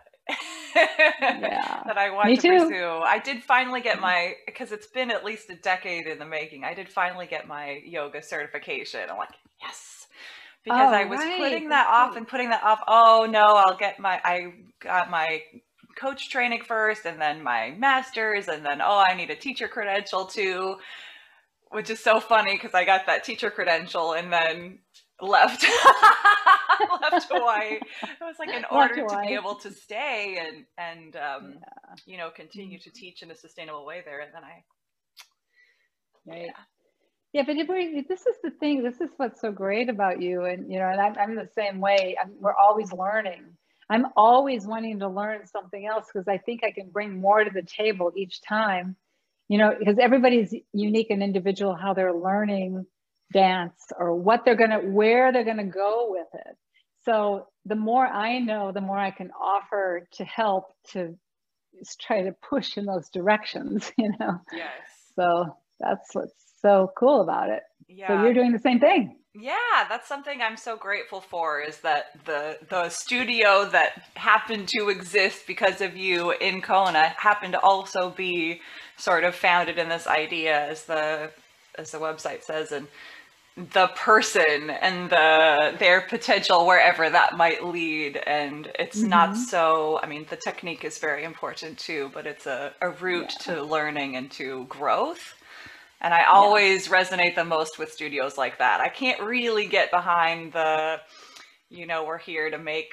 yeah. 0.76 1.82
that 1.86 1.96
I 1.96 2.10
want 2.10 2.28
Me 2.28 2.36
to 2.36 2.42
too. 2.42 2.58
pursue. 2.68 2.84
I 2.84 3.18
did 3.18 3.42
finally 3.42 3.80
get 3.80 3.98
my 3.98 4.34
because 4.44 4.70
it's 4.70 4.86
been 4.86 5.10
at 5.10 5.24
least 5.24 5.48
a 5.48 5.56
decade 5.56 6.06
in 6.06 6.18
the 6.18 6.26
making. 6.26 6.64
I 6.64 6.74
did 6.74 6.90
finally 6.90 7.26
get 7.26 7.48
my 7.48 7.80
yoga 7.82 8.22
certification. 8.22 9.08
I'm 9.08 9.16
like, 9.16 9.34
yes. 9.60 9.95
Because 10.66 10.90
oh, 10.90 10.96
I 10.96 11.04
was 11.04 11.20
right. 11.20 11.38
putting 11.38 11.68
that 11.68 11.86
off 11.86 12.16
and 12.16 12.26
putting 12.26 12.50
that 12.50 12.64
off. 12.64 12.82
Oh 12.88 13.24
no, 13.30 13.54
I'll 13.54 13.76
get 13.76 14.00
my 14.00 14.20
I 14.24 14.52
got 14.80 15.10
my 15.10 15.40
coach 15.96 16.28
training 16.28 16.62
first 16.64 17.06
and 17.06 17.20
then 17.20 17.40
my 17.40 17.70
masters 17.78 18.48
and 18.48 18.66
then 18.66 18.82
oh 18.82 19.02
I 19.08 19.14
need 19.14 19.30
a 19.30 19.36
teacher 19.36 19.68
credential 19.68 20.26
too. 20.26 20.74
Which 21.70 21.88
is 21.88 22.00
so 22.00 22.18
funny 22.18 22.56
because 22.56 22.74
I 22.74 22.84
got 22.84 23.06
that 23.06 23.22
teacher 23.22 23.48
credential 23.48 24.14
and 24.14 24.32
then 24.32 24.80
left 25.20 25.62
left 27.00 27.28
Hawaii. 27.30 27.78
It 28.02 28.20
was 28.20 28.34
like 28.40 28.48
in 28.48 28.64
order 28.68 28.96
to 28.96 29.20
be 29.24 29.34
able 29.34 29.54
to 29.54 29.70
stay 29.70 30.40
and 30.44 30.64
and 30.76 31.14
um, 31.14 31.54
yeah. 31.60 31.94
you 32.06 32.18
know 32.18 32.30
continue 32.30 32.80
to 32.80 32.90
teach 32.90 33.22
in 33.22 33.30
a 33.30 33.36
sustainable 33.36 33.86
way 33.86 34.02
there. 34.04 34.18
And 34.18 34.34
then 34.34 34.42
I, 34.42 34.64
right. 36.26 36.46
yeah. 36.46 36.62
Yeah, 37.32 37.42
but 37.46 37.56
if 37.56 38.08
this 38.08 38.26
is 38.26 38.36
the 38.42 38.50
thing. 38.50 38.82
This 38.82 39.00
is 39.00 39.10
what's 39.18 39.40
so 39.40 39.52
great 39.52 39.88
about 39.88 40.22
you, 40.22 40.44
and 40.44 40.72
you 40.72 40.78
know, 40.78 40.88
and 40.88 41.00
I'm, 41.00 41.16
I'm 41.18 41.34
the 41.34 41.48
same 41.54 41.80
way. 41.80 42.16
I'm, 42.20 42.32
we're 42.40 42.54
always 42.54 42.92
learning. 42.92 43.44
I'm 43.90 44.06
always 44.16 44.66
wanting 44.66 44.98
to 45.00 45.08
learn 45.08 45.46
something 45.46 45.86
else 45.86 46.06
because 46.12 46.28
I 46.28 46.38
think 46.38 46.64
I 46.64 46.72
can 46.72 46.88
bring 46.88 47.20
more 47.20 47.44
to 47.44 47.50
the 47.50 47.62
table 47.62 48.12
each 48.16 48.40
time. 48.42 48.96
You 49.48 49.58
know, 49.58 49.74
because 49.78 49.98
everybody's 49.98 50.54
unique 50.72 51.10
and 51.10 51.22
individual 51.22 51.74
how 51.74 51.94
they're 51.94 52.14
learning 52.14 52.86
dance 53.32 53.92
or 53.98 54.14
what 54.14 54.44
they're 54.44 54.56
going 54.56 54.70
to 54.70 54.78
where 54.78 55.32
they're 55.32 55.44
going 55.44 55.56
to 55.56 55.64
go 55.64 56.08
with 56.10 56.28
it 56.34 56.56
so 57.04 57.46
the 57.64 57.74
more 57.74 58.06
i 58.06 58.38
know 58.38 58.72
the 58.72 58.80
more 58.80 58.98
i 58.98 59.10
can 59.10 59.30
offer 59.32 60.06
to 60.12 60.24
help 60.24 60.66
to 60.88 61.16
try 62.00 62.22
to 62.22 62.32
push 62.48 62.76
in 62.76 62.86
those 62.86 63.10
directions 63.10 63.90
you 63.98 64.10
know 64.20 64.40
yes 64.52 64.70
so 65.16 65.56
that's 65.80 66.14
what's 66.14 66.45
so 66.66 66.92
cool 66.98 67.20
about 67.20 67.48
it. 67.50 67.62
Yeah. 67.88 68.08
so 68.08 68.22
you're 68.22 68.34
doing 68.34 68.52
the 68.52 68.58
same 68.58 68.80
thing. 68.80 69.16
Yeah 69.38 69.84
that's 69.90 70.08
something 70.08 70.40
i'm 70.40 70.56
so 70.56 70.78
grateful 70.78 71.20
for 71.20 71.60
is 71.60 71.80
that 71.80 72.06
the 72.24 72.56
the 72.70 72.88
studio 72.88 73.66
that 73.66 74.02
happened 74.14 74.66
to 74.68 74.88
exist 74.88 75.46
because 75.46 75.82
of 75.82 75.94
you 75.94 76.30
in 76.32 76.62
kona 76.62 77.08
happened 77.18 77.52
to 77.52 77.60
also 77.60 78.08
be 78.08 78.62
sort 78.96 79.24
of 79.24 79.34
founded 79.34 79.76
in 79.78 79.90
this 79.90 80.06
idea 80.06 80.66
as 80.70 80.84
the 80.84 81.30
as 81.78 81.90
the 81.90 81.98
website 81.98 82.42
says 82.44 82.72
and 82.72 82.88
the 83.56 83.88
person 83.88 84.70
and 84.70 85.10
the 85.10 85.74
their 85.78 86.02
potential 86.02 86.66
wherever 86.66 87.08
that 87.08 87.38
might 87.38 87.64
lead. 87.64 88.18
And 88.26 88.70
it's 88.78 89.00
mm-hmm. 89.00 89.08
not 89.08 89.36
so 89.36 89.98
i 90.02 90.06
mean 90.06 90.26
the 90.28 90.36
technique 90.36 90.84
is 90.84 90.98
very 90.98 91.24
important 91.24 91.78
too 91.78 92.10
but 92.12 92.26
it's 92.26 92.46
a, 92.46 92.72
a 92.82 92.90
route 92.90 93.34
yeah. 93.46 93.54
to 93.54 93.62
learning 93.62 94.16
and 94.16 94.30
to 94.32 94.66
growth 94.68 95.34
and 96.00 96.12
i 96.12 96.24
always 96.24 96.86
yeah. 96.86 96.92
resonate 96.92 97.34
the 97.34 97.44
most 97.44 97.78
with 97.78 97.92
studios 97.92 98.36
like 98.36 98.58
that. 98.58 98.80
I 98.80 98.88
can't 98.88 99.20
really 99.20 99.66
get 99.66 99.90
behind 99.90 100.52
the 100.52 101.00
you 101.70 101.86
know 101.86 102.04
we're 102.04 102.18
here 102.18 102.50
to 102.50 102.58
make 102.58 102.90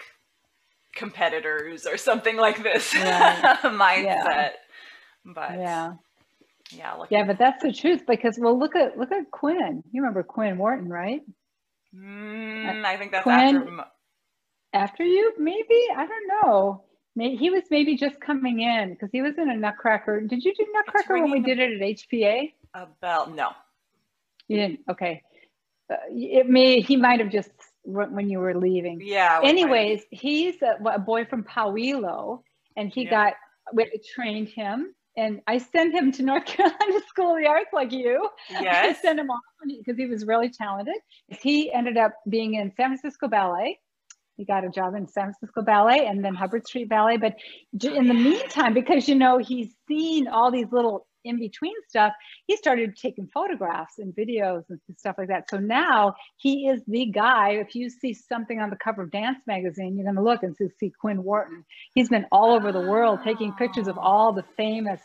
competitors 0.96 1.86
or 1.86 1.98
something 1.98 2.38
like 2.38 2.62
this 2.64 2.94
right. 2.94 3.58
mindset. 3.64 4.06
Yeah. 4.06 4.50
but 5.26 5.52
yeah. 5.52 5.94
yeah 6.72 6.96
yeah 7.10 7.24
but 7.24 7.38
that's 7.38 7.64
the 7.64 7.74
truth 7.74 8.04
because 8.08 8.38
well 8.40 8.58
look 8.58 8.76
at 8.76 8.98
look 8.98 9.12
at 9.12 9.30
quinn. 9.32 9.84
You 9.92 10.02
remember 10.02 10.24
quinn 10.24 10.58
wharton 10.58 10.90
right? 10.90 11.22
Mm, 11.96 12.84
i 12.86 12.98
think 12.98 13.12
that's 13.12 13.24
quinn, 13.24 13.58
after 13.58 13.86
after 14.74 15.04
you 15.04 15.34
maybe? 15.38 15.88
I 15.96 16.08
don't 16.08 16.28
know. 16.28 16.84
He 17.16 17.52
was 17.52 17.64
maybe 17.70 17.96
just 17.96 18.20
coming 18.20 18.62
in 18.62 18.94
because 18.94 19.10
he 19.12 19.22
was 19.22 19.38
in 19.38 19.50
a 19.50 19.56
nutcracker. 19.56 20.22
Did 20.22 20.44
you 20.44 20.54
do 20.56 20.66
nutcracker 20.74 21.14
when 21.22 21.30
we 21.30 21.42
did 21.42 21.60
it 21.60 21.80
at 21.80 21.88
hpa 21.88 22.52
about 22.74 23.34
no 23.34 23.52
you 24.48 24.58
didn't 24.58 24.80
okay 24.90 25.22
uh, 25.92 25.96
it 26.10 26.48
may 26.48 26.82
he 26.82 26.96
might 26.96 27.20
have 27.20 27.32
just 27.32 27.52
when 27.86 28.30
you 28.30 28.40
were 28.40 28.56
leaving 28.56 29.02
yeah 29.04 29.40
anyways 29.44 30.04
he's 30.12 30.56
a, 30.62 30.78
a, 30.90 31.00
boy 31.00 31.26
from 31.26 31.44
Paauilo 31.44 32.42
and 32.78 32.90
he 32.90 33.04
yeah. 33.04 33.10
got 33.10 33.34
we 33.74 33.90
trained 34.16 34.48
him 34.48 34.94
and 35.16 35.42
I 35.48 35.58
sent 35.60 35.94
him 35.94 36.12
to 36.14 36.24
North 36.24 36.46
Carolina 36.48 37.00
School 37.08 37.36
of 37.36 37.42
the 37.42 37.48
Arts 37.48 37.70
like 37.72 37.92
you. 37.92 38.30
Yes. 38.50 38.98
I 38.98 39.02
sent 39.02 39.20
him 39.20 39.30
off 39.30 39.42
because 39.66 39.98
he 39.98 40.06
was 40.06 40.26
really 40.26 40.50
talented. 40.50 40.96
He 41.28 41.72
ended 41.72 41.98
up 41.98 42.14
being 42.30 42.56
in 42.56 42.74
San 42.76 42.90
Francisco 42.90 43.28
Ballet. 43.28 43.80
He 44.38 44.46
got 44.46 44.66
a 44.66 44.70
job 44.70 44.96
in 44.96 45.08
San 45.08 45.26
Francisco 45.26 45.62
Ballet 45.62 46.08
and 46.08 46.26
then 46.26 46.34
Hubbard 46.34 46.66
Street 46.66 46.90
Ballet. 46.90 47.18
But 47.18 47.36
in 47.84 48.08
the 48.08 48.14
meantime, 48.16 48.74
because 48.74 49.08
you 49.08 49.16
know 49.16 49.38
he's 49.38 49.76
seen 49.88 50.28
all 50.28 50.50
these 50.50 50.72
little 50.72 51.06
in 51.24 51.40
between 51.40 51.74
stuff, 51.88 52.14
he 52.48 52.58
started 52.58 52.96
taking 52.96 53.28
photographs 53.34 54.00
and 54.00 54.16
videos 54.16 54.64
and 54.70 54.80
stuff 54.98 55.16
like 55.18 55.28
that. 55.30 55.50
So 55.50 55.58
now 55.58 56.16
he 56.38 56.68
is 56.68 56.82
the 56.88 57.06
guy. 57.06 57.52
If 57.52 57.76
you 57.76 57.90
see 57.90 58.14
something 58.14 58.60
on 58.60 58.70
the 58.70 58.76
cover 58.76 59.04
of 59.04 59.12
Dance 59.12 59.40
Magazine, 59.48 59.96
you're 59.96 60.06
going 60.06 60.16
to 60.16 60.22
look 60.22 60.44
and 60.44 60.56
see 60.80 60.92
Quinn 61.00 61.24
Wharton. 61.24 61.66
He's 61.94 62.10
been 62.10 62.26
all 62.32 62.54
over 62.54 62.72
the 62.72 62.82
world 62.82 63.20
taking 63.24 63.54
pictures 63.54 63.88
of 63.88 63.98
all 63.98 64.34
the 64.34 64.44
famous 64.58 65.02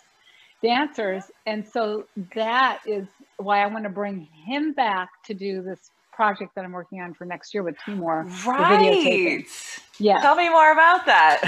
dancers. 0.63 1.25
And 1.47 1.67
so 1.67 2.07
that 2.35 2.81
is 2.87 3.07
why 3.37 3.63
I 3.63 3.67
want 3.67 3.85
to 3.85 3.91
bring 3.91 4.29
him 4.47 4.73
back 4.73 5.09
to 5.27 5.35
do 5.35 5.63
this 5.63 5.91
project 6.13 6.55
that 6.57 6.65
I'm 6.65 6.73
working 6.73 7.01
on 7.01 7.15
for 7.15 7.25
next 7.25 7.55
year 7.55 7.63
with 7.63 7.77
Timur. 7.85 8.25
Right. 8.45 9.47
Yeah. 9.99 10.21
Tell 10.21 10.37
me 10.37 10.49
more 10.49 10.73
about 10.73 11.07
that. 11.07 11.41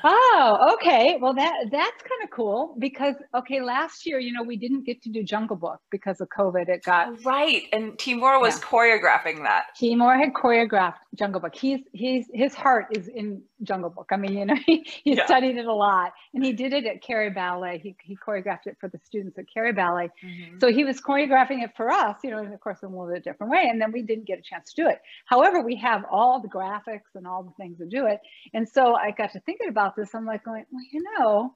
oh, 0.04 0.74
okay. 0.74 1.18
Well, 1.20 1.34
that 1.34 1.66
that's 1.70 2.02
kind 2.02 2.22
of 2.24 2.30
cool 2.30 2.74
because 2.78 3.14
okay, 3.34 3.60
last 3.60 4.06
year, 4.06 4.18
you 4.18 4.32
know, 4.32 4.42
we 4.42 4.56
didn't 4.56 4.84
get 4.84 5.02
to 5.02 5.10
do 5.10 5.22
Jungle 5.22 5.56
Book 5.56 5.80
because 5.90 6.20
of 6.20 6.28
COVID. 6.28 6.68
It 6.68 6.82
got 6.82 7.24
right, 7.24 7.64
and 7.72 7.98
Timur 7.98 8.40
was 8.40 8.58
yeah. 8.58 8.66
choreographing 8.66 9.42
that. 9.42 9.66
Timur 9.78 10.16
had 10.16 10.32
choreographed 10.32 10.94
Jungle 11.14 11.40
Book. 11.40 11.54
He's 11.54 11.80
he's 11.92 12.26
his 12.32 12.54
heart 12.54 12.86
is 12.96 13.08
in 13.08 13.42
Jungle 13.62 13.90
Book. 13.90 14.08
I 14.10 14.16
mean, 14.16 14.36
you 14.36 14.44
know, 14.46 14.56
he, 14.66 14.86
he 15.04 15.16
yeah. 15.16 15.26
studied 15.26 15.56
it 15.56 15.66
a 15.66 15.74
lot, 15.74 16.12
and 16.34 16.44
he 16.44 16.52
did 16.52 16.72
it 16.72 16.86
at 16.86 17.02
Carey 17.02 17.30
Ballet. 17.30 17.78
He 17.78 17.96
he 18.02 18.16
choreographed 18.16 18.66
it 18.66 18.76
for 18.80 18.88
the 18.88 18.98
students 19.04 19.38
at 19.38 19.44
Carey 19.52 19.72
Ballet. 19.72 20.10
Mm-hmm. 20.24 20.58
So 20.60 20.72
he 20.72 20.84
was 20.84 21.00
choreographing 21.00 21.62
it 21.62 21.70
for 21.76 21.90
us, 21.90 22.16
you 22.24 22.30
know, 22.30 22.38
and 22.38 22.52
of 22.52 22.60
course 22.60 22.78
in 22.82 22.88
a 22.88 22.92
little 22.92 23.12
bit 23.12 23.24
different 23.24 23.52
way. 23.52 23.68
And 23.70 23.80
then 23.80 23.92
we 23.92 24.02
didn't 24.02 24.26
get 24.26 24.38
a 24.38 24.42
chance 24.42 24.72
to 24.72 24.82
do 24.82 24.88
it. 24.88 25.00
However, 25.26 25.60
we 25.60 25.76
have 25.76 26.04
all 26.10 26.40
the 26.40 26.48
graphics 26.48 27.14
and 27.14 27.25
all 27.26 27.42
the 27.42 27.52
things 27.62 27.78
to 27.78 27.86
do 27.86 28.06
it. 28.06 28.20
And 28.54 28.68
so 28.68 28.94
I 28.94 29.10
got 29.10 29.32
to 29.32 29.40
thinking 29.40 29.68
about 29.68 29.96
this. 29.96 30.14
I'm 30.14 30.26
like 30.26 30.44
going, 30.44 30.64
well, 30.70 30.84
you 30.92 31.02
know, 31.18 31.54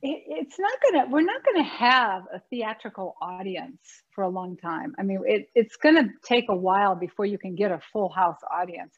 it, 0.00 0.22
it's 0.26 0.58
not 0.58 0.72
gonna, 0.82 1.10
we're 1.10 1.22
not 1.22 1.44
gonna 1.44 1.68
have 1.68 2.22
a 2.32 2.40
theatrical 2.50 3.16
audience 3.20 3.80
for 4.14 4.24
a 4.24 4.28
long 4.28 4.56
time. 4.56 4.94
I 4.98 5.02
mean, 5.02 5.22
it, 5.26 5.48
it's 5.54 5.76
gonna 5.76 6.08
take 6.24 6.46
a 6.48 6.56
while 6.56 6.94
before 6.94 7.26
you 7.26 7.38
can 7.38 7.54
get 7.54 7.72
a 7.72 7.80
full 7.92 8.08
house 8.08 8.38
audience. 8.52 8.94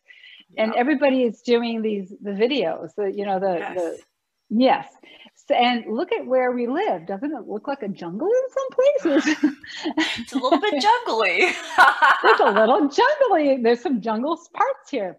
Yeah. 0.50 0.64
And 0.64 0.74
everybody 0.74 1.22
is 1.22 1.40
doing 1.40 1.80
these, 1.80 2.12
the 2.20 2.32
videos, 2.32 2.90
the, 2.96 3.10
you 3.10 3.24
know, 3.24 3.40
the, 3.40 3.58
yes. 3.58 3.74
the, 3.74 3.98
yes 4.50 4.86
and 5.50 5.84
look 5.88 6.12
at 6.12 6.26
where 6.26 6.52
we 6.52 6.66
live. 6.66 7.06
Doesn't 7.06 7.32
it 7.32 7.46
look 7.46 7.68
like 7.68 7.82
a 7.82 7.88
jungle 7.88 8.28
in 8.28 8.42
some 8.50 9.22
places? 9.22 9.36
it's 10.18 10.32
a 10.32 10.38
little 10.38 10.60
bit 10.60 10.74
jungly. 10.74 11.38
it's 12.24 12.40
a 12.40 12.50
little 12.50 12.88
jungly. 12.88 13.62
There's 13.62 13.80
some 13.80 14.00
jungle 14.00 14.38
parts 14.52 14.90
here. 14.90 15.18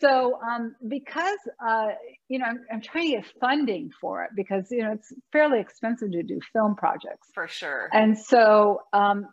So 0.00 0.38
um, 0.42 0.74
because, 0.88 1.38
uh, 1.66 1.88
you 2.28 2.38
know, 2.38 2.46
I'm, 2.46 2.60
I'm, 2.72 2.80
trying 2.80 3.10
to 3.10 3.16
get 3.16 3.26
funding 3.40 3.90
for 4.00 4.24
it 4.24 4.30
because, 4.34 4.66
you 4.70 4.82
know, 4.82 4.92
it's 4.92 5.12
fairly 5.32 5.60
expensive 5.60 6.10
to 6.12 6.22
do 6.22 6.40
film 6.52 6.76
projects. 6.76 7.28
For 7.34 7.48
sure. 7.48 7.88
And 7.92 8.18
so 8.18 8.80
um, 8.92 9.26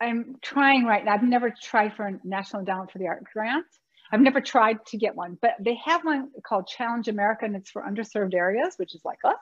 I'm 0.00 0.36
trying 0.42 0.84
right 0.84 1.04
now. 1.04 1.14
I've 1.14 1.22
never 1.22 1.52
tried 1.62 1.94
for 1.94 2.06
a 2.06 2.18
National 2.24 2.60
Endowment 2.60 2.90
for 2.90 2.98
the 2.98 3.06
Arts 3.06 3.26
grant. 3.32 3.66
I've 4.12 4.20
never 4.20 4.40
tried 4.40 4.84
to 4.86 4.96
get 4.96 5.14
one, 5.14 5.38
but 5.40 5.54
they 5.60 5.78
have 5.84 6.04
one 6.04 6.30
called 6.46 6.66
Challenge 6.66 7.08
America, 7.08 7.44
and 7.44 7.56
it's 7.56 7.70
for 7.70 7.82
underserved 7.82 8.34
areas, 8.34 8.74
which 8.76 8.94
is 8.94 9.02
like 9.04 9.18
us. 9.24 9.36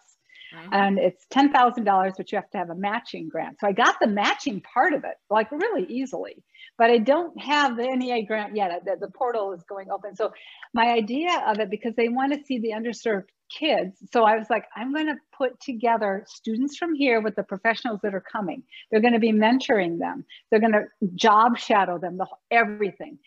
Mm-hmm. 0.54 0.74
And 0.74 0.98
it's 0.98 1.26
$10,000, 1.32 2.12
but 2.16 2.32
you 2.32 2.36
have 2.36 2.50
to 2.50 2.58
have 2.58 2.70
a 2.70 2.74
matching 2.74 3.28
grant. 3.28 3.58
So 3.60 3.66
I 3.66 3.72
got 3.72 3.96
the 4.00 4.06
matching 4.06 4.60
part 4.60 4.92
of 4.92 5.04
it, 5.04 5.16
like 5.30 5.50
really 5.50 5.86
easily, 5.86 6.42
but 6.78 6.90
I 6.90 6.98
don't 6.98 7.38
have 7.40 7.76
the 7.76 7.86
NEA 7.86 8.26
grant 8.26 8.54
yet. 8.54 8.84
The, 8.84 8.96
the 9.00 9.10
portal 9.10 9.52
is 9.52 9.62
going 9.64 9.90
open. 9.90 10.14
So 10.14 10.32
my 10.74 10.88
idea 10.88 11.42
of 11.46 11.58
it, 11.58 11.70
because 11.70 11.94
they 11.96 12.08
want 12.08 12.32
to 12.34 12.44
see 12.44 12.58
the 12.58 12.70
underserved 12.70 13.28
kids. 13.50 13.98
So 14.12 14.24
I 14.24 14.36
was 14.36 14.48
like, 14.48 14.64
I'm 14.74 14.92
going 14.92 15.06
to 15.06 15.16
put 15.36 15.60
together 15.60 16.24
students 16.26 16.76
from 16.76 16.94
here 16.94 17.20
with 17.20 17.36
the 17.36 17.42
professionals 17.42 18.00
that 18.02 18.14
are 18.14 18.20
coming. 18.20 18.62
They're 18.90 19.00
going 19.00 19.12
to 19.12 19.18
be 19.18 19.32
mentoring 19.32 19.98
them. 19.98 20.24
They're 20.50 20.60
going 20.60 20.72
to 20.72 20.84
job 21.14 21.58
shadow 21.58 21.98
them, 21.98 22.16
the, 22.16 22.26
everything 22.50 23.18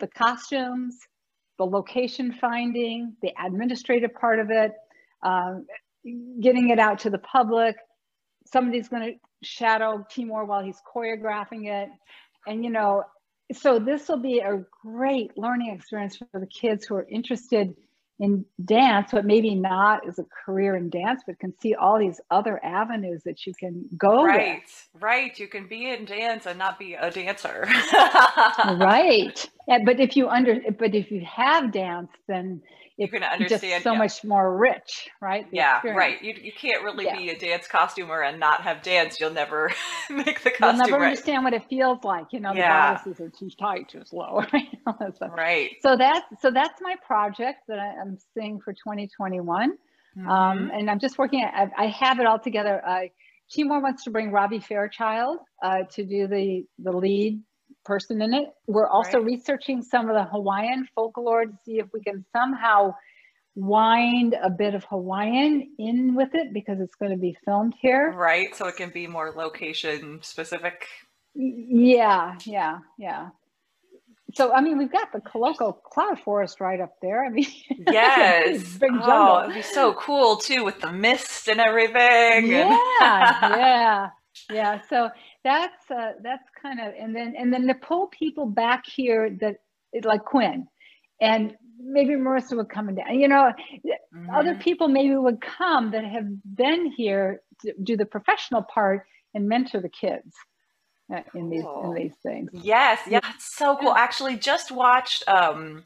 the 0.00 0.06
costumes, 0.08 0.98
the 1.58 1.64
location 1.64 2.32
finding, 2.32 3.16
the 3.22 3.32
administrative 3.44 4.14
part 4.14 4.40
of 4.40 4.50
it, 4.50 4.72
um, 5.22 5.66
getting 6.40 6.70
it 6.70 6.78
out 6.78 6.98
to 7.00 7.10
the 7.10 7.18
public. 7.18 7.76
Somebody's 8.46 8.88
going 8.88 9.02
to 9.02 9.46
shadow 9.46 10.04
Timur 10.10 10.44
while 10.44 10.62
he's 10.62 10.80
choreographing 10.94 11.66
it. 11.66 11.88
And, 12.46 12.64
you 12.64 12.70
know, 12.70 13.04
so 13.52 13.78
this 13.78 14.08
will 14.08 14.20
be 14.20 14.40
a 14.40 14.64
great 14.82 15.36
learning 15.36 15.74
experience 15.74 16.16
for 16.16 16.40
the 16.40 16.46
kids 16.46 16.84
who 16.86 16.96
are 16.96 17.06
interested 17.08 17.74
in 18.20 18.44
dance, 18.64 19.10
but 19.12 19.24
maybe 19.24 19.54
not 19.54 20.06
as 20.06 20.18
a 20.18 20.24
career 20.44 20.76
in 20.76 20.88
dance, 20.88 21.22
but 21.26 21.38
can 21.38 21.52
see 21.60 21.74
all 21.74 21.98
these 21.98 22.20
other 22.30 22.64
avenues 22.64 23.22
that 23.24 23.44
you 23.44 23.52
can 23.54 23.84
go 23.96 24.24
right 24.24 24.62
with. 24.62 25.02
right 25.02 25.38
you 25.38 25.48
can 25.48 25.66
be 25.66 25.90
in 25.90 26.04
dance 26.04 26.46
and 26.46 26.58
not 26.58 26.78
be 26.78 26.94
a 26.94 27.10
dancer. 27.10 27.66
Right. 28.76 29.48
But 29.66 30.00
if 30.00 30.16
you 30.16 30.28
under 30.28 30.60
but 30.78 30.94
if 30.94 31.10
you 31.10 31.24
have 31.24 31.72
dance 31.72 32.10
then 32.28 32.60
you're 32.96 33.08
going 33.08 33.22
to 33.22 33.32
understand 33.32 33.82
so 33.82 33.92
yeah. 33.92 33.98
much 33.98 34.22
more 34.22 34.56
rich, 34.56 35.08
right? 35.20 35.50
The 35.50 35.56
yeah, 35.56 35.76
experience. 35.76 35.98
right. 35.98 36.22
You, 36.22 36.34
you 36.40 36.52
can't 36.52 36.84
really 36.84 37.06
yeah. 37.06 37.16
be 37.16 37.30
a 37.30 37.38
dance 37.38 37.66
costumer 37.66 38.22
and 38.22 38.38
not 38.38 38.62
have 38.62 38.82
dance. 38.82 39.18
You'll 39.18 39.32
never 39.32 39.72
make 40.10 40.42
the 40.44 40.50
costume. 40.50 40.76
You'll 40.76 40.86
never 40.86 40.98
right. 40.98 41.08
understand 41.08 41.42
what 41.42 41.54
it 41.54 41.64
feels 41.68 42.04
like. 42.04 42.26
You 42.32 42.40
know, 42.40 42.52
yeah. 42.54 42.92
the 42.92 42.98
bodices 42.98 43.20
are 43.20 43.30
too 43.30 43.50
tight, 43.58 43.88
too 43.88 44.02
slow. 44.04 44.42
right. 45.36 45.70
So 45.82 45.96
that's 45.96 46.24
so 46.40 46.52
that's 46.52 46.80
my 46.80 46.94
project 47.04 47.62
that 47.66 47.80
I, 47.80 48.00
am 48.00 48.16
seeing 48.32 48.60
for 48.60 48.72
2021. 48.72 49.72
Mm-hmm. 50.16 50.28
Um, 50.28 50.70
and 50.72 50.88
I'm 50.88 51.00
just 51.00 51.18
working. 51.18 51.44
I, 51.44 51.68
I 51.76 51.86
have 51.86 52.20
it 52.20 52.26
all 52.26 52.38
together. 52.38 52.80
Uh, 52.86 53.00
Timur 53.50 53.80
wants 53.80 54.04
to 54.04 54.10
bring 54.10 54.30
Robbie 54.30 54.60
Fairchild 54.60 55.38
uh, 55.62 55.82
to 55.92 56.04
do 56.04 56.28
the 56.28 56.64
the 56.78 56.92
lead 56.92 57.42
person 57.84 58.22
in 58.22 58.34
it. 58.34 58.48
We're 58.66 58.88
also 58.88 59.18
right. 59.18 59.26
researching 59.26 59.82
some 59.82 60.08
of 60.08 60.14
the 60.14 60.24
Hawaiian 60.24 60.88
folklore 60.94 61.46
to 61.46 61.52
see 61.64 61.78
if 61.78 61.86
we 61.92 62.00
can 62.00 62.24
somehow 62.32 62.94
wind 63.56 64.36
a 64.42 64.50
bit 64.50 64.74
of 64.74 64.84
Hawaiian 64.84 65.74
in 65.78 66.14
with 66.14 66.34
it 66.34 66.52
because 66.52 66.80
it's 66.80 66.94
going 66.96 67.12
to 67.12 67.18
be 67.18 67.36
filmed 67.44 67.74
here. 67.80 68.12
Right. 68.12 68.54
So 68.54 68.66
it 68.66 68.76
can 68.76 68.90
be 68.90 69.06
more 69.06 69.30
location 69.30 70.20
specific. 70.22 70.88
Yeah. 71.34 72.36
Yeah. 72.44 72.78
Yeah. 72.98 73.28
So, 74.34 74.52
I 74.52 74.60
mean, 74.60 74.78
we've 74.78 74.90
got 74.90 75.12
the 75.12 75.20
Kaloko 75.20 75.80
cloud 75.82 76.18
forest 76.18 76.60
right 76.60 76.80
up 76.80 76.96
there. 77.00 77.24
I 77.24 77.28
mean, 77.28 77.46
yes. 77.90 78.76
big 78.78 78.90
oh, 78.92 78.98
jungle. 78.98 79.12
Oh, 79.16 79.42
it'd 79.44 79.54
be 79.54 79.62
so 79.62 79.94
cool 79.94 80.36
too 80.36 80.64
with 80.64 80.80
the 80.80 80.92
mist 80.92 81.48
and 81.48 81.60
everything. 81.60 82.48
Yeah. 82.48 82.78
yeah. 83.56 84.08
Yeah. 84.50 84.80
So 84.90 85.10
that's 85.44 85.90
uh, 85.90 86.12
that's 86.22 86.48
kind 86.60 86.80
of 86.80 86.94
and 86.98 87.14
then 87.14 87.34
and 87.38 87.52
then 87.52 87.66
to 87.68 87.74
pull 87.74 88.08
people 88.08 88.46
back 88.46 88.84
here 88.86 89.30
that 89.40 89.56
like 90.02 90.24
Quinn 90.24 90.66
and 91.20 91.54
maybe 91.78 92.14
Marissa 92.14 92.56
would 92.56 92.68
come 92.68 92.94
down. 92.94 93.18
You 93.18 93.28
know, 93.28 93.52
mm-hmm. 93.84 94.30
other 94.30 94.54
people 94.56 94.88
maybe 94.88 95.14
would 95.14 95.40
come 95.40 95.90
that 95.92 96.04
have 96.04 96.26
been 96.56 96.90
here 96.90 97.42
to 97.62 97.74
do 97.82 97.96
the 97.96 98.06
professional 98.06 98.62
part 98.62 99.06
and 99.34 99.48
mentor 99.48 99.80
the 99.80 99.88
kids 99.88 100.34
uh, 101.14 101.20
in 101.34 101.50
these 101.50 101.64
in 101.84 101.94
these 101.94 102.14
things. 102.22 102.50
Yes, 102.52 103.00
yeah, 103.08 103.20
it's 103.34 103.54
so 103.54 103.76
cool. 103.76 103.94
Actually, 103.94 104.36
just 104.36 104.72
watched. 104.72 105.28
um 105.28 105.84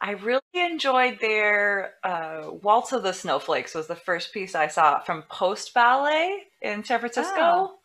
I 0.00 0.10
really 0.10 0.42
enjoyed 0.54 1.18
their 1.18 1.94
uh, 2.02 2.50
Waltz 2.62 2.92
of 2.92 3.02
the 3.02 3.14
Snowflakes 3.14 3.74
was 3.74 3.86
the 3.86 3.96
first 3.96 4.34
piece 4.34 4.54
I 4.54 4.68
saw 4.68 4.98
from 4.98 5.22
Post 5.30 5.72
Ballet 5.72 6.42
in 6.60 6.84
San 6.84 6.98
Francisco. 6.98 7.32
Oh 7.38 7.78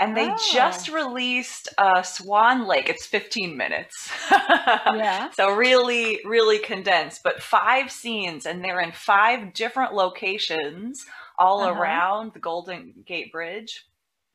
and 0.00 0.16
they 0.16 0.30
oh. 0.30 0.36
just 0.52 0.88
released 0.88 1.68
uh, 1.76 2.02
Swan 2.02 2.66
Lake. 2.66 2.88
It's 2.88 3.06
15 3.06 3.56
minutes. 3.56 4.10
yeah. 4.30 5.30
So 5.34 5.54
really, 5.54 6.20
really 6.24 6.58
condensed, 6.58 7.22
but 7.22 7.42
five 7.42 7.90
scenes, 7.90 8.46
and 8.46 8.62
they're 8.62 8.80
in 8.80 8.92
five 8.92 9.52
different 9.52 9.94
locations 9.94 11.04
all 11.38 11.62
uh-huh. 11.62 11.80
around 11.80 12.32
the 12.32 12.40
Golden 12.40 12.94
Gate 13.06 13.32
Bridge. 13.32 13.84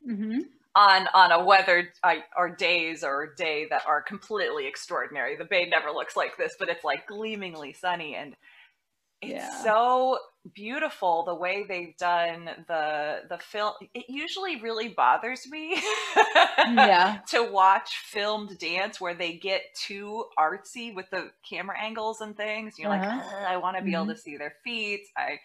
Mm-hmm. 0.09 0.39
On, 0.75 1.07
on 1.13 1.31
a 1.31 1.45
weather 1.45 1.89
uh, 2.03 2.15
or 2.35 2.55
days 2.55 3.03
or 3.03 3.35
day 3.37 3.67
that 3.69 3.83
are 3.85 4.01
completely 4.01 4.65
extraordinary. 4.65 5.37
The 5.37 5.45
bay 5.45 5.69
never 5.69 5.91
looks 5.91 6.15
like 6.15 6.35
this, 6.35 6.55
but 6.57 6.67
it's 6.67 6.83
like 6.83 7.05
gleamingly 7.05 7.73
sunny 7.73 8.15
and 8.15 8.35
it's 9.23 9.43
yeah. 9.43 9.63
so 9.63 10.17
beautiful 10.53 11.23
the 11.23 11.33
way 11.33 11.63
they've 11.65 11.95
done 11.95 12.49
the 12.67 13.21
the 13.29 13.37
film 13.37 13.71
it 13.93 14.05
usually 14.09 14.59
really 14.59 14.89
bothers 14.89 15.49
me 15.49 15.81
yeah 16.65 17.19
to 17.29 17.49
watch 17.49 17.95
filmed 18.03 18.57
dance 18.59 18.99
where 18.99 19.13
they 19.13 19.33
get 19.33 19.61
too 19.73 20.25
artsy 20.37 20.93
with 20.93 21.09
the 21.11 21.31
camera 21.49 21.77
angles 21.81 22.19
and 22.19 22.35
things 22.35 22.77
you're 22.77 22.91
uh-huh. 22.91 23.05
like 23.05 23.47
i 23.47 23.55
want 23.55 23.77
to 23.77 23.83
be 23.83 23.91
mm-hmm. 23.91 24.03
able 24.03 24.13
to 24.13 24.19
see 24.19 24.35
their 24.35 24.55
feet 24.65 25.05
i 25.15 25.39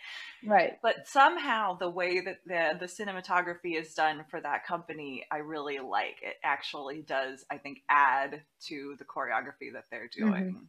right 0.45 0.79
but 0.83 1.07
somehow 1.07 1.79
the 1.79 1.89
way 1.89 2.21
that 2.21 2.41
the 2.45 2.77
the 2.81 2.87
cinematography 2.87 3.81
is 3.81 3.95
done 3.95 4.25
for 4.29 4.41
that 4.41 4.67
company 4.67 5.25
i 5.31 5.37
really 5.37 5.79
like 5.79 6.17
it 6.23 6.35
actually 6.43 7.03
does 7.03 7.45
i 7.53 7.57
think 7.57 7.79
add 7.89 8.43
to 8.61 8.97
the 8.99 9.05
choreography 9.05 9.73
that 9.73 9.85
they're 9.93 10.11
doing 10.13 10.55
mm-hmm. 10.55 10.65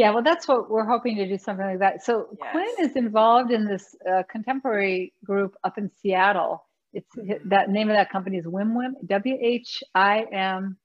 Yeah, 0.00 0.12
well, 0.12 0.22
that's 0.22 0.48
what 0.48 0.70
we're 0.70 0.86
hoping 0.86 1.16
to 1.16 1.28
do 1.28 1.36
something 1.36 1.66
like 1.66 1.80
that. 1.80 2.02
So 2.02 2.28
yes. 2.40 2.52
Quinn 2.52 2.74
is 2.86 2.96
involved 2.96 3.50
in 3.50 3.66
this 3.66 3.94
uh, 4.10 4.22
contemporary 4.30 5.12
group 5.22 5.52
up 5.62 5.76
in 5.76 5.90
Seattle. 6.00 6.64
It's 6.94 7.14
mm-hmm. 7.14 7.50
that 7.50 7.68
name 7.68 7.90
of 7.90 7.96
that 7.96 8.10
company 8.10 8.38
is 8.38 8.46
Whim 8.46 8.74
Whim, 8.74 8.94
W 9.04 9.36
H 9.42 9.82
I 9.94 10.24
M 10.32 10.78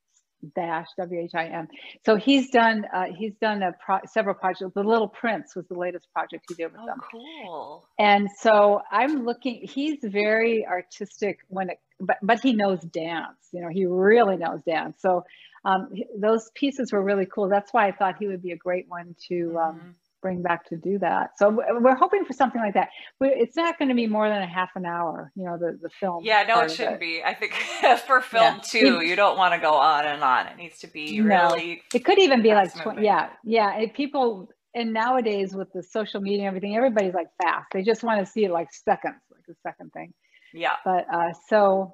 dash 0.53 0.88
W 0.99 1.22
H 1.22 1.32
I 1.34 1.45
M. 1.45 1.68
So 2.05 2.18
he's 2.18 2.49
done 2.49 2.84
uh, 2.93 3.05
he's 3.18 3.36
done 3.39 3.63
a 3.63 3.72
pro- 3.84 4.05
several 4.05 4.36
projects. 4.36 4.74
The 4.76 4.84
Little 4.84 5.07
Prince 5.07 5.55
was 5.55 5.66
the 5.70 5.80
latest 5.86 6.07
project 6.13 6.43
he 6.49 6.55
did 6.55 6.74
with 6.74 6.82
Oh, 6.84 6.86
them. 6.86 6.99
cool. 7.09 7.88
And 7.97 8.28
so 8.38 8.82
I'm 8.91 9.24
looking. 9.24 9.61
He's 9.63 9.99
very 10.03 10.68
artistic 10.68 11.39
when 11.47 11.70
it, 11.70 11.78
but 12.01 12.18
but 12.22 12.41
he 12.41 12.51
knows 12.51 12.82
dance. 12.82 13.39
You 13.53 13.61
know, 13.61 13.70
he 13.70 13.86
really 13.86 14.36
knows 14.36 14.59
dance. 14.68 14.97
So 14.99 15.24
um, 15.66 15.89
those 16.20 16.51
pieces 16.55 16.91
were 16.93 17.01
really 17.03 17.26
cool. 17.26 17.49
That's 17.49 17.74
why 17.74 17.88
I 17.88 17.91
thought 17.91 18.16
he 18.20 18.28
would 18.28 18.41
be 18.41 18.51
a 18.51 18.57
great 18.57 18.86
one 18.88 19.16
to 19.30 19.57
um, 19.59 19.76
Mhm. 19.80 19.93
bring 20.22 20.41
back 20.41 20.66
to 20.70 20.76
do 20.78 20.97
that. 20.99 21.32
So 21.38 21.49
we're 21.82 21.95
hoping 21.95 22.26
for 22.26 22.34
something 22.34 22.59
like 22.61 22.74
that. 22.76 22.89
It's 23.22 23.55
not 23.55 23.78
going 23.78 23.89
to 23.89 23.95
be 23.95 24.07
more 24.07 24.28
than 24.30 24.41
a 24.41 24.47
half 24.47 24.72
an 24.76 24.86
hour. 24.86 25.32
You 25.36 25.45
know, 25.45 25.57
the 25.57 25.78
the 25.82 25.89
film. 25.89 26.24
Yeah, 26.24 26.43
no, 26.47 26.61
it 26.61 26.72
shouldn't 26.72 26.99
be. 26.99 27.22
I 27.24 27.34
think 27.34 27.53
for 28.07 28.22
film 28.22 28.55
Yeah. 28.55 28.61
too, 28.63 29.05
you 29.05 29.16
don't 29.16 29.38
want 29.38 29.53
to 29.53 29.59
go 29.59 29.74
on 29.74 30.05
and 30.05 30.24
on. 30.24 30.47
It 30.47 30.57
needs 30.57 30.80
to 30.80 30.88
be 30.88 31.20
No. 31.20 31.26
really. 31.49 31.82
It 31.93 32.05
could 32.05 32.20
even 32.20 32.41
be 32.41 32.53
like, 32.53 32.72
Fast 32.72 32.84
tw- 32.84 32.88
moving. 32.88 33.03
yeah, 33.05 33.30
yeah. 33.43 33.78
If 33.78 33.93
people, 33.93 34.49
and 34.74 34.93
nowadays 34.93 35.55
with 35.55 35.72
the 35.74 35.82
social 35.84 36.22
media 36.22 36.39
and 36.41 36.47
everything, 36.47 36.76
everybody's 36.76 37.13
like 37.13 37.28
fast. 37.41 37.68
They 37.74 37.82
just 37.84 38.03
want 38.03 38.20
to 38.20 38.26
see 38.26 38.45
it 38.45 38.51
like 38.51 38.70
seconds, 38.74 39.22
like 39.32 39.43
a 39.49 39.55
second 39.68 39.91
thing. 39.93 40.13
Yeah. 40.53 40.74
But 40.84 41.05
uh, 41.13 41.34
so, 41.49 41.93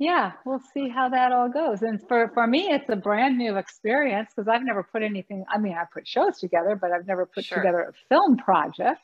yeah, 0.00 0.32
we'll 0.46 0.62
see 0.72 0.88
how 0.88 1.10
that 1.10 1.30
all 1.30 1.50
goes. 1.50 1.82
And 1.82 2.00
for, 2.08 2.30
for 2.32 2.46
me, 2.46 2.70
it's 2.70 2.88
a 2.88 2.96
brand 2.96 3.36
new 3.36 3.58
experience 3.58 4.30
because 4.34 4.48
I've 4.48 4.64
never 4.64 4.82
put 4.82 5.02
anything, 5.02 5.44
I 5.46 5.58
mean, 5.58 5.74
I 5.74 5.84
put 5.92 6.08
shows 6.08 6.38
together, 6.38 6.74
but 6.74 6.90
I've 6.90 7.06
never 7.06 7.26
put 7.26 7.44
Sure. 7.44 7.58
together 7.58 7.80
a 7.80 7.92
film 8.08 8.38
project. 8.38 9.02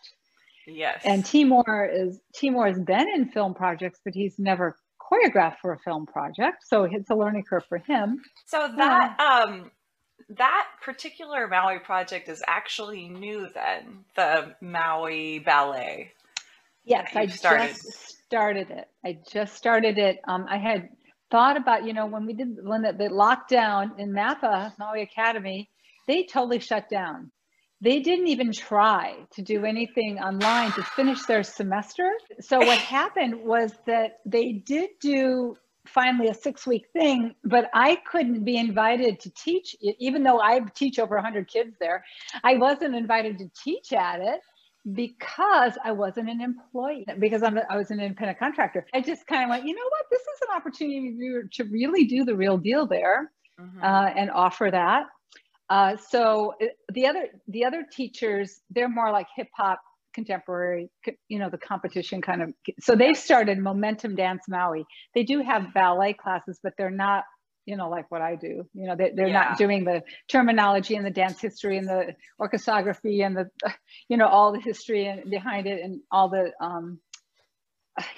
Yes. 0.67 1.03
And 1.05 1.23
Timur 1.23 1.85
is, 1.93 2.19
Timur 2.33 2.67
has 2.67 2.81
been 2.81 3.07
in 3.15 3.29
film 3.29 3.53
projects, 3.53 4.01
but 4.07 4.15
he's 4.15 4.39
never 4.39 4.75
choreographed 4.99 5.59
for 5.61 5.75
a 5.75 5.79
film 5.79 6.07
project. 6.07 6.65
So 6.67 6.85
it's 6.85 7.11
a 7.11 7.15
learning 7.15 7.45
curve 7.45 7.67
for 7.69 7.77
him. 7.77 8.23
So 8.47 8.67
that 8.77 9.21
um 9.21 9.71
that 10.31 10.67
particular 10.83 11.47
Maui 11.47 11.79
project 11.79 12.29
is 12.31 12.43
actually 12.49 13.09
new 13.09 13.49
then, 13.55 14.05
the 14.17 14.57
Maui 14.63 15.41
Ballet. 15.41 16.13
Yes, 16.85 17.11
I 17.15 17.27
started. 17.27 17.69
just 17.69 18.16
started 18.27 18.71
it. 18.71 18.89
I 19.05 19.19
just 19.31 19.55
started 19.55 19.99
it. 19.99 20.19
Um, 20.27 20.47
I 20.49 20.59
had 20.59 20.89
thought 21.31 21.57
about, 21.57 21.85
you 21.85 21.93
know, 21.93 22.07
when 22.07 22.27
we 22.27 22.35
did 22.35 22.57
when 22.63 22.83
the, 22.83 22.93
the 22.93 23.09
lockdown 23.09 23.99
in 23.99 24.13
Napa, 24.13 24.75
Maui 24.79 25.03
Academy, 25.03 25.71
they 26.07 26.25
totally 26.25 26.59
shut 26.59 26.89
down. 26.89 27.31
They 27.81 28.01
didn't 28.01 28.29
even 28.29 28.53
try 28.53 29.17
to 29.35 29.43
do 29.43 29.65
anything 29.65 30.19
online 30.19 30.73
to 30.73 30.83
finish 30.83 31.23
their 31.25 31.43
semester. 31.43 32.11
So 32.41 32.59
what 32.59 32.79
happened 32.99 33.43
was 33.45 33.73
that 33.87 34.19
they 34.25 34.53
did 34.53 34.91
do 35.01 35.57
finally 35.87 36.29
a 36.29 36.35
six 36.35 36.67
week 36.67 36.87
thing, 36.93 37.35
but 37.45 37.71
I 37.75 37.97
couldn't 38.11 38.45
be 38.45 38.57
invited 38.57 39.21
to 39.21 39.31
teach, 39.31 39.77
it, 39.81 39.97
even 40.01 40.25
though 40.25 40.41
I 40.41 40.61
teach 40.75 40.99
over 40.99 41.15
100 41.15 41.47
kids 41.49 41.77
there. 41.79 42.05
I 42.43 42.57
wasn't 42.57 42.97
invited 42.97 43.39
to 43.39 43.51
teach 43.63 43.93
at 43.93 44.21
it 44.21 44.41
because 44.93 45.73
I 45.85 45.93
wasn't 45.93 46.29
an 46.31 46.41
employee, 46.41 47.05
because 47.19 47.43
I'm 47.43 47.57
a, 47.59 47.63
I 47.69 47.77
was 47.77 47.91
an 47.91 48.01
independent 48.01 48.39
contractor. 48.39 48.87
I 48.95 49.01
just 49.01 49.27
kind 49.27 49.45
of 49.45 49.51
went, 49.51 49.67
you 49.67 49.75
know 49.75 49.89
what, 49.89 50.07
this 50.11 50.21
is 50.21 50.49
an 50.49 50.57
opportunity 50.57 51.49
to 51.53 51.65
really 51.65 52.05
do 52.05 52.25
the 52.25 52.37
real 52.37 52.59
deal 52.59 52.87
there 52.87 53.33
Mhm. 53.59 53.83
uh, 53.83 54.13
and 54.15 54.31
offer 54.31 54.71
that. 54.71 55.07
Uh, 55.69 55.97
so 55.97 56.55
the 56.93 57.07
other 57.07 57.29
the 57.49 57.65
other 57.65 57.85
teachers, 57.91 58.61
they're 58.71 58.89
more 58.89 59.11
like 59.11 59.27
hip 59.35 59.49
hop, 59.57 59.81
contemporary, 60.15 60.89
you 61.29 61.39
know, 61.39 61.51
the 61.51 61.59
competition 61.59 62.23
kind 62.23 62.43
of. 62.43 62.53
So 62.81 62.95
they've 62.95 63.17
started 63.17 63.59
Momentum 63.59 64.15
Dance 64.15 64.43
Maui. 64.49 64.85
They 65.15 65.25
do 65.25 65.43
have 65.43 65.75
ballet 65.75 66.13
classes, 66.13 66.61
but 66.63 66.75
they're 66.79 66.91
not, 66.91 67.25
you 67.67 67.77
know, 67.77 67.91
like 67.91 68.11
what 68.11 68.23
I 68.23 68.37
do. 68.37 68.67
You 68.75 68.87
know, 68.89 68.97
they, 68.97 69.13
they're 69.15 69.29
Yeah. 69.29 69.35
not 69.49 69.59
doing 69.59 69.85
the 69.85 70.03
terminology 70.29 70.95
and 70.97 71.05
the 71.05 71.11
dance 71.11 71.41
history 71.41 71.77
and 71.79 71.89
the 71.89 72.15
orchestrography 72.41 73.25
and 73.27 73.37
the, 73.37 73.51
you 74.09 74.17
know, 74.17 74.29
all 74.29 74.53
the 74.53 74.61
history 74.61 75.07
and 75.07 75.31
behind 75.31 75.67
it 75.67 75.83
and 75.83 76.01
all 76.11 76.29
the. 76.29 76.53
Um, 76.61 77.01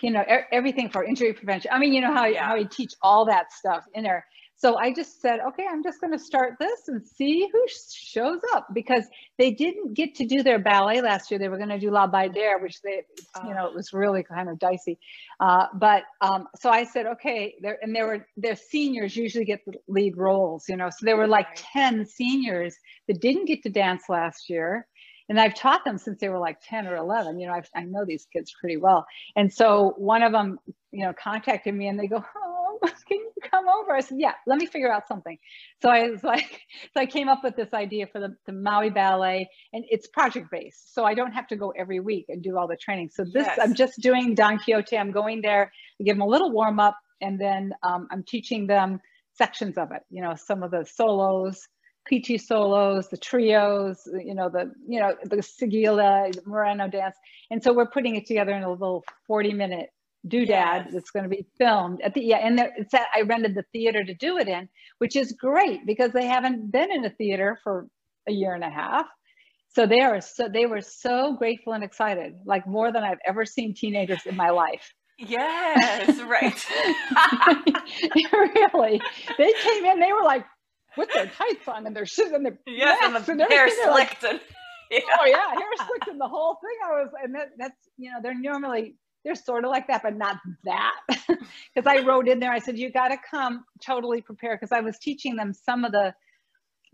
you 0.00 0.10
know 0.10 0.22
e- 0.22 0.46
everything 0.52 0.90
for 0.90 1.04
injury 1.04 1.32
prevention 1.32 1.70
i 1.72 1.78
mean 1.78 1.92
you 1.92 2.00
know 2.00 2.12
how, 2.12 2.26
Yeah. 2.26 2.46
how 2.48 2.56
you 2.56 2.66
teach 2.68 2.94
all 3.02 3.26
that 3.26 3.52
stuff 3.52 3.84
in 3.94 4.02
there 4.02 4.26
so 4.58 4.76
I 4.76 4.92
just 4.92 5.22
said, 5.22 5.38
okay, 5.48 5.64
I'm 5.70 5.84
just 5.84 6.00
going 6.00 6.12
to 6.12 6.18
start 6.18 6.54
this 6.58 6.88
and 6.88 7.06
see 7.06 7.48
who 7.52 7.64
shows 7.92 8.40
up 8.54 8.66
because 8.74 9.04
they 9.38 9.52
didn't 9.52 9.94
get 9.94 10.16
to 10.16 10.26
do 10.26 10.42
their 10.42 10.58
ballet 10.58 11.00
last 11.00 11.30
year. 11.30 11.38
They 11.38 11.48
were 11.48 11.58
going 11.58 11.68
to 11.68 11.78
do 11.78 11.92
La 11.92 12.10
Bayadère, 12.10 12.60
which 12.60 12.82
they, 12.82 13.04
you 13.46 13.54
know, 13.54 13.68
it 13.68 13.74
was 13.74 13.92
really 13.92 14.24
kind 14.24 14.48
of 14.48 14.58
dicey. 14.58 14.98
Uh, 15.38 15.66
but 15.74 16.02
um, 16.20 16.48
so 16.58 16.70
I 16.70 16.82
said, 16.82 17.06
okay, 17.06 17.54
there 17.62 17.78
and 17.80 17.94
there 17.94 18.08
were 18.08 18.26
their 18.36 18.56
seniors 18.56 19.16
usually 19.16 19.44
get 19.44 19.64
the 19.64 19.74
lead 19.86 20.16
roles, 20.16 20.68
you 20.68 20.76
know. 20.76 20.90
So 20.90 21.06
there 21.06 21.16
were 21.16 21.28
like 21.28 21.46
ten 21.54 22.04
seniors 22.04 22.74
that 23.06 23.20
didn't 23.20 23.44
get 23.44 23.62
to 23.62 23.70
dance 23.70 24.04
last 24.08 24.50
year. 24.50 24.88
And 25.28 25.38
I've 25.38 25.54
taught 25.54 25.84
them 25.84 25.98
since 25.98 26.20
they 26.20 26.30
were 26.30 26.38
like 26.38 26.56
10 26.66 26.86
or 26.86 26.96
11. 26.96 27.38
You 27.38 27.48
know, 27.48 27.52
I've, 27.52 27.68
I 27.76 27.82
know 27.82 28.06
these 28.06 28.26
kids 28.32 28.54
pretty 28.58 28.78
well. 28.78 29.06
And 29.36 29.52
so 29.52 29.92
one 29.98 30.22
of 30.22 30.32
them, 30.32 30.58
you 30.90 31.04
know, 31.04 31.12
contacted 31.22 31.74
me 31.74 31.86
and 31.88 32.00
they 32.00 32.06
go, 32.06 32.24
Oh, 32.34 32.57
can 33.08 33.18
you 33.18 33.32
come 33.50 33.66
over? 33.68 33.92
I 33.92 34.00
said, 34.00 34.18
Yeah, 34.20 34.32
let 34.46 34.58
me 34.58 34.66
figure 34.66 34.92
out 34.92 35.06
something. 35.08 35.38
So 35.82 35.88
I 35.88 36.08
was 36.08 36.22
like, 36.24 36.62
so 36.94 37.00
I 37.00 37.06
came 37.06 37.28
up 37.28 37.42
with 37.44 37.56
this 37.56 37.72
idea 37.74 38.06
for 38.06 38.20
the, 38.20 38.36
the 38.46 38.52
Maui 38.52 38.90
Ballet, 38.90 39.48
and 39.72 39.84
it's 39.88 40.06
project 40.08 40.50
based. 40.50 40.94
So 40.94 41.04
I 41.04 41.14
don't 41.14 41.32
have 41.32 41.46
to 41.48 41.56
go 41.56 41.72
every 41.78 42.00
week 42.00 42.26
and 42.28 42.42
do 42.42 42.56
all 42.58 42.68
the 42.68 42.76
training. 42.76 43.10
So 43.12 43.24
this, 43.24 43.46
Yes. 43.46 43.58
I'm 43.60 43.74
just 43.74 44.00
doing 44.00 44.34
Don 44.34 44.58
Quixote. 44.58 44.96
I'm 44.96 45.10
going 45.12 45.40
there, 45.42 45.72
I 46.00 46.04
give 46.04 46.16
them 46.16 46.22
a 46.22 46.26
little 46.26 46.50
warm 46.52 46.80
up, 46.80 46.96
and 47.20 47.40
then 47.40 47.72
um, 47.82 48.08
I'm 48.10 48.22
teaching 48.24 48.66
them 48.66 49.00
sections 49.34 49.78
of 49.78 49.92
it, 49.92 50.02
you 50.10 50.22
know, 50.22 50.34
some 50.34 50.62
of 50.62 50.70
the 50.70 50.84
solos. 50.84 51.66
Peachy 52.06 52.38
solos, 52.38 53.08
the 53.08 53.18
trios, 53.18 54.08
you 54.24 54.34
know, 54.34 54.48
the, 54.48 54.72
you 54.88 54.98
know, 54.98 55.14
the 55.24 55.36
Sigila, 55.36 56.32
the 56.32 56.40
Moreno 56.46 56.88
dance. 56.88 57.14
And 57.50 57.62
so 57.62 57.74
we're 57.74 57.90
putting 57.90 58.16
it 58.16 58.24
together 58.24 58.52
in 58.52 58.62
a 58.62 58.70
little 58.70 59.04
40 59.26 59.52
minute 59.52 59.90
doodad 60.28 60.84
Yes. 60.84 60.90
that's 60.92 61.10
going 61.10 61.24
to 61.24 61.28
be 61.28 61.46
filmed 61.58 62.00
at 62.02 62.14
the 62.14 62.22
yeah 62.22 62.38
and 62.38 62.58
there, 62.58 62.72
it's 62.76 62.94
at, 62.94 63.06
i 63.14 63.22
rented 63.22 63.54
the 63.54 63.64
theater 63.72 64.04
to 64.04 64.14
do 64.14 64.38
it 64.38 64.48
in 64.48 64.68
which 64.98 65.16
is 65.16 65.32
great 65.32 65.86
because 65.86 66.12
they 66.12 66.26
haven't 66.26 66.70
been 66.70 66.90
in 66.92 67.04
a 67.04 67.10
theater 67.10 67.58
for 67.64 67.86
a 68.28 68.32
year 68.32 68.54
and 68.54 68.64
a 68.64 68.70
half 68.70 69.06
so 69.70 69.86
they 69.86 70.00
are 70.00 70.20
so 70.20 70.48
they 70.48 70.66
were 70.66 70.80
so 70.80 71.34
grateful 71.36 71.72
and 71.72 71.84
excited 71.84 72.34
like 72.44 72.66
more 72.66 72.92
than 72.92 73.02
i've 73.04 73.18
ever 73.26 73.44
seen 73.44 73.74
teenagers 73.74 74.26
in 74.26 74.36
my 74.36 74.50
life 74.50 74.92
Yes, 75.20 76.20
right. 76.20 76.64
really 78.32 79.00
they 79.36 79.52
came 79.64 79.84
in 79.84 79.98
they 79.98 80.12
were 80.12 80.22
like 80.24 80.44
with 80.96 81.12
their 81.12 81.26
tights 81.26 81.66
on 81.68 81.86
and 81.86 81.94
their 81.96 82.06
shoes 82.06 82.30
and 82.32 82.44
their 82.44 82.58
yes, 82.66 82.98
and 83.02 83.14
the 83.14 83.30
and 83.32 83.40
hair. 83.50 83.68
They're 83.68 83.90
like, 83.90 84.18
slicked 84.20 84.24
and 84.24 84.40
yeah. 84.90 85.00
oh 85.20 85.26
yeah, 85.26 85.48
hair 85.54 85.86
slicked 85.86 86.08
and 86.08 86.20
the 86.20 86.28
whole 86.28 86.58
thing. 86.60 86.76
I 86.84 86.90
was, 87.02 87.10
and 87.22 87.34
that, 87.34 87.48
that's 87.58 87.76
you 87.96 88.10
know 88.10 88.18
they're 88.22 88.38
normally 88.38 88.96
they're 89.28 89.34
sort 89.34 89.64
of 89.66 89.70
like 89.70 89.88
that, 89.88 90.02
but 90.02 90.16
not 90.16 90.38
that. 90.64 90.94
Because 91.74 91.86
I 91.86 92.04
wrote 92.04 92.28
in 92.28 92.40
there, 92.40 92.50
I 92.50 92.58
said 92.60 92.78
you 92.78 92.90
got 92.90 93.08
to 93.08 93.18
come 93.30 93.64
totally 93.84 94.22
prepared 94.22 94.58
because 94.58 94.72
I 94.72 94.80
was 94.80 94.98
teaching 94.98 95.36
them 95.36 95.52
some 95.52 95.84
of 95.84 95.92
the 95.92 96.14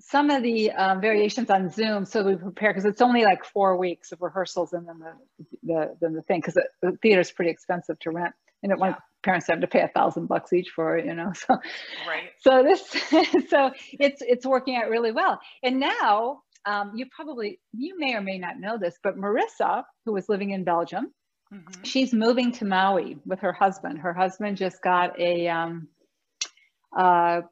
some 0.00 0.28
of 0.30 0.42
the 0.42 0.72
um, 0.72 1.00
variations 1.00 1.48
on 1.48 1.70
Zoom, 1.70 2.04
so 2.04 2.24
we 2.24 2.34
prepare 2.34 2.70
because 2.70 2.84
it's 2.84 3.00
only 3.00 3.22
like 3.24 3.44
four 3.44 3.76
weeks 3.76 4.10
of 4.10 4.20
rehearsals 4.20 4.72
and 4.72 4.86
then 4.88 4.98
the 4.98 5.12
the 5.62 5.96
then 6.00 6.12
the 6.14 6.22
thing 6.22 6.40
because 6.40 6.54
the, 6.54 6.64
the 6.82 6.96
theater 7.02 7.20
is 7.20 7.30
pretty 7.30 7.50
expensive 7.52 7.98
to 8.00 8.10
rent, 8.10 8.34
and 8.62 8.72
it 8.72 8.78
Yeah. 8.78 8.80
want 8.80 8.96
parents 9.22 9.46
have 9.46 9.60
to 9.60 9.66
pay 9.68 9.80
a 9.80 9.88
thousand 9.88 10.26
bucks 10.26 10.52
each 10.52 10.70
for 10.70 10.98
it, 10.98 11.06
you 11.06 11.14
know. 11.14 11.32
So 11.46 11.56
Right. 12.06 12.30
so 12.40 12.62
this 12.64 12.82
so 13.48 13.70
it's 13.92 14.20
it's 14.22 14.44
working 14.44 14.76
out 14.76 14.90
really 14.90 15.12
well 15.12 15.40
and 15.62 15.78
now 15.80 16.42
um, 16.66 16.92
you 16.96 17.06
probably 17.14 17.60
you 17.72 17.98
may 17.98 18.14
or 18.14 18.20
may 18.20 18.38
not 18.38 18.58
know 18.58 18.76
this 18.76 18.98
but 19.02 19.16
marissa 19.16 19.84
who 20.04 20.12
was 20.12 20.28
living 20.28 20.50
in 20.50 20.64
belgium 20.64 21.12
Mhm. 21.54 21.84
she's 21.86 22.12
moving 22.12 22.50
to 22.52 22.64
maui 22.64 23.18
with 23.24 23.40
her 23.40 23.52
husband. 23.52 23.98
Her 23.98 24.12
husband 24.12 24.56
just 24.56 24.82
got 24.82 25.18
a 25.20 25.46
um, 25.48 25.88
uh, 26.96 27.42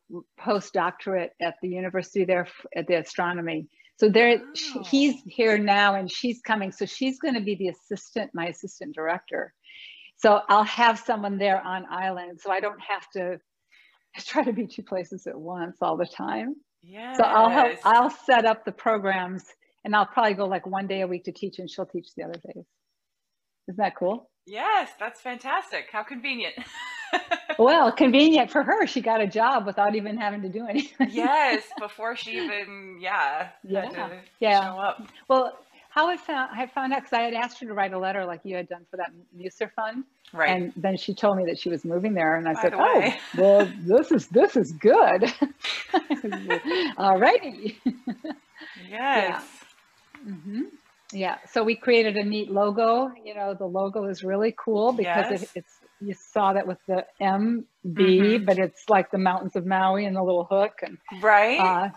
postdoctorate 0.41 1.31
at 1.41 1.55
the 1.63 1.69
university 1.69 2.25
there 2.25 2.47
f- 2.47 2.67
at 2.77 2.87
the 2.87 2.95
astronomy. 2.95 3.69
So 3.99 4.09
there 4.09 4.41
she, 4.55 4.79
he's 4.81 5.23
here 5.27 5.59
now 5.59 5.95
and 5.95 6.11
she's 6.11 6.41
coming. 6.41 6.73
So 6.73 6.87
she's 6.87 7.19
going 7.19 7.35
to 7.35 7.41
be 7.41 7.55
the 7.55 7.69
assistant 7.69 8.31
my 8.35 8.47
assistant 8.47 8.95
director. 8.95 9.53
So 10.17 10.41
i'll 10.49 10.65
have 10.65 10.99
someone 10.99 11.39
there 11.39 11.61
on 11.61 11.85
island. 11.91 12.41
So 12.41 12.51
i 12.51 12.61
don't 12.61 12.81
have 12.81 13.09
to 13.11 13.39
try 14.19 14.43
to 14.45 14.53
be 14.53 14.67
two 14.67 14.83
places 14.83 15.27
at 15.27 15.39
once 15.39 15.77
all 15.81 15.97
the 15.97 16.07
time. 16.07 16.57
Yes. 16.83 17.17
so 17.17 17.23
I'll 17.23 17.49
help, 17.49 17.79
I'll 17.85 18.11
set 18.11 18.45
up 18.45 18.65
the 18.65 18.73
programs 18.73 19.45
and 19.85 19.95
I'll 19.95 20.07
probably 20.07 20.35
go 20.35 20.47
like 20.47 20.67
one 20.67 20.89
day 20.89 21.03
a 21.03 21.07
week 21.07 21.25
to 21.25 21.33
teach 21.33 21.61
and 21.61 21.71
she'll 21.71 21.87
teach 21.87 22.09
the 22.17 22.25
other 22.25 22.41
days. 22.55 22.65
Isn't 23.69 23.79
that 23.79 23.97
cool? 23.97 24.29
Yes, 24.47 24.91
that's 24.99 25.21
fantastic. 25.21 25.87
How 25.93 26.03
convenient. 26.03 26.55
Well, 27.59 27.93
convenient 27.93 28.51
for 28.51 28.63
her. 28.63 28.87
She 28.87 29.03
got 29.03 29.21
a 29.21 29.27
job 29.27 29.67
without 29.67 29.95
even 29.95 30.17
having 30.17 30.41
to 30.43 30.49
do 30.49 30.67
anything. 30.67 31.11
yes, 31.11 31.63
before 31.79 32.17
she 32.17 32.31
even 32.39 32.97
yeah, 32.99 33.49
Yeah, 33.63 34.09
yeah. 34.41 34.61
show 34.63 34.79
up. 34.81 35.07
Well, 35.29 35.59
how 35.91 36.09
I 36.09 36.17
found 36.17 36.49
I 36.59 36.67
found 36.67 36.95
out 36.95 37.01
because 37.01 37.13
I 37.13 37.21
had 37.21 37.35
asked 37.35 37.61
her 37.61 37.67
to 37.67 37.75
write 37.75 37.93
a 37.93 37.99
letter 37.99 38.25
like 38.25 38.41
you 38.45 38.57
had 38.57 38.69
done 38.71 38.87
for 38.91 38.97
that 38.97 39.11
Musser 39.37 39.71
Fund, 39.77 40.05
Right. 40.33 40.49
and 40.49 40.73
then 40.77 40.97
she 40.97 41.13
told 41.15 41.37
me 41.37 41.45
that 41.45 41.59
she 41.59 41.69
was 41.69 41.85
moving 41.85 42.15
there, 42.15 42.37
and 42.37 42.49
I 42.49 42.55
By 42.55 42.63
said, 42.63 42.73
"Oh, 42.75 43.13
well, 43.37 43.71
this 43.87 44.11
is 44.11 44.29
this 44.29 44.57
is 44.57 44.73
good." 44.73 45.31
Alrighty. 46.99 47.77
yes. 48.89 49.45
hmm 50.25 50.63
Yeah. 51.13 51.39
So 51.53 51.63
we 51.63 51.77
created 51.77 52.17
a 52.17 52.25
neat 52.25 52.51
logo. 52.51 53.11
You 53.25 53.35
know, 53.35 53.55
the 53.55 53.67
logo 53.67 54.05
is 54.05 54.23
really 54.25 54.55
cool 54.59 54.93
because 54.93 55.27
Yes. 55.31 55.43
it, 55.43 55.51
it's 55.55 55.79
you 56.01 56.15
saw 56.15 56.53
that 56.55 56.67
with 56.67 56.79
the 56.89 57.05
MB, 57.21 57.65
Mhm. 57.87 58.47
but 58.47 58.59
it's 58.59 58.89
like 58.89 59.11
the 59.11 59.19
mountains 59.19 59.55
of 59.57 59.67
Maui 59.67 60.05
and 60.07 60.17
the 60.17 60.23
little 60.23 60.45
hook 60.45 60.73
and 60.83 60.99
Right. 61.23 61.61
uh, 61.61 61.89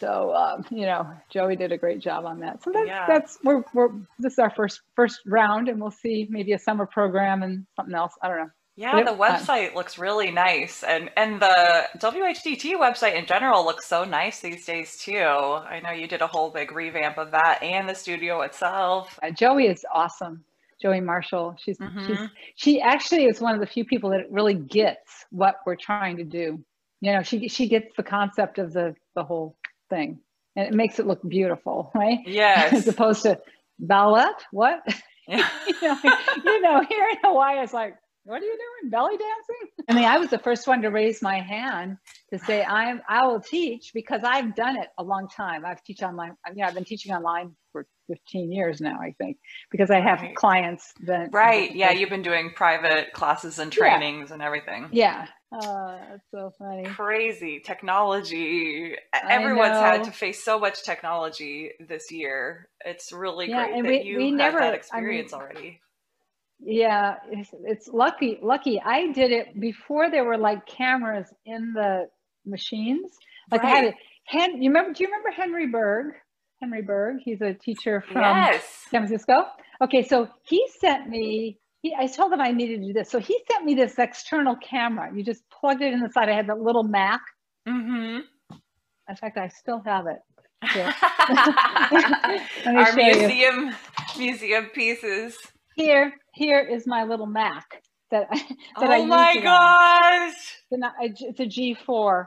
so 0.00 0.34
um, 0.34 0.64
you 0.70 0.86
know 0.86 1.08
joey 1.30 1.56
did 1.56 1.72
a 1.72 1.78
great 1.78 2.00
job 2.00 2.24
on 2.26 2.40
that 2.40 2.62
so 2.62 2.72
that's 2.72 2.86
Yeah. 2.86 3.06
that's 3.06 3.38
we're, 3.44 3.62
we're 3.72 3.90
this 4.18 4.32
is 4.34 4.38
our 4.38 4.50
first 4.50 4.80
first 4.96 5.20
round 5.26 5.68
and 5.68 5.80
we'll 5.80 5.90
see 5.92 6.26
maybe 6.28 6.52
a 6.52 6.58
summer 6.58 6.84
program 6.86 7.42
and 7.42 7.64
something 7.76 7.94
else 7.94 8.12
i 8.22 8.28
don't 8.28 8.38
know 8.38 8.50
Yeah, 8.78 9.02
the 9.02 9.10
website 9.10 9.74
looks 9.74 9.98
really 9.98 10.30
nice, 10.30 10.84
and 10.84 11.10
and 11.16 11.42
the 11.42 11.88
WHDT 11.98 12.76
website 12.76 13.14
in 13.16 13.26
general 13.26 13.64
looks 13.64 13.86
so 13.86 14.04
nice 14.04 14.38
these 14.40 14.64
days 14.64 14.98
too. 14.98 15.16
I 15.18 15.80
know 15.82 15.90
you 15.90 16.06
did 16.06 16.22
a 16.22 16.28
whole 16.28 16.50
big 16.50 16.70
revamp 16.70 17.18
of 17.18 17.32
that 17.32 17.60
and 17.60 17.88
the 17.88 17.94
studio 17.94 18.42
itself. 18.42 19.18
uh, 19.22 19.30
joey 19.30 19.66
is 19.66 19.84
awesome 19.92 20.44
joey 20.80 21.00
marshall 21.00 21.56
she's 21.58 21.76
she's 22.06 22.16
Mhm. 22.18 22.30
she 22.54 22.80
actually 22.80 23.24
is 23.24 23.40
one 23.40 23.52
of 23.52 23.60
the 23.60 23.66
few 23.66 23.84
people 23.84 24.10
that 24.10 24.30
really 24.30 24.54
gets 24.54 25.26
what 25.30 25.56
we're 25.66 25.74
trying 25.74 26.16
to 26.18 26.24
do 26.24 26.62
you 27.00 27.12
know 27.12 27.22
she 27.24 27.48
she 27.48 27.66
gets 27.66 27.88
the 27.96 28.02
concept 28.04 28.58
of 28.58 28.72
the 28.72 28.94
the 29.16 29.24
whole 29.24 29.56
thing 29.90 30.20
and 30.54 30.68
it 30.68 30.72
makes 30.72 31.00
it 31.00 31.06
look 31.08 31.20
beautiful 31.28 31.90
right 31.96 32.20
as 32.72 32.86
opposed 32.86 33.22
to 33.24 33.40
ballet 33.80 34.30
what 34.52 34.78
Yeah. 35.26 35.46
you 35.66 35.74
know, 35.82 35.98
you 36.44 36.60
know, 36.62 36.80
here 36.88 37.06
in 37.10 37.16
Hawaii, 37.22 37.58
it's 37.62 37.74
like, 37.74 37.96
what 38.28 38.42
are 38.42 38.44
you 38.44 38.56
doing? 38.82 38.90
Belly 38.90 39.16
dancing? 39.16 39.84
I 39.88 39.94
mean, 39.94 40.04
I 40.04 40.18
was 40.18 40.28
the 40.30 40.38
first 40.38 40.66
one 40.66 40.82
to 40.82 40.88
raise 40.88 41.22
my 41.22 41.40
hand 41.40 41.96
to 42.32 42.38
say 42.38 42.62
I'm 42.64 43.00
I 43.08 43.26
will 43.26 43.40
teach 43.40 43.92
because 43.94 44.22
I've 44.24 44.54
done 44.54 44.76
it 44.76 44.88
a 44.98 45.02
long 45.02 45.28
time. 45.28 45.64
I've 45.64 45.82
teach 45.82 46.02
online. 46.02 46.36
I 46.46 46.52
mean, 46.52 46.64
I've 46.64 46.74
been 46.74 46.84
teaching 46.84 47.12
online 47.12 47.56
for 47.72 47.86
15 48.08 48.52
years 48.52 48.80
now, 48.80 48.98
I 49.00 49.14
think, 49.18 49.38
because 49.70 49.90
I 49.90 50.00
have 50.00 50.20
Right. 50.20 50.34
clients 50.34 50.92
that 51.04 51.30
Right. 51.32 51.74
Yeah, 51.74 51.90
you've 51.90 52.10
been 52.10 52.22
doing 52.22 52.52
private 52.54 53.12
classes 53.12 53.58
and 53.58 53.74
Yeah. 53.74 53.80
trainings 53.98 54.30
and 54.30 54.42
everything. 54.42 54.88
Yeah. 54.92 55.26
Oh, 55.52 55.98
that's 56.10 56.30
so 56.30 56.52
funny. 56.58 56.84
Crazy 56.84 57.60
technology. 57.60 58.94
I 59.14 59.20
Everyone's 59.32 59.78
had 59.78 60.04
to 60.04 60.10
face 60.12 60.44
so 60.44 60.58
much 60.58 60.82
technology 60.82 61.72
this 61.80 62.10
year. 62.12 62.68
It's 62.84 63.12
really 63.12 63.48
Yeah, 63.48 63.66
great 63.68 63.82
that 63.82 63.88
we- 63.88 64.02
you 64.02 64.16
we 64.18 64.26
have 64.26 64.34
never- 64.34 64.58
I 64.58 64.64
that 64.64 64.66
mean- 64.72 64.74
experience 64.78 65.32
already. 65.32 65.80
Yeah, 66.60 67.16
it's, 67.30 67.50
it's 67.64 67.88
lucky. 67.88 68.38
Lucky, 68.42 68.80
I 68.84 69.12
did 69.12 69.30
it 69.30 69.60
before 69.60 70.10
there 70.10 70.24
were 70.24 70.36
like 70.36 70.66
cameras 70.66 71.32
in 71.46 71.72
the 71.72 72.08
machines. 72.44 73.12
Like 73.50 73.64
I 73.64 73.68
had 73.68 73.84
it. 73.84 73.94
Hen, 74.24 74.62
you 74.62 74.70
remember? 74.70 74.92
Do 74.92 75.04
you 75.04 75.08
remember 75.08 75.30
Henry 75.30 75.68
Berg? 75.68 76.14
Henry 76.60 76.82
Berg. 76.82 77.18
He's 77.24 77.40
a 77.40 77.54
teacher 77.54 78.02
from 78.12 78.22
yes. 78.22 78.86
San 78.90 79.06
Francisco. 79.06 79.44
Okay, 79.82 80.02
so 80.02 80.28
he 80.44 80.66
sent 80.80 81.08
me. 81.08 81.58
He, 81.80 81.94
I 81.94 82.08
told 82.08 82.32
him 82.32 82.40
I 82.40 82.50
needed 82.50 82.80
to 82.80 82.86
do 82.88 82.92
this. 82.92 83.08
So 83.08 83.20
he 83.20 83.38
sent 83.50 83.64
me 83.64 83.74
this 83.74 83.98
external 83.98 84.56
camera. 84.56 85.10
You 85.14 85.22
just 85.22 85.44
plugged 85.48 85.80
it 85.80 85.92
in 85.92 86.00
the 86.00 86.10
side. 86.10 86.28
I 86.28 86.34
had 86.34 86.48
that 86.48 86.58
little 86.58 86.82
Mac. 86.82 87.20
Mm-hmm. 87.68 88.18
In 89.08 89.16
fact, 89.16 89.38
I 89.38 89.48
still 89.48 89.80
have 89.86 90.06
it. 90.06 90.18
Our 92.66 92.92
show 92.92 92.98
you. 92.98 93.16
museum 93.16 93.74
museum 94.18 94.66
pieces. 94.74 95.38
Here, 95.78 96.12
here 96.34 96.58
is 96.58 96.88
my 96.88 97.04
little 97.04 97.26
Mac 97.26 97.64
that 98.10 98.26
I, 98.32 98.36
that 98.80 98.90
I 98.90 98.96
oh 98.96 98.98
used 98.98 99.08
my 99.08 99.40
gosh. 99.40 100.34
the 100.72 100.78
not- 100.78 100.94
a 101.00 101.08
G- 101.08 101.26
it's 101.28 101.38
a 101.38 101.46
G4. 101.46 102.26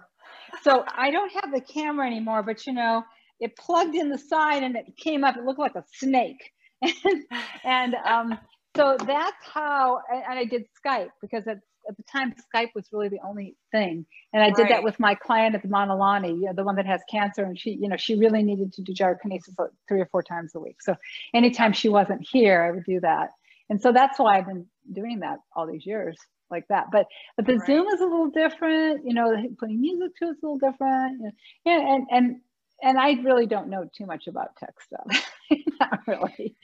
So 0.64 0.86
I 0.96 1.12
don't 1.12 1.32
have 1.34 1.52
the 1.54 1.60
camera 1.60 2.08
anymore, 2.08 2.44
but 2.44 2.66
you 2.66 2.72
know, 2.72 3.04
it 3.42 3.58
plugged 3.58 3.94
in 3.96 4.10
the 4.10 4.18
side 4.18 4.64
and 4.64 4.78
it 4.78 4.86
came 4.96 5.26
up. 5.26 5.36
It 5.36 5.44
looked 5.44 5.60
like 5.60 5.76
a 5.76 5.84
snake. 5.94 6.50
and 6.82 7.24
and 7.66 7.96
um, 8.06 8.40
so 8.78 8.96
that's 9.06 9.46
how, 9.54 10.00
and 10.10 10.40
I 10.40 10.46
did 10.46 10.64
Skype 10.86 11.10
because 11.22 11.46
at, 11.46 11.58
at 11.90 11.98
the 11.98 12.04
time 12.04 12.34
Skype 12.56 12.70
was 12.74 12.88
really 12.94 13.10
the 13.10 13.20
only 13.28 13.58
thing. 13.74 14.06
And 14.32 14.42
I 14.42 14.52
did 14.52 14.64
Right. 14.64 14.70
that 14.70 14.84
with 14.84 14.98
my 14.98 15.14
client 15.16 15.56
at 15.56 15.62
the 15.62 15.68
Mauna 15.68 15.96
Lani, 15.98 16.30
you 16.30 16.44
know, 16.46 16.54
the 16.54 16.64
one 16.64 16.78
that 16.78 16.86
has 16.86 17.02
cancer, 17.12 17.44
and 17.44 17.60
she, 17.60 17.72
you 17.72 17.90
know, 17.90 17.98
she 17.98 18.16
really 18.16 18.44
needed 18.44 18.72
to 18.74 18.82
do 18.82 18.94
gyrokinesis 18.94 19.60
like 19.60 19.72
three 19.90 20.00
or 20.00 20.06
four 20.06 20.24
times 20.24 20.56
a 20.56 20.60
week. 20.62 20.82
So 20.82 20.96
anytime 21.34 21.74
she 21.74 21.90
wasn't 21.90 22.26
here, 22.32 22.62
I 22.64 22.72
would 22.72 22.86
do 22.86 23.02
that. 23.02 23.32
And 23.72 23.82
so 23.82 23.94
that's 23.94 24.20
why 24.20 24.38
I've 24.38 24.48
been 24.48 24.66
doing 24.92 25.22
that 25.22 25.38
all 25.56 25.66
these 25.66 25.86
years 25.86 26.18
like 26.50 26.68
that. 26.68 26.88
But 26.92 27.06
but 27.38 27.46
the 27.46 27.56
Right. 27.56 27.66
Zoom 27.66 27.88
is 27.88 28.02
a 28.02 28.04
little 28.04 28.30
different. 28.30 29.06
You 29.06 29.14
know, 29.14 29.34
putting 29.58 29.80
music 29.80 30.14
to 30.18 30.30
it's 30.32 30.44
a 30.44 30.46
little 30.46 30.58
different. 30.58 31.20
you 31.20 31.24
know. 31.24 31.32
Yeah, 31.64 31.96
and 31.96 32.08
and 32.12 32.42
and 32.84 33.00
I 33.00 33.14
really 33.24 33.46
don't 33.46 33.70
know 33.70 33.90
too 33.98 34.06
much 34.06 34.28
about 34.28 34.58
tech 34.58 34.74
stuff. 34.82 35.32
Not 35.80 36.00
really. 36.06 36.56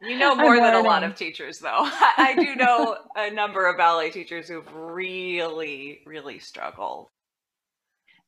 You 0.00 0.16
know 0.16 0.30
I'm 0.30 0.38
more 0.38 0.54
than 0.60 0.74
a 0.74 0.80
lot 0.80 1.02
of 1.02 1.16
teachers, 1.16 1.58
though. 1.58 1.68
I, 1.72 2.12
I 2.18 2.34
do 2.36 2.54
know 2.54 2.96
a 3.16 3.32
number 3.32 3.66
of 3.66 3.76
ballet 3.76 4.10
teachers 4.10 4.46
who've 4.46 4.72
really, 4.72 6.02
really 6.06 6.38
struggled. 6.38 7.08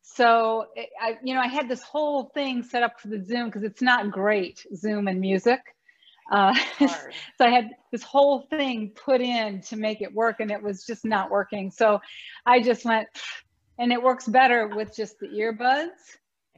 So 0.02 0.66
I, 1.00 1.18
you 1.22 1.34
know, 1.34 1.40
I 1.40 1.46
had 1.46 1.68
this 1.68 1.82
whole 1.82 2.24
thing 2.34 2.64
set 2.64 2.82
up 2.82 2.98
for 2.98 3.06
the 3.06 3.24
Zoom 3.24 3.46
because 3.46 3.62
it's 3.62 3.80
not 3.80 4.10
great 4.10 4.66
Zoom 4.74 5.06
and 5.06 5.20
music. 5.20 5.60
Uh, 6.30 6.54
so 6.78 6.88
I 7.40 7.50
had 7.50 7.70
this 7.92 8.02
whole 8.02 8.46
thing 8.50 8.92
put 8.94 9.20
in 9.20 9.60
to 9.62 9.76
make 9.76 10.00
it 10.00 10.14
work, 10.14 10.40
and 10.40 10.50
it 10.50 10.62
was 10.62 10.84
just 10.84 11.04
not 11.04 11.30
working. 11.30 11.70
So 11.70 12.00
I 12.46 12.60
just 12.60 12.84
went, 12.84 13.08
and 13.78 13.92
it 13.92 14.02
works 14.02 14.26
better 14.26 14.68
with 14.68 14.94
just 14.94 15.18
the 15.18 15.28
earbuds. 15.28 15.88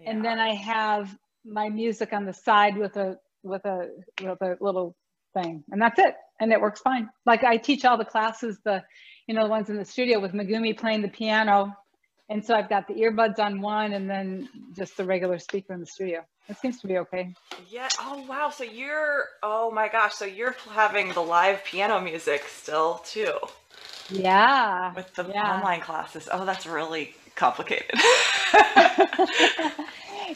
And 0.04 0.24
then 0.24 0.40
I 0.40 0.54
have 0.54 1.16
my 1.44 1.68
music 1.68 2.12
on 2.12 2.24
the 2.26 2.32
side 2.32 2.76
with 2.76 2.96
a 2.96 3.18
with 3.44 3.64
a 3.64 3.90
with 4.20 4.42
a 4.42 4.56
little 4.60 4.96
thing, 5.34 5.62
and 5.70 5.80
that's 5.80 5.98
it. 5.98 6.14
And 6.40 6.52
it 6.52 6.60
works 6.60 6.80
fine. 6.80 7.08
Like 7.24 7.44
I 7.44 7.56
teach 7.56 7.84
all 7.84 7.96
the 7.96 8.04
classes, 8.04 8.58
the 8.64 8.82
you 9.28 9.34
know 9.34 9.44
the 9.44 9.50
ones 9.50 9.70
in 9.70 9.76
the 9.76 9.84
studio 9.84 10.18
with 10.18 10.32
Megumi 10.32 10.76
playing 10.76 11.02
the 11.02 11.08
piano, 11.08 11.76
and 12.32 12.42
so 12.44 12.54
I've 12.54 12.68
got 12.70 12.88
the 12.88 12.94
earbuds 12.94 13.38
on 13.38 13.60
one, 13.60 13.92
and 13.92 14.08
then 14.08 14.48
just 14.74 14.96
the 14.96 15.04
regular 15.04 15.38
speaker 15.38 15.74
in 15.74 15.80
the 15.80 15.86
studio. 15.86 16.24
It 16.48 16.56
seems 16.56 16.80
to 16.80 16.86
be 16.86 16.96
okay. 16.98 17.34
Yeah. 17.68 17.88
Oh 18.00 18.24
wow. 18.26 18.50
So 18.50 18.64
you're. 18.64 19.26
Oh 19.42 19.70
my 19.70 19.88
gosh. 19.88 20.14
So 20.14 20.24
you're 20.24 20.56
having 20.70 21.12
the 21.12 21.20
live 21.20 21.62
piano 21.64 22.00
music 22.00 22.44
still 22.48 23.02
too 23.04 23.34
Yeah. 24.10 24.92
with 24.94 25.14
the 25.14 25.26
yeah. 25.28 25.56
online 25.56 25.80
classes. 25.80 26.28
Oh, 26.32 26.44
that's 26.46 26.66
really 26.66 27.14
complicated. 27.36 27.90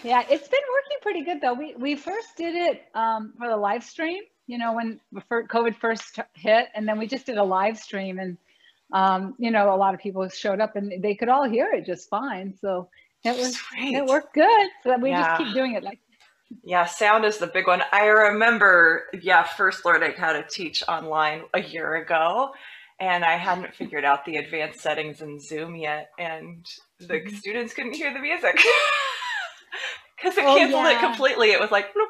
yeah, 0.04 0.22
it's 0.28 0.48
been 0.48 0.66
working 0.76 0.98
pretty 1.02 1.22
good 1.24 1.40
though. 1.40 1.54
We 1.54 1.74
we 1.76 1.96
first 1.96 2.36
did 2.36 2.54
it 2.54 2.82
um, 2.94 3.32
for 3.38 3.48
the 3.48 3.56
live 3.56 3.82
stream, 3.82 4.22
you 4.46 4.58
know, 4.58 4.74
when 4.74 5.00
COVID 5.30 5.76
first 5.76 6.20
hit, 6.34 6.68
and 6.74 6.86
then 6.86 6.98
we 6.98 7.06
just 7.06 7.24
did 7.26 7.38
a 7.38 7.44
live 7.44 7.78
stream, 7.78 8.18
and 8.18 8.36
um, 8.92 9.34
you 9.38 9.50
know, 9.50 9.74
a 9.74 9.76
lot 9.76 9.94
of 9.94 10.00
people 10.00 10.28
showed 10.28 10.60
up 10.60 10.76
and 10.76 11.02
they 11.02 11.14
could 11.14 11.28
all 11.28 11.44
hear 11.48 11.70
it 11.72 11.84
just 11.84 12.08
fine. 12.08 12.54
So 12.60 12.88
it 13.24 13.36
was 13.36 13.56
Sweet. 13.56 13.94
it 13.96 14.06
worked 14.06 14.34
good. 14.34 14.68
So 14.84 14.96
we 14.98 15.10
Yeah. 15.10 15.22
just 15.24 15.38
keep 15.44 15.54
doing 15.54 15.74
it 15.74 15.82
like 15.82 15.98
Yeah, 16.62 16.84
sound 16.84 17.24
is 17.24 17.38
the 17.38 17.48
big 17.48 17.66
one. 17.66 17.82
I 17.92 18.06
remember, 18.06 19.04
yeah, 19.20 19.42
first 19.42 19.84
learning 19.84 20.12
how 20.16 20.32
to 20.32 20.44
teach 20.48 20.82
online 20.88 21.42
a 21.54 21.60
year 21.60 21.96
ago, 21.96 22.52
and 23.00 23.24
I 23.24 23.36
hadn't 23.36 23.74
figured 23.74 24.04
out 24.04 24.24
the 24.24 24.36
advanced 24.36 24.80
settings 24.80 25.20
in 25.22 25.40
Zoom 25.40 25.74
yet, 25.76 26.10
and 26.18 26.64
the 27.00 27.20
Mhm. 27.20 27.36
students 27.36 27.74
couldn't 27.74 27.94
hear 27.94 28.12
the 28.12 28.20
music 28.20 28.54
because 30.16 30.38
it 30.38 30.44
Oh, 30.44 30.54
canceled 30.56 30.86
it 30.86 31.00
completely. 31.00 31.50
It 31.50 31.60
was 31.60 31.70
like, 31.72 31.86
bloop. 31.92 32.06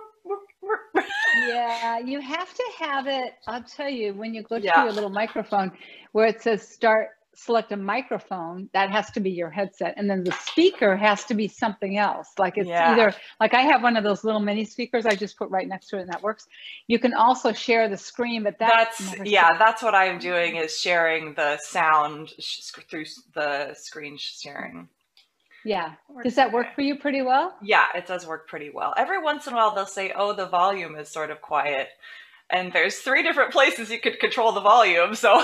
Yeah, 1.48 1.98
you 2.04 2.20
have 2.20 2.52
to 2.52 2.64
have 2.80 3.06
it. 3.06 3.34
I'll 3.46 3.62
tell 3.62 3.88
you, 3.90 4.14
when 4.14 4.34
you 4.34 4.42
go 4.42 4.58
to 4.58 4.64
Yeah. 4.64 4.84
your 4.84 4.92
little 4.92 5.10
microphone 5.10 5.72
where 6.12 6.26
it 6.26 6.42
says 6.42 6.66
start, 6.66 7.10
select 7.34 7.70
a 7.72 7.76
microphone, 7.76 8.70
that 8.72 8.90
has 8.90 9.10
to 9.10 9.20
be 9.20 9.30
your 9.30 9.50
headset. 9.50 9.94
And 9.98 10.08
then 10.08 10.24
the 10.24 10.32
speaker 10.32 10.96
has 10.96 11.24
to 11.24 11.34
be 11.34 11.48
something 11.48 11.98
else. 11.98 12.28
Like 12.38 12.56
it's 12.56 12.68
Yeah. 12.68 12.92
either, 12.92 13.14
like 13.40 13.52
I 13.52 13.60
have 13.62 13.82
one 13.82 13.96
of 13.96 14.04
those 14.04 14.24
little 14.24 14.40
mini 14.40 14.64
speakers 14.64 15.04
I 15.04 15.14
just 15.14 15.36
put 15.36 15.50
right 15.50 15.68
next 15.68 15.88
to 15.88 15.98
it 15.98 16.02
and 16.02 16.08
that 16.10 16.22
works. 16.22 16.46
You 16.86 16.98
can 16.98 17.12
also 17.12 17.52
share 17.52 17.88
the 17.90 17.96
screen, 17.98 18.42
but 18.42 18.58
that's, 18.58 19.14
that's 19.16 19.30
yeah, 19.30 19.58
that's 19.58 19.82
what 19.82 19.94
I'm 19.94 20.18
doing 20.18 20.56
is 20.56 20.78
sharing 20.78 21.34
the 21.34 21.58
sound 21.58 22.30
sh- 22.38 22.70
through 22.90 23.04
the 23.34 23.74
screen 23.74 24.16
sharing. 24.18 24.88
Yeah. 25.66 25.92
Does 26.22 26.36
that 26.36 26.52
work 26.52 26.74
for 26.74 26.82
you 26.82 26.96
pretty 26.96 27.22
well? 27.22 27.54
Yeah, 27.62 27.86
it 27.94 28.06
does 28.06 28.26
work 28.26 28.48
pretty 28.48 28.70
well. 28.70 28.94
Every 28.96 29.20
once 29.20 29.46
in 29.46 29.52
a 29.52 29.56
while, 29.56 29.74
they'll 29.74 29.86
say, 29.86 30.12
"Oh, 30.14 30.32
the 30.32 30.46
volume 30.46 30.96
is 30.96 31.08
sort 31.08 31.30
of 31.30 31.42
quiet," 31.42 31.88
and 32.48 32.72
there's 32.72 32.98
three 32.98 33.22
different 33.22 33.52
places 33.52 33.90
you 33.90 33.98
could 33.98 34.20
control 34.20 34.52
the 34.52 34.60
volume. 34.60 35.14
So 35.14 35.34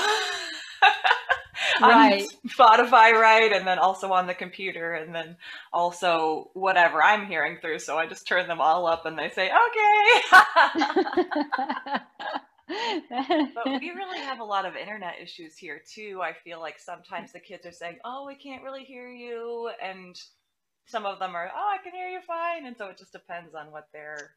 right. 1.81 2.29
Spotify 2.47 3.13
right, 3.13 3.53
and 3.53 3.67
then 3.67 3.79
also 3.79 4.13
on 4.13 4.27
the 4.27 4.35
computer, 4.35 4.95
and 4.95 5.15
then 5.15 5.37
also 5.73 6.51
whatever 6.55 7.03
I'm 7.03 7.27
hearing 7.27 7.59
through. 7.61 7.81
So 7.81 7.99
I 7.99 8.07
just 8.07 8.27
turn 8.27 8.49
them 8.49 8.61
all 8.61 8.87
up, 8.87 9.07
and 9.07 9.19
they 9.19 9.31
say, 9.31 9.51
"Okay." 9.51 11.99
but 13.55 13.81
we 13.81 13.91
really 13.97 14.19
have 14.19 14.41
a 14.41 14.45
lot 14.45 14.67
of 14.67 14.77
internet 14.77 15.15
issues 15.23 15.57
here 15.57 15.83
too. 15.93 16.21
I 16.23 16.33
feel 16.33 16.61
like 16.61 16.79
sometimes 16.79 17.33
the 17.33 17.41
kids 17.41 17.67
are 17.67 17.73
saying, 17.73 17.99
"Oh, 18.05 18.27
we 18.27 18.35
can't 18.35 18.63
really 18.63 18.85
hear 18.85 19.09
you," 19.09 19.71
and 19.83 20.21
some 20.87 21.07
of 21.07 21.19
them 21.19 21.35
are, 21.35 21.51
"Oh, 21.55 21.75
I 21.75 21.83
can 21.83 21.93
hear 21.93 22.09
you 22.09 22.21
fine," 22.27 22.67
and 22.67 22.77
so 22.77 22.87
it 22.87 22.99
just 22.99 23.13
depends 23.13 23.55
on 23.55 23.71
what 23.71 23.89
their 23.93 24.35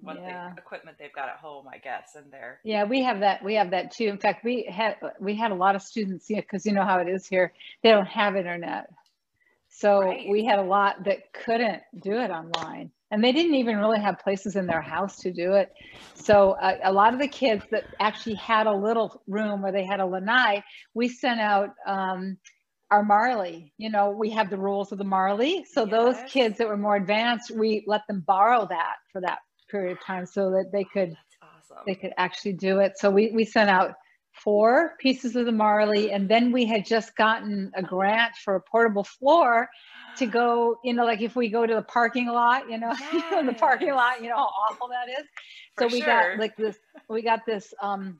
what 0.00 0.16
yeah. 0.20 0.52
the 0.54 0.60
equipment 0.60 0.96
they've 0.98 1.12
got 1.12 1.28
at 1.28 1.36
home, 1.36 1.66
I 1.72 1.78
guess, 1.78 2.14
and 2.14 2.32
their 2.32 2.60
yeah, 2.64 2.84
we 2.84 3.02
have 3.02 3.20
that. 3.20 3.42
We 3.42 3.54
have 3.54 3.70
that 3.70 3.90
too. 3.90 4.06
In 4.06 4.18
fact, 4.18 4.44
we 4.44 4.64
had 4.64 4.96
we 5.20 5.34
had 5.34 5.50
a 5.50 5.56
lot 5.56 5.76
of 5.76 5.82
students, 5.82 6.28
yeah, 6.28 6.40
because 6.40 6.64
you 6.64 6.72
know 6.72 6.84
how 6.84 6.98
it 6.98 7.08
is 7.08 7.26
here. 7.26 7.52
They 7.82 7.90
don't 7.90 8.06
have 8.06 8.36
internet, 8.36 8.90
so 9.68 10.00
right. 10.00 10.28
we 10.28 10.44
had 10.44 10.58
a 10.58 10.62
lot 10.62 11.04
that 11.04 11.32
couldn't 11.32 11.82
do 12.02 12.12
it 12.12 12.30
online 12.30 12.90
and 13.10 13.24
they 13.24 13.32
didn't 13.32 13.54
even 13.54 13.78
really 13.78 14.00
have 14.00 14.18
places 14.18 14.56
in 14.56 14.66
their 14.66 14.82
house 14.82 15.16
to 15.20 15.32
do 15.32 15.54
it. 15.54 15.72
So 16.14 16.52
uh, 16.60 16.78
a 16.84 16.92
lot 16.92 17.14
of 17.14 17.20
the 17.20 17.28
kids 17.28 17.64
that 17.70 17.84
actually 18.00 18.34
had 18.34 18.66
a 18.66 18.72
little 18.72 19.22
room 19.26 19.62
where 19.62 19.72
they 19.72 19.84
had 19.84 20.00
a 20.00 20.06
lanai, 20.06 20.62
we 20.94 21.08
sent 21.08 21.40
out 21.40 21.70
um, 21.86 22.36
our 22.90 23.02
Marley. 23.02 23.72
You 23.78 23.90
know, 23.90 24.10
we 24.10 24.30
have 24.30 24.50
the 24.50 24.58
rules 24.58 24.92
of 24.92 24.98
the 24.98 25.04
Marley. 25.04 25.64
So 25.64 25.82
yes. 25.82 25.90
those 25.90 26.16
kids 26.30 26.58
that 26.58 26.68
were 26.68 26.76
more 26.76 26.96
advanced, 26.96 27.50
we 27.50 27.84
let 27.86 28.02
them 28.08 28.24
borrow 28.26 28.66
that 28.68 28.96
for 29.12 29.20
that 29.22 29.38
period 29.70 29.92
of 29.92 30.04
time 30.04 30.26
so 30.26 30.50
that 30.50 30.70
they 30.72 30.84
could 30.84 31.14
awesome. 31.42 31.82
they 31.86 31.94
could 31.94 32.12
actually 32.16 32.54
do 32.54 32.80
it. 32.80 32.92
So 32.96 33.10
we 33.10 33.30
we 33.32 33.44
sent 33.44 33.70
out 33.70 33.94
four 34.32 34.94
pieces 35.00 35.36
of 35.36 35.46
the 35.46 35.52
Marley, 35.52 36.12
and 36.12 36.28
then 36.28 36.52
we 36.52 36.64
had 36.64 36.86
just 36.86 37.16
gotten 37.16 37.70
a 37.74 37.82
grant 37.82 38.34
for 38.44 38.56
a 38.56 38.60
portable 38.60 39.04
floor 39.04 39.68
to 40.18 40.26
go, 40.26 40.78
you 40.84 40.92
know, 40.92 41.04
like 41.04 41.20
if 41.20 41.36
we 41.36 41.48
go 41.48 41.66
to 41.66 41.74
the 41.74 41.82
parking 41.82 42.26
lot, 42.26 42.68
you 42.70 42.78
know, 42.78 42.92
yes. 43.12 43.46
the 43.46 43.52
parking 43.54 43.94
lot, 43.94 44.22
you 44.22 44.28
know 44.28 44.36
how 44.36 44.50
awful 44.70 44.88
that 44.88 45.08
is. 45.08 45.26
For 45.76 45.88
so 45.88 45.94
we 45.94 46.00
sure. 46.00 46.06
got 46.06 46.38
like 46.38 46.56
this, 46.56 46.76
we 47.08 47.22
got 47.22 47.46
this, 47.46 47.72
um, 47.80 48.18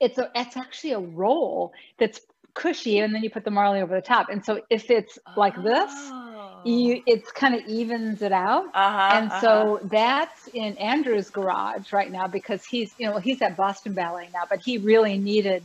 it's 0.00 0.18
a, 0.18 0.30
it's 0.34 0.56
actually 0.56 0.92
a 0.92 1.00
roll 1.00 1.72
that's 1.98 2.20
cushy 2.52 2.98
and 2.98 3.14
then 3.14 3.22
you 3.22 3.30
put 3.30 3.44
the 3.44 3.50
Marley 3.50 3.80
over 3.80 3.94
the 3.94 4.02
top. 4.02 4.28
And 4.28 4.44
so 4.44 4.60
if 4.70 4.90
it's 4.90 5.18
like 5.36 5.60
this, 5.62 5.92
you, 6.64 6.96
oh. 6.96 7.02
it's 7.06 7.32
kind 7.32 7.54
of 7.54 7.64
evens 7.66 8.22
it 8.22 8.32
out. 8.32 8.66
Uh-huh, 8.74 9.10
and 9.12 9.30
uh-huh. 9.30 9.40
so 9.40 9.80
that's 9.84 10.48
in 10.48 10.76
Andrew's 10.78 11.30
garage 11.30 11.92
right 11.92 12.10
now 12.10 12.26
because 12.26 12.64
he's, 12.64 12.94
you 12.98 13.10
know, 13.10 13.18
he's 13.18 13.42
at 13.42 13.56
Boston 13.56 13.92
Ballet 13.92 14.28
now, 14.32 14.42
but 14.48 14.60
he 14.60 14.78
really 14.78 15.18
needed 15.18 15.64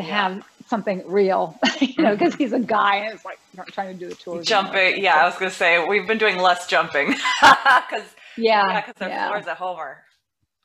to 0.00 0.06
yeah. 0.06 0.28
have 0.28 0.48
something 0.66 1.02
real, 1.06 1.58
you 1.80 1.94
know, 1.98 2.10
mm-hmm. 2.10 2.18
because 2.18 2.34
he's 2.34 2.52
a 2.52 2.60
guy 2.60 2.96
and 2.96 3.14
it's 3.14 3.24
like 3.24 3.38
trying 3.72 3.92
to 3.92 3.98
do 3.98 4.08
the 4.08 4.14
tours. 4.14 4.46
Jumping, 4.46 5.02
yeah, 5.02 5.16
I 5.16 5.24
was 5.24 5.34
gonna 5.34 5.50
say 5.50 5.84
we've 5.86 6.06
been 6.06 6.18
doing 6.18 6.38
less 6.38 6.66
jumping 6.66 7.08
because 7.40 8.04
yeah, 8.36 8.80
because 8.80 8.94
yeah, 9.00 9.08
yeah. 9.08 9.28
floors 9.28 9.46
at 9.46 9.56
home 9.56 9.78
are 9.78 10.02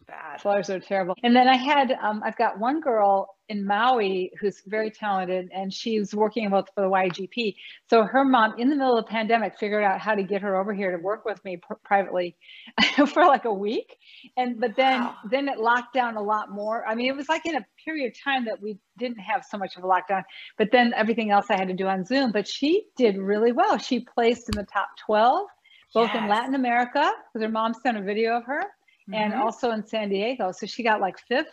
bad. 0.08 0.42
Floors 0.42 0.70
are 0.70 0.80
terrible. 0.80 1.16
And 1.24 1.36
then 1.36 1.48
I 1.48 1.56
had, 1.56 1.92
um, 2.02 2.22
I've 2.26 2.38
got 2.38 2.60
one 2.60 2.80
girl 2.80 3.36
in 3.50 3.66
Maui 3.66 4.32
who's 4.40 4.62
very 4.66 4.90
talented 4.90 5.50
and 5.54 5.72
she's 5.74 6.16
working 6.16 6.50
with 6.50 6.66
for 6.74 6.82
the 6.82 6.90
YGP. 6.90 7.56
So 7.90 8.04
her 8.04 8.24
mom 8.24 8.54
in 8.58 8.70
the 8.70 8.76
middle 8.76 8.98
of 8.98 9.06
the 9.06 9.10
pandemic 9.10 9.60
figured 9.60 9.84
out 9.84 10.00
how 10.00 10.16
to 10.16 10.24
get 10.24 10.42
her 10.42 10.56
over 10.56 10.74
here 10.74 10.96
to 10.96 11.04
work 11.04 11.26
with 11.26 11.44
me 11.44 11.58
pr- 11.58 11.74
privately 11.84 12.38
for 13.08 13.26
like 13.26 13.46
a 13.46 13.54
week. 13.54 13.98
And 14.38 14.60
but 14.60 14.76
then 14.76 15.02
wow. 15.02 15.16
then 15.30 15.50
it 15.50 15.60
locked 15.60 15.94
down 15.94 16.16
a 16.16 16.22
lot 16.22 16.52
more. 16.52 16.86
I 16.88 16.96
mean, 16.96 17.08
it 17.08 17.16
was 17.16 17.28
like 17.28 17.46
in 17.46 17.56
a 17.56 17.66
period 17.84 18.08
of 18.12 18.24
time 18.24 18.46
that 18.46 18.62
we 18.62 18.78
didn't 18.98 19.20
have 19.20 19.44
so 19.44 19.58
much 19.58 19.76
of 19.76 19.84
a 19.84 19.88
lockdown, 19.88 20.24
but 20.58 20.70
then 20.72 20.94
everything 20.96 21.32
else 21.32 21.48
I 21.50 21.58
had 21.58 21.68
to 21.68 21.74
do 21.74 21.88
on 21.88 22.06
Zoom. 22.06 22.32
But 22.32 22.48
she 22.48 22.86
did 22.96 23.18
really 23.18 23.52
well. 23.52 23.78
She 23.78 24.00
placed 24.00 24.50
in 24.50 24.58
the 24.58 24.66
top 24.66 24.88
12, 25.06 25.48
both 25.94 26.10
yes. 26.14 26.24
in 26.24 26.30
Latin 26.30 26.56
America, 26.56 27.12
because 27.34 27.46
her 27.46 27.52
mom 27.52 27.74
sent 27.74 27.98
a 27.98 28.02
video 28.02 28.38
of 28.38 28.46
her, 28.46 28.62
mm-hmm. 29.10 29.14
and 29.14 29.34
also 29.34 29.72
in 29.72 29.86
San 29.86 30.10
Diego. 30.10 30.52
So 30.52 30.66
she 30.66 30.84
got 30.84 31.02
like 31.02 31.20
fifth 31.28 31.52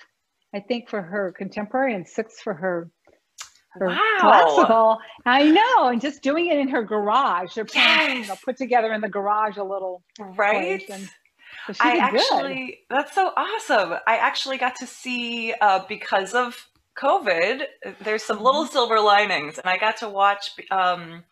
I 0.55 0.61
think 0.61 0.88
for 0.88 1.03
her 1.03 1.32
contemporary 1.36 1.94
and 1.94 2.07
sixth 2.07 2.40
for 2.40 2.55
her 2.55 2.90
her 3.72 3.86
wow. 3.86 4.16
classical. 4.18 4.98
I 5.24 5.48
know, 5.48 5.88
and 5.88 6.01
just 6.01 6.22
doing 6.22 6.48
it 6.48 6.59
in 6.59 6.68
her 6.68 6.82
garage. 6.82 7.55
Her 7.55 7.64
parents 7.64 8.28
yes. 8.28 8.42
put 8.44 8.57
together 8.57 8.92
in 8.92 9.01
the 9.01 9.09
garage 9.09 9.59
a 9.59 9.62
little 9.62 10.03
right. 10.18 10.82
And 10.90 11.09
so 11.68 11.74
I 11.80 11.98
actually, 11.98 12.66
good. 12.88 12.96
that's 12.96 13.14
so 13.14 13.32
awesome. 13.36 13.92
I 14.09 14.16
actually 14.16 14.59
got 14.59 14.74
to 14.76 14.86
see 14.88 15.55
uh, 15.61 15.84
because 15.88 16.34
of 16.34 16.68
COVID. 16.98 17.62
There's 18.03 18.24
some 18.24 18.42
little 18.42 18.64
mm-hmm. 18.64 18.72
silver 18.72 18.98
linings, 18.98 19.59
and 19.59 19.68
I 19.68 19.78
got 19.78 19.98
to 19.98 20.09
watch. 20.09 20.51
Um, 20.72 21.22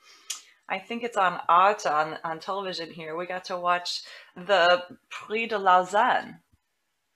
I 0.68 0.78
think 0.78 1.04
it's 1.04 1.16
on 1.16 1.40
Art 1.48 1.86
on 1.86 2.18
on 2.24 2.40
television 2.40 2.90
here. 2.90 3.16
We 3.16 3.26
got 3.26 3.44
to 3.46 3.58
watch 3.58 4.02
the 4.36 4.84
Prix 5.10 5.48
de 5.48 5.58
Lausanne 5.58 6.40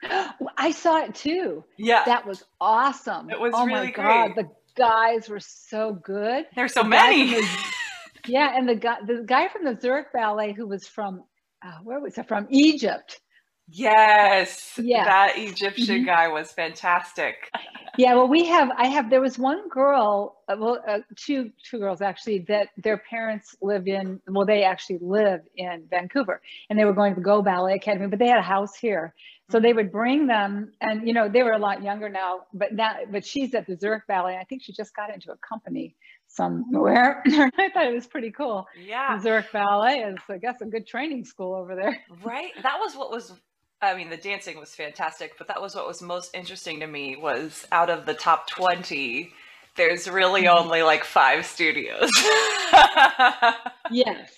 I 0.58 0.72
saw 0.72 0.98
it 1.02 1.14
too. 1.14 1.64
Yeah. 1.78 2.04
That 2.06 2.26
was 2.26 2.44
awesome. 2.60 3.30
It 3.30 3.40
was 3.40 3.52
oh 3.56 3.66
really 3.66 3.88
my 3.88 3.92
God. 3.92 4.32
The 4.36 4.48
guys 4.76 5.28
were 5.28 5.40
so 5.40 5.94
good. 6.04 6.46
There's 6.56 6.74
so 6.74 6.84
the 6.84 6.90
many. 6.90 7.34
The, 7.34 7.48
yeah. 8.28 8.56
And 8.56 8.68
the 8.68 8.76
guy, 8.76 8.98
the 9.06 9.24
guy 9.26 9.48
from 9.48 9.64
the 9.64 9.78
Zurich 9.80 10.12
Ballet 10.14 10.54
who 10.54 10.68
was 10.68 10.88
from, 10.88 11.24
uh, 11.66 11.78
where 11.84 12.00
was 12.00 12.18
it 12.18 12.28
from? 12.28 12.48
Egypt. 12.50 13.21
Yes. 13.68 14.78
Yeah. 14.80 15.04
That 15.04 15.38
Egyptian 15.38 15.98
mm-hmm. 15.98 16.06
guy 16.06 16.28
was 16.28 16.52
fantastic. 16.52 17.50
yeah. 17.98 18.14
Well, 18.14 18.28
we 18.28 18.44
have, 18.46 18.70
I 18.76 18.86
have, 18.88 19.08
there 19.08 19.20
was 19.20 19.38
one 19.38 19.68
girl, 19.68 20.42
uh, 20.48 20.56
well, 20.58 20.82
uh, 20.86 20.98
two, 21.16 21.50
two 21.68 21.78
girls 21.78 22.02
actually 22.02 22.40
that 22.48 22.68
their 22.76 22.98
parents 22.98 23.56
live 23.62 23.86
in, 23.86 24.20
well, 24.28 24.46
they 24.46 24.64
actually 24.64 24.98
live 25.00 25.40
in 25.56 25.86
Vancouver 25.90 26.42
and 26.68 26.78
they 26.78 26.84
were 26.84 26.92
going 26.92 27.14
to 27.14 27.20
the 27.20 27.26
Goh 27.26 27.44
Ballet 27.44 27.74
Academy, 27.74 28.08
but 28.08 28.18
they 28.18 28.28
had 28.28 28.38
a 28.38 28.42
house 28.42 28.76
here. 28.76 29.14
So 29.52 29.60
they 29.60 29.74
would 29.74 29.92
bring 29.92 30.26
them, 30.26 30.72
and 30.80 31.06
you 31.06 31.12
know 31.12 31.28
they 31.28 31.42
were 31.42 31.52
a 31.52 31.58
lot 31.58 31.82
younger 31.82 32.08
now, 32.08 32.44
but 32.54 32.72
now, 32.72 32.96
but 33.10 33.22
she's 33.22 33.54
at 33.54 33.66
the 33.66 33.76
Zurich 33.76 34.06
Ballet. 34.06 34.38
I 34.38 34.44
think 34.44 34.62
she 34.62 34.72
just 34.72 34.96
got 34.96 35.12
into 35.12 35.30
a 35.30 35.36
company 35.46 35.94
somewhere. 36.26 37.22
I 37.26 37.68
thought 37.74 37.86
it 37.86 37.92
was 37.92 38.06
pretty 38.06 38.30
cool. 38.30 38.66
Yeah, 38.82 39.16
the 39.16 39.22
Zurich 39.22 39.52
Ballet 39.52 39.98
is, 39.98 40.16
I 40.30 40.38
guess, 40.38 40.62
a 40.62 40.64
good 40.64 40.86
training 40.86 41.26
school 41.26 41.54
over 41.54 41.74
there. 41.74 42.00
Right. 42.24 42.52
That 42.62 42.78
was 42.78 42.96
what 42.96 43.10
was. 43.10 43.34
I 43.82 43.96
mean, 43.96 44.08
the 44.10 44.16
dancing 44.16 44.58
was 44.58 44.74
fantastic, 44.74 45.36
but 45.36 45.48
that 45.48 45.60
was 45.60 45.74
what 45.74 45.86
was 45.86 46.00
most 46.00 46.34
interesting 46.34 46.80
to 46.80 46.86
me. 46.86 47.16
Was 47.16 47.66
out 47.72 47.90
of 47.90 48.06
the 48.06 48.14
top 48.14 48.48
twenty, 48.48 49.32
there's 49.76 50.08
really 50.08 50.42
mm-hmm. 50.42 50.64
only 50.64 50.82
like 50.82 51.04
five 51.04 51.46
studios. 51.46 52.10
yes, 53.90 54.32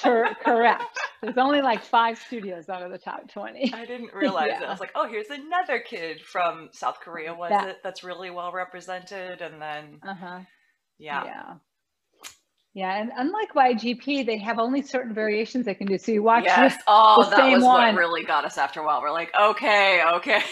correct. 0.00 0.98
There's 1.22 1.38
only 1.38 1.62
like 1.62 1.84
five 1.84 2.18
studios 2.18 2.68
out 2.68 2.82
of 2.82 2.90
the 2.90 2.98
top 2.98 3.30
20. 3.30 3.72
I 3.72 3.84
didn't 3.84 4.12
realize 4.14 4.48
yeah. 4.48 4.62
it. 4.62 4.66
I 4.66 4.70
was 4.70 4.80
like, 4.80 4.90
oh, 4.96 5.08
here's 5.08 5.30
another 5.30 5.78
kid 5.78 6.20
from 6.20 6.68
South 6.72 6.98
Korea, 7.00 7.32
was 7.32 7.50
that, 7.50 7.68
it? 7.68 7.76
That's 7.84 8.02
really 8.02 8.30
well 8.30 8.50
represented. 8.50 9.40
And 9.40 9.62
then, 9.62 10.00
uh-huh. 10.02 10.40
yeah. 10.98 11.24
Yeah. 11.24 11.54
Yeah, 12.74 12.98
and 12.98 13.12
unlike 13.16 13.52
YGP, 13.52 14.24
they 14.24 14.38
have 14.38 14.58
only 14.58 14.80
certain 14.80 15.12
variations 15.12 15.66
they 15.66 15.74
can 15.74 15.86
do. 15.86 15.98
So 15.98 16.10
you 16.10 16.22
watch 16.22 16.44
yes. 16.44 16.74
this, 16.74 16.82
oh, 16.86 17.28
that 17.28 17.50
was 17.52 17.62
one. 17.62 17.94
what 17.94 17.94
really 17.94 18.24
got 18.24 18.46
us 18.46 18.56
after 18.56 18.80
a 18.80 18.86
while. 18.86 19.02
We're 19.02 19.10
like, 19.10 19.30
okay, 19.38 20.02
okay. 20.14 20.42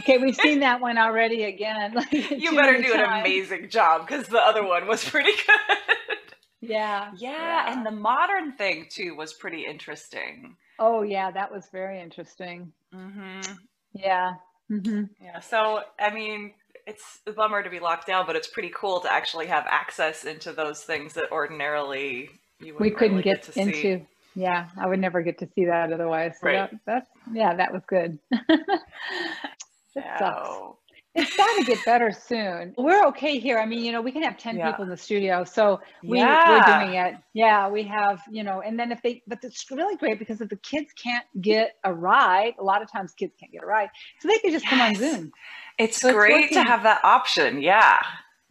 okay, 0.00 0.18
we've 0.18 0.34
seen 0.34 0.60
that 0.60 0.80
one 0.80 0.98
already 0.98 1.44
again. 1.44 1.94
Like, 1.94 2.12
you 2.12 2.56
better 2.56 2.78
do 2.82 2.92
times. 2.92 3.08
an 3.08 3.20
amazing 3.20 3.68
job 3.70 4.06
because 4.06 4.26
the 4.26 4.40
other 4.40 4.66
one 4.66 4.88
was 4.88 5.08
pretty 5.08 5.30
good. 5.46 6.18
Yeah, 6.60 7.12
yeah. 7.16 7.30
Yeah. 7.30 7.72
And 7.72 7.86
the 7.86 7.92
modern 7.92 8.52
thing 8.52 8.86
too 8.90 9.14
was 9.14 9.32
pretty 9.32 9.64
interesting. 9.64 10.56
Oh, 10.80 11.02
yeah. 11.02 11.30
That 11.30 11.52
was 11.52 11.68
very 11.70 12.00
interesting. 12.00 12.72
Mm-hmm. 12.92 13.52
Yeah. 13.92 14.32
Mm-hmm. 14.72 15.04
Yeah. 15.22 15.38
So, 15.38 15.82
I 16.00 16.12
mean, 16.12 16.52
it's 16.86 17.20
a 17.26 17.32
bummer 17.32 17.62
to 17.62 17.70
be 17.70 17.80
locked 17.80 18.06
down, 18.06 18.26
but 18.26 18.36
it's 18.36 18.48
pretty 18.48 18.72
cool 18.74 19.00
to 19.00 19.12
actually 19.12 19.46
have 19.46 19.64
access 19.68 20.24
into 20.24 20.52
those 20.52 20.82
things 20.82 21.14
that 21.14 21.30
ordinarily 21.32 22.30
you 22.60 22.76
we 22.78 22.90
couldn't 22.90 23.18
really 23.18 23.22
get, 23.22 23.46
get 23.46 23.56
into. 23.56 23.80
See. 23.80 24.06
Yeah, 24.36 24.68
I 24.76 24.86
would 24.86 24.98
never 24.98 25.22
get 25.22 25.38
to 25.38 25.48
see 25.54 25.64
that 25.66 25.92
otherwise. 25.92 26.34
So 26.40 26.48
right. 26.48 26.70
that, 26.70 26.80
that's 26.86 27.10
yeah, 27.32 27.54
that 27.54 27.72
was 27.72 27.82
good. 27.86 28.18
it 28.32 28.80
sucks. 29.94 30.76
It's 31.14 31.36
got 31.36 31.58
to 31.58 31.64
get 31.64 31.78
better 31.84 32.10
soon. 32.10 32.74
We're 32.76 33.04
okay 33.06 33.38
here. 33.38 33.58
I 33.58 33.66
mean, 33.66 33.84
you 33.84 33.92
know, 33.92 34.02
we 34.02 34.10
can 34.10 34.22
have 34.22 34.36
10 34.36 34.56
yeah. 34.56 34.70
people 34.70 34.82
in 34.82 34.90
the 34.90 34.96
studio. 34.96 35.44
So 35.44 35.80
we, 36.02 36.18
yeah. 36.18 36.50
we're 36.50 36.86
doing 36.86 36.98
it. 36.98 37.14
Yeah, 37.34 37.68
we 37.68 37.84
have, 37.84 38.20
you 38.28 38.42
know, 38.42 38.62
and 38.62 38.78
then 38.78 38.90
if 38.90 39.00
they, 39.00 39.22
but 39.28 39.38
it's 39.44 39.70
really 39.70 39.96
great 39.96 40.18
because 40.18 40.40
if 40.40 40.48
the 40.48 40.56
kids 40.56 40.92
can't 41.00 41.24
get 41.40 41.76
a 41.84 41.94
ride, 41.94 42.54
a 42.58 42.64
lot 42.64 42.82
of 42.82 42.90
times 42.90 43.12
kids 43.12 43.32
can't 43.38 43.52
get 43.52 43.62
a 43.62 43.66
ride. 43.66 43.90
So 44.18 44.26
they 44.26 44.38
can 44.38 44.50
just 44.50 44.64
yes. 44.64 44.70
come 44.70 44.80
on 44.80 44.94
Zoom. 44.96 45.32
It's 45.78 46.00
so 46.00 46.12
great 46.12 46.44
it's 46.46 46.54
to 46.54 46.62
have 46.62 46.82
that 46.84 47.00
option. 47.04 47.60
Yeah. 47.62 47.98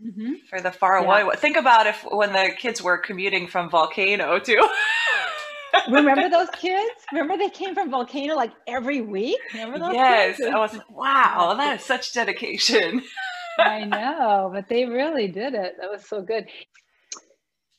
Mm-hmm. 0.04 0.34
For 0.50 0.60
the 0.60 0.72
far 0.72 0.98
away. 0.98 1.24
Yeah. 1.24 1.36
Think 1.36 1.56
about 1.56 1.88
if 1.88 2.04
when 2.12 2.34
the 2.34 2.50
kids 2.58 2.82
were 2.82 2.98
commuting 2.98 3.48
from 3.48 3.70
Volcano 3.70 4.40
to 4.40 4.70
Remember 5.90 6.30
those 6.30 6.50
kids? 6.50 6.92
Remember 7.12 7.38
they 7.38 7.50
came 7.50 7.74
from 7.74 7.90
Volcano 7.90 8.36
like 8.36 8.52
every 8.68 9.02
week? 9.02 9.40
Remember 9.54 9.80
those 9.80 9.94
yes. 9.94 10.38
kids? 10.38 10.50
I 10.50 10.58
was 10.58 10.74
like, 10.74 10.90
wow, 10.90 11.56
that 11.58 11.80
is 11.80 11.86
such 11.86 12.14
dedication. 12.14 13.02
I 13.60 13.84
know, 13.84 14.50
but 14.54 14.68
they 14.68 14.86
really 14.86 15.28
did 15.28 15.54
it. 15.54 15.76
That 15.80 15.90
was 15.90 16.06
so 16.06 16.22
good. 16.22 16.48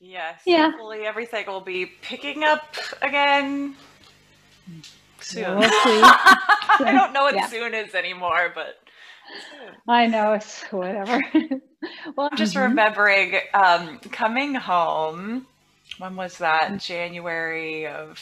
Yes. 0.01 0.41
Yeah. 0.47 0.71
Hopefully 0.71 1.07
everything 1.07 1.47
will 1.47 1.61
be 1.61 1.87
picking 1.87 2.45
up 2.45 2.77
again 3.01 3.75
soon. 5.21 5.59
We'll 5.59 5.69
see. 5.69 5.77
I 6.03 6.91
don't 6.93 7.13
know 7.13 7.23
what 7.23 7.35
Yeah. 7.35 7.47
soon 7.47 7.75
is 7.75 7.95
anymore, 7.95 8.53
but. 8.55 8.77
I 9.89 10.07
know 10.07 10.33
it's 10.33 10.63
whatever. 10.71 11.21
well, 12.17 12.29
I'm 12.31 12.37
just 12.37 12.57
mhm. 12.57 12.57
remembering 12.57 13.39
um, 13.55 13.99
coming 14.11 14.55
home. 14.55 15.47
When 15.99 16.17
was 16.17 16.39
that? 16.39 16.79
Mm-hmm. 16.79 16.79
January 16.79 17.87
of 17.87 18.19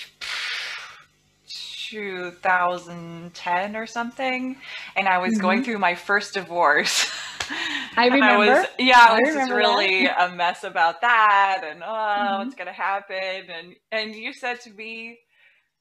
2010 1.90 3.76
or 3.76 3.86
something. 3.86 4.56
And 4.96 5.08
I 5.08 5.18
was 5.18 5.38
going 5.38 5.62
through 5.62 5.78
my 5.78 5.94
first 5.94 6.34
divorce. 6.34 7.10
Mm-hmm. 7.48 7.52
I 7.96 8.06
And 8.10 8.22
I 8.22 8.32
was, 8.36 8.58
remember. 8.58 8.68
yeah, 8.78 9.06
I 9.08 9.12
I 9.12 9.18
was 9.18 9.30
remember 9.30 9.50
really 9.50 10.06
a 10.06 10.28
mess 10.30 10.64
about 10.64 11.00
that, 11.02 11.62
and 11.64 11.82
oh, 11.84 12.36
Mhm. 12.36 12.36
what's 12.38 12.54
gonna 12.54 12.72
happen? 12.72 13.50
And 13.50 13.74
and 13.90 14.14
you 14.14 14.32
said 14.32 14.60
to 14.62 14.70
me, 14.70 15.18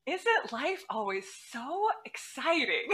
"Isn't 0.08 0.52
life 0.54 0.84
always 0.90 1.26
so 1.52 1.90
exciting?" 2.06 2.88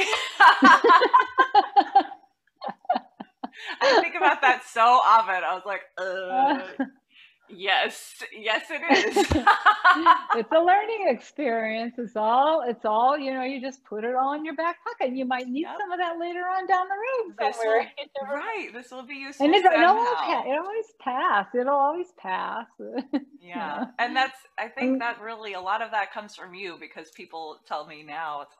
I 3.81 4.01
think 4.01 4.15
about 4.15 4.41
that 4.41 4.63
so 4.65 4.81
often. 4.81 5.43
I 5.43 5.53
was 5.55 5.63
like, 5.65 5.81
uh, 5.97 6.85
yes, 7.49 8.15
yes, 8.37 8.65
it 8.69 8.81
is. 9.07 9.17
it's 10.35 10.51
a 10.51 10.59
learning 10.59 11.07
experience. 11.09 11.95
It's 11.97 12.15
all. 12.15 12.63
It's 12.67 12.85
all. 12.85 13.17
You 13.17 13.33
know. 13.33 13.43
You 13.43 13.59
just 13.61 13.83
put 13.83 14.03
it 14.03 14.15
all 14.15 14.33
in 14.33 14.45
your 14.45 14.55
back 14.55 14.77
pocket. 14.83 15.15
You 15.15 15.25
might 15.25 15.47
need 15.47 15.61
Yep. 15.63 15.77
some 15.79 15.91
of 15.91 15.97
that 15.99 16.19
later 16.19 16.41
on 16.41 16.67
down 16.67 16.85
the 16.87 16.93
road 16.95 17.35
This 17.39 17.57
will- 17.57 17.81
You 17.81 17.87
never 18.21 18.35
know. 18.35 18.45
right, 18.45 18.69
this 18.73 18.91
will 18.91 19.03
be 19.07 19.15
useful 19.15 19.45
And 19.47 19.55
it, 19.55 19.65
it'll, 19.65 19.85
always 19.89 20.07
pa- 20.15 20.43
it'll 20.45 20.65
always 20.65 20.85
pass. 20.99 21.47
It'll 21.59 21.73
always 21.73 22.07
pass. 22.17 22.65
Yeah. 23.41 23.85
And 23.97 24.13
that's, 24.13 24.37
I 24.59 24.67
think 24.67 24.93
Um, 24.93 24.99
that 24.99 25.21
really, 25.21 25.53
a 25.53 25.61
lot 25.61 25.81
of 25.81 25.91
that 25.91 26.11
comes 26.13 26.35
from 26.35 26.53
you 26.53 26.75
because 26.79 27.09
people 27.11 27.59
tell 27.65 27.87
me 27.87 28.03
now, 28.03 28.41
it's 28.41 28.53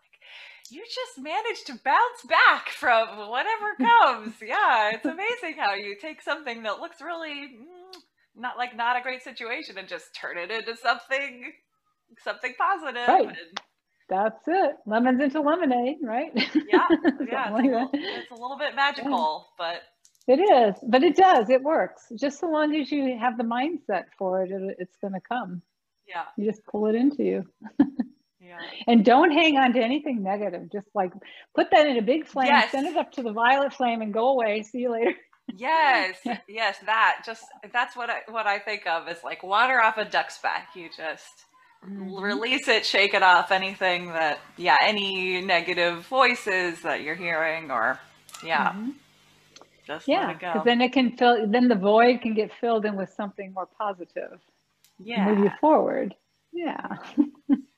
you 0.71 0.83
just 0.85 1.17
manage 1.23 1.63
to 1.65 1.73
bounce 1.83 2.23
back 2.27 2.69
from 2.69 3.29
whatever 3.29 3.75
comes. 3.79 4.33
yeah. 4.41 4.91
It's 4.93 5.05
amazing 5.05 5.55
how 5.57 5.73
you 5.75 5.95
take 6.01 6.21
something 6.21 6.63
that 6.63 6.79
looks 6.79 7.01
really 7.01 7.29
mm, 7.57 7.97
not 8.35 8.57
like 8.57 8.75
not 8.75 8.97
a 8.97 9.01
great 9.01 9.23
situation 9.23 9.77
and 9.77 9.87
just 9.87 10.13
turn 10.15 10.37
it 10.37 10.51
into 10.51 10.75
something, 10.75 11.51
something 12.23 12.53
positive. 12.57 13.07
Right. 13.07 13.27
And 13.27 13.61
That's 14.09 14.43
it. 14.47 14.75
Lemons 14.85 15.21
into 15.21 15.41
lemonade, 15.41 15.97
right? 16.03 16.31
yeah. 16.35 16.87
Yeah. 17.27 17.49
It's, 17.49 17.53
like 17.53 17.65
a 17.65 17.67
little, 17.67 17.89
it's 17.93 18.31
a 18.31 18.35
little 18.35 18.57
bit 18.57 18.75
magical, 18.75 19.47
but 19.57 19.81
It 20.27 20.39
is, 20.39 20.75
but 20.87 21.03
it 21.03 21.15
does. 21.15 21.49
It 21.49 21.61
works. 21.63 22.03
Just 22.19 22.39
so 22.39 22.47
long 22.49 22.75
as 22.75 22.91
you 22.91 23.17
have 23.19 23.37
the 23.37 23.43
mindset 23.43 24.05
for 24.17 24.43
it, 24.43 24.51
it 24.51 24.75
it's 24.79 24.95
going 25.01 25.13
to 25.13 25.21
come. 25.27 25.61
yeah. 26.07 26.23
You 26.37 26.49
just 26.49 26.65
pull 26.65 26.87
it 26.87 26.95
into 26.95 27.23
you. 27.23 27.45
Yeah. 28.47 28.59
And 28.87 29.03
don't 29.03 29.31
hang 29.31 29.57
on 29.57 29.73
to 29.73 29.79
anything 29.81 30.23
negative. 30.23 30.71
Just 30.71 30.87
like 30.95 31.11
put 31.53 31.67
that 31.71 31.85
in 31.87 31.97
a 31.97 32.01
big 32.01 32.25
flame, 32.25 32.47
Yes. 32.47 32.71
send 32.71 32.87
it 32.87 32.95
up 32.95 33.11
to 33.13 33.21
the 33.23 33.33
violet 33.33 33.73
flame, 33.73 34.01
and 34.01 34.13
go 34.13 34.29
away. 34.29 34.63
See 34.63 34.79
you 34.79 34.91
later. 34.91 35.13
Yes, 35.55 36.17
yes, 36.47 36.77
that 36.85 37.21
just 37.25 37.43
that's 37.73 37.95
what 37.95 38.09
I 38.09 38.19
what 38.29 38.47
I 38.47 38.59
think 38.59 38.85
of 38.87 39.07
is 39.07 39.23
like 39.23 39.43
water 39.43 39.81
off 39.81 39.97
a 39.97 40.05
duck's 40.05 40.37
back. 40.39 40.69
You 40.75 40.89
just 40.95 41.45
Mhm. 41.85 42.21
release 42.21 42.67
it, 42.67 42.85
shake 42.85 43.13
it 43.13 43.21
off, 43.23 43.51
anything 43.51 44.07
that 44.07 44.39
yeah, 44.57 44.77
any 44.81 45.41
negative 45.41 46.05
voices 46.07 46.81
that 46.81 47.01
you're 47.01 47.15
hearing 47.15 47.69
or 47.71 47.99
yeah, 48.43 48.71
Mhm. 48.73 48.93
just 49.85 50.07
Yeah, 50.07 50.33
because 50.33 50.63
then 50.65 50.81
it 50.81 50.91
can 50.91 51.15
fill. 51.17 51.47
Then 51.47 51.67
the 51.67 51.75
void 51.75 52.21
can 52.21 52.33
get 52.33 52.51
filled 52.59 52.85
in 52.85 52.95
with 52.95 53.09
something 53.11 53.53
more 53.53 53.67
positive. 53.67 54.39
Yeah, 54.99 55.25
move 55.25 55.39
you 55.39 55.51
forward. 55.61 56.15
Yeah. 56.51 56.97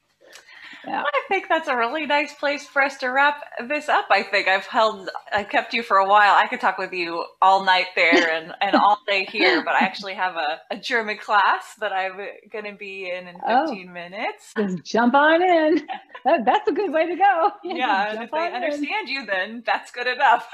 yeah. 0.88 1.04
I 1.04 1.22
think 1.28 1.48
that's 1.50 1.68
a 1.68 1.76
really 1.78 2.06
nice 2.06 2.34
place 2.34 2.66
for 2.66 2.82
us 2.82 2.98
to 2.98 3.08
wrap 3.10 3.42
this 3.68 3.90
up. 3.90 4.06
I 4.12 4.24
think 4.24 4.48
I've 4.48 4.66
held, 4.66 5.10
I 5.34 5.44
kept 5.44 5.74
you 5.74 5.84
for 5.84 5.98
a 5.98 6.08
while. 6.08 6.34
I 6.36 6.48
could 6.48 6.60
talk 6.62 6.78
with 6.78 6.94
you 6.94 7.26
all 7.42 7.64
night 7.64 7.88
there 7.96 8.30
and, 8.32 8.54
and 8.62 8.76
all 8.76 9.00
day 9.08 9.26
here, 9.26 9.64
but 9.64 9.76
I 9.76 9.80
actually 9.80 10.14
have 10.16 10.36
a, 10.36 10.60
a 10.72 10.78
German 10.78 11.18
class 11.18 11.76
that 11.80 11.92
I'm 11.94 12.18
going 12.52 12.66
to 12.66 12.74
be 12.78 13.10
in 13.12 13.28
in 13.28 13.36
15 13.36 13.46
Oh. 13.50 13.92
minutes. 13.92 14.54
Just 14.58 14.84
jump 14.84 15.14
on 15.16 15.42
in. 15.42 15.82
That, 16.26 16.44
that's 16.44 16.68
a 16.68 16.74
good 16.74 16.92
way 16.92 17.08
to 17.08 17.16
go. 17.16 17.52
Yeah, 17.64 18.12
and 18.14 18.24
if 18.24 18.32
they 18.32 18.38
on 18.40 18.48
in. 18.48 18.56
understand 18.56 19.08
you, 19.08 19.26
then 19.26 19.64
that's 19.66 19.90
good 19.90 20.06
enough. 20.06 20.50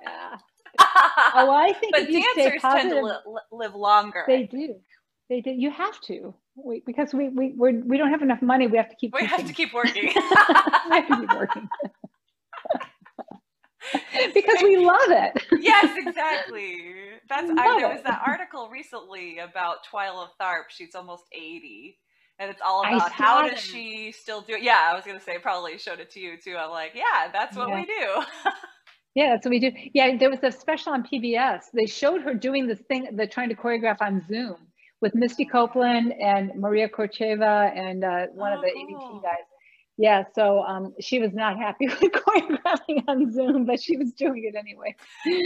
Yeah. 0.00 0.36
Oh, 1.34 1.46
well, 1.46 1.50
I 1.50 1.72
think 1.72 1.92
but 1.92 2.02
if 2.02 2.10
you 2.10 2.22
stay 2.32 2.42
dancers 2.44 2.62
tend 2.62 2.90
to 2.90 3.00
li- 3.02 3.40
live 3.50 3.74
longer. 3.74 4.22
they 4.28 4.44
do. 4.44 4.76
They 5.28 5.40
do. 5.40 5.50
You 5.50 5.72
have 5.72 6.00
to 6.02 6.32
we, 6.64 6.82
because 6.86 7.12
we 7.14 7.28
we 7.28 7.52
we're, 7.56 7.72
we 7.84 7.96
don't 7.98 8.10
have 8.10 8.22
enough 8.22 8.42
money. 8.42 8.66
We 8.66 8.76
have 8.76 8.88
to 8.88 8.96
keep. 8.96 9.14
we 9.14 9.24
have 9.24 9.46
to 9.46 9.52
keep 9.52 9.72
working. 9.72 10.04
we 10.06 10.12
have 10.12 11.08
to 11.08 11.16
keep 11.16 11.34
working. 11.34 11.68
because 14.34 14.62
we 14.62 14.76
love 14.78 15.10
it. 15.10 15.42
yes, 15.60 15.96
exactly. 15.96 16.94
That's 17.28 17.50
I, 17.50 17.78
there 17.78 17.88
was 17.88 18.02
that 18.04 18.22
article 18.26 18.68
recently 18.70 19.38
about 19.38 19.78
Twyla 19.90 20.28
Tharp. 20.40 20.64
She's 20.68 20.94
almost 20.94 21.24
eighty, 21.32 21.98
and 22.38 22.50
it's 22.50 22.60
all 22.64 22.82
about 22.82 23.12
how 23.12 23.48
does 23.48 23.60
she 23.60 24.12
still 24.12 24.40
do 24.40 24.54
it. 24.54 24.62
Yeah, 24.62 24.88
I 24.90 24.94
was 24.94 25.04
gonna 25.04 25.20
say 25.20 25.38
probably 25.38 25.78
showed 25.78 26.00
it 26.00 26.10
to 26.12 26.20
you 26.20 26.36
too. 26.36 26.56
I'm 26.58 26.70
like, 26.70 26.92
yeah, 26.94 27.30
that's 27.32 27.56
what 27.56 27.68
Yeah. 27.68 27.80
we 27.80 27.86
do. 27.86 28.22
Yeah, 29.14 29.30
that's 29.30 29.44
what 29.44 29.50
we 29.50 29.58
do. 29.58 29.72
Yeah, 29.94 30.16
there 30.16 30.30
was 30.30 30.38
a 30.44 30.52
special 30.52 30.92
on 30.92 31.02
PBS. 31.02 31.62
They 31.74 31.86
showed 31.86 32.20
her 32.22 32.34
doing 32.34 32.68
this 32.68 32.78
thing, 32.86 33.08
they're 33.14 33.26
trying 33.26 33.48
to 33.48 33.56
choreograph 33.56 33.96
on 34.00 34.24
Zoom 34.28 34.67
with 35.00 35.14
Misty 35.14 35.44
Copeland 35.44 36.12
and 36.20 36.52
Maria 36.56 36.88
Kochetkova 36.88 37.76
and 37.76 38.04
uh, 38.04 38.26
one 38.34 38.52
of 38.52 38.58
Oh, 38.58 38.62
the 38.62 38.72
cool. 38.72 38.82
ABT 39.16 39.22
guys. 39.22 39.44
Yeah, 39.96 40.24
so 40.34 40.60
um, 40.62 40.94
she 41.00 41.18
was 41.18 41.32
not 41.34 41.56
happy 41.56 41.86
with 42.00 42.00
choreographing 42.00 43.02
on 43.08 43.32
Zoom, 43.32 43.64
but 43.64 43.80
she 43.80 43.96
was 43.96 44.12
doing 44.12 44.44
it 44.44 44.56
anyway. 44.56 44.94
She's 45.24 45.44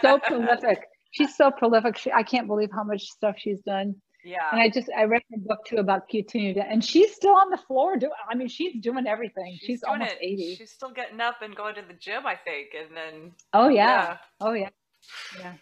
so 0.00 0.18
prolific. 0.26 0.84
She's 1.10 1.36
so 1.36 1.50
prolific. 1.50 1.96
She, 1.98 2.12
I 2.12 2.22
can't 2.22 2.46
believe 2.46 2.70
how 2.72 2.84
much 2.84 3.02
stuff 3.02 3.34
she's 3.38 3.60
done. 3.62 3.96
yeah. 4.24 4.38
And 4.52 4.60
I 4.60 4.68
just 4.70 4.88
I 4.96 5.02
read 5.04 5.22
her 5.32 5.38
book 5.38 5.64
too 5.66 5.78
about 5.78 6.08
Q2, 6.08 6.64
and 6.64 6.84
she's 6.84 7.12
still 7.12 7.34
on 7.34 7.50
the 7.50 7.56
floor. 7.58 7.96
doing. 7.96 8.12
I 8.30 8.36
mean 8.36 8.46
she's 8.48 8.80
doing 8.80 9.06
everything. 9.08 9.58
She's, 9.60 9.80
doing 9.80 9.94
almost 9.94 10.12
it. 10.12 10.18
eighty. 10.22 10.54
She's 10.54 10.70
still 10.70 10.90
getting 10.92 11.20
up 11.20 11.42
and 11.42 11.54
going 11.54 11.74
to 11.74 11.82
the 11.82 11.94
gym, 11.94 12.24
I 12.24 12.36
think, 12.36 12.68
and 12.78 12.96
then 12.96 13.32
Oh 13.52 13.68
yeah. 13.68 13.84
yeah. 14.02 14.16
Oh 14.40 14.52
yeah. 14.52 14.68
Yeah. 15.40 15.52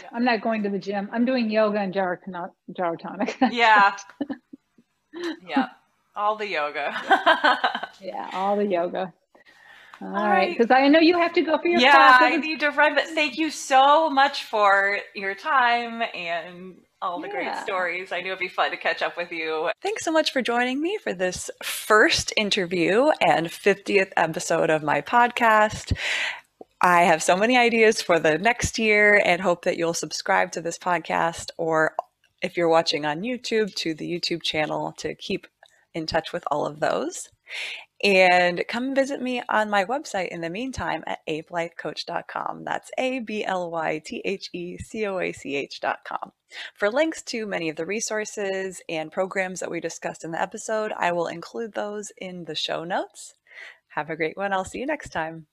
Yeah. 0.00 0.08
I'm 0.12 0.24
not 0.24 0.40
going 0.40 0.62
to 0.64 0.70
the 0.70 0.78
gym. 0.78 1.08
I'm 1.12 1.24
doing 1.24 1.50
yoga 1.50 1.78
and 1.78 1.92
gyrotonic. 1.92 2.50
gyrotonic. 2.72 3.34
Yeah. 3.52 3.96
yeah. 5.48 5.68
All 6.14 6.36
the 6.36 6.48
yoga. 6.48 6.92
yeah, 8.00 8.30
all 8.32 8.56
the 8.56 8.66
yoga. 8.66 9.12
All 10.00 10.08
All 10.08 10.14
right, 10.14 10.30
right. 10.30 10.58
because 10.58 10.70
I 10.70 10.88
know 10.88 11.00
you 11.00 11.18
have 11.18 11.32
to 11.34 11.42
go 11.42 11.58
for 11.58 11.66
your 11.68 11.80
yeah, 11.80 12.18
I 12.20 12.36
need 12.36 12.60
to 12.60 12.70
run, 12.70 12.94
but 12.94 13.04
thank 13.04 13.36
you 13.36 13.50
so 13.50 14.08
much 14.10 14.44
for 14.44 14.98
your 15.14 15.34
time 15.34 16.02
and 16.14 16.76
all 17.00 17.20
the 17.20 17.28
great 17.28 17.56
stories. 17.58 18.10
I 18.10 18.20
knew 18.20 18.28
it'd 18.28 18.38
be 18.40 18.48
fun 18.48 18.70
to 18.72 18.76
catch 18.76 19.02
up 19.02 19.16
with 19.16 19.30
you. 19.30 19.70
Thanks 19.82 20.04
so 20.04 20.10
much 20.10 20.32
for 20.32 20.42
joining 20.42 20.80
me 20.80 20.98
for 20.98 21.12
this 21.14 21.50
first 21.62 22.32
interview 22.36 23.10
and 23.20 23.46
50th 23.46 24.10
episode 24.16 24.70
of 24.70 24.82
my 24.82 25.00
podcast. 25.00 25.96
I 26.80 27.02
have 27.02 27.22
so 27.24 27.36
many 27.36 27.56
ideas 27.56 28.00
for 28.00 28.20
the 28.20 28.38
next 28.38 28.78
year 28.78 29.20
and 29.24 29.40
hope 29.40 29.64
that 29.64 29.76
you'll 29.76 29.94
subscribe 29.94 30.52
to 30.52 30.60
this 30.60 30.78
podcast 30.78 31.50
or 31.58 31.96
if 32.40 32.56
you're 32.56 32.68
watching 32.68 33.04
on 33.04 33.22
YouTube 33.22 33.74
to 33.76 33.94
the 33.94 34.08
YouTube 34.08 34.42
channel 34.42 34.94
to 34.98 35.16
keep 35.16 35.48
in 35.92 36.06
touch 36.06 36.32
with 36.32 36.44
all 36.52 36.66
of 36.66 36.78
those. 36.78 37.30
And 38.04 38.62
come 38.68 38.94
visit 38.94 39.20
me 39.20 39.42
on 39.48 39.70
my 39.70 39.84
website 39.84 40.28
in 40.28 40.40
the 40.40 40.50
meantime 40.50 41.02
at 41.08 41.18
ablythecoach.com. 41.28 42.62
That's 42.62 42.92
A 42.96 43.18
B 43.18 43.44
L 43.44 43.72
Y 43.72 44.00
T 44.04 44.22
H 44.24 44.48
E 44.52 44.78
C 44.78 45.04
O 45.06 45.18
A 45.18 45.32
C 45.32 45.56
H.com. 45.56 46.30
For 46.76 46.90
links 46.90 47.22
to 47.22 47.44
many 47.44 47.68
of 47.70 47.74
the 47.74 47.86
resources 47.86 48.80
and 48.88 49.10
programs 49.10 49.58
that 49.58 49.70
we 49.70 49.80
discussed 49.80 50.22
in 50.22 50.30
the 50.30 50.40
episode, 50.40 50.92
I 50.96 51.10
will 51.10 51.26
include 51.26 51.72
those 51.74 52.12
in 52.18 52.44
the 52.44 52.54
show 52.54 52.84
notes. 52.84 53.34
Have 53.88 54.10
a 54.10 54.16
great 54.16 54.36
one. 54.36 54.52
I'll 54.52 54.64
see 54.64 54.78
you 54.78 54.86
next 54.86 55.08
time. 55.08 55.48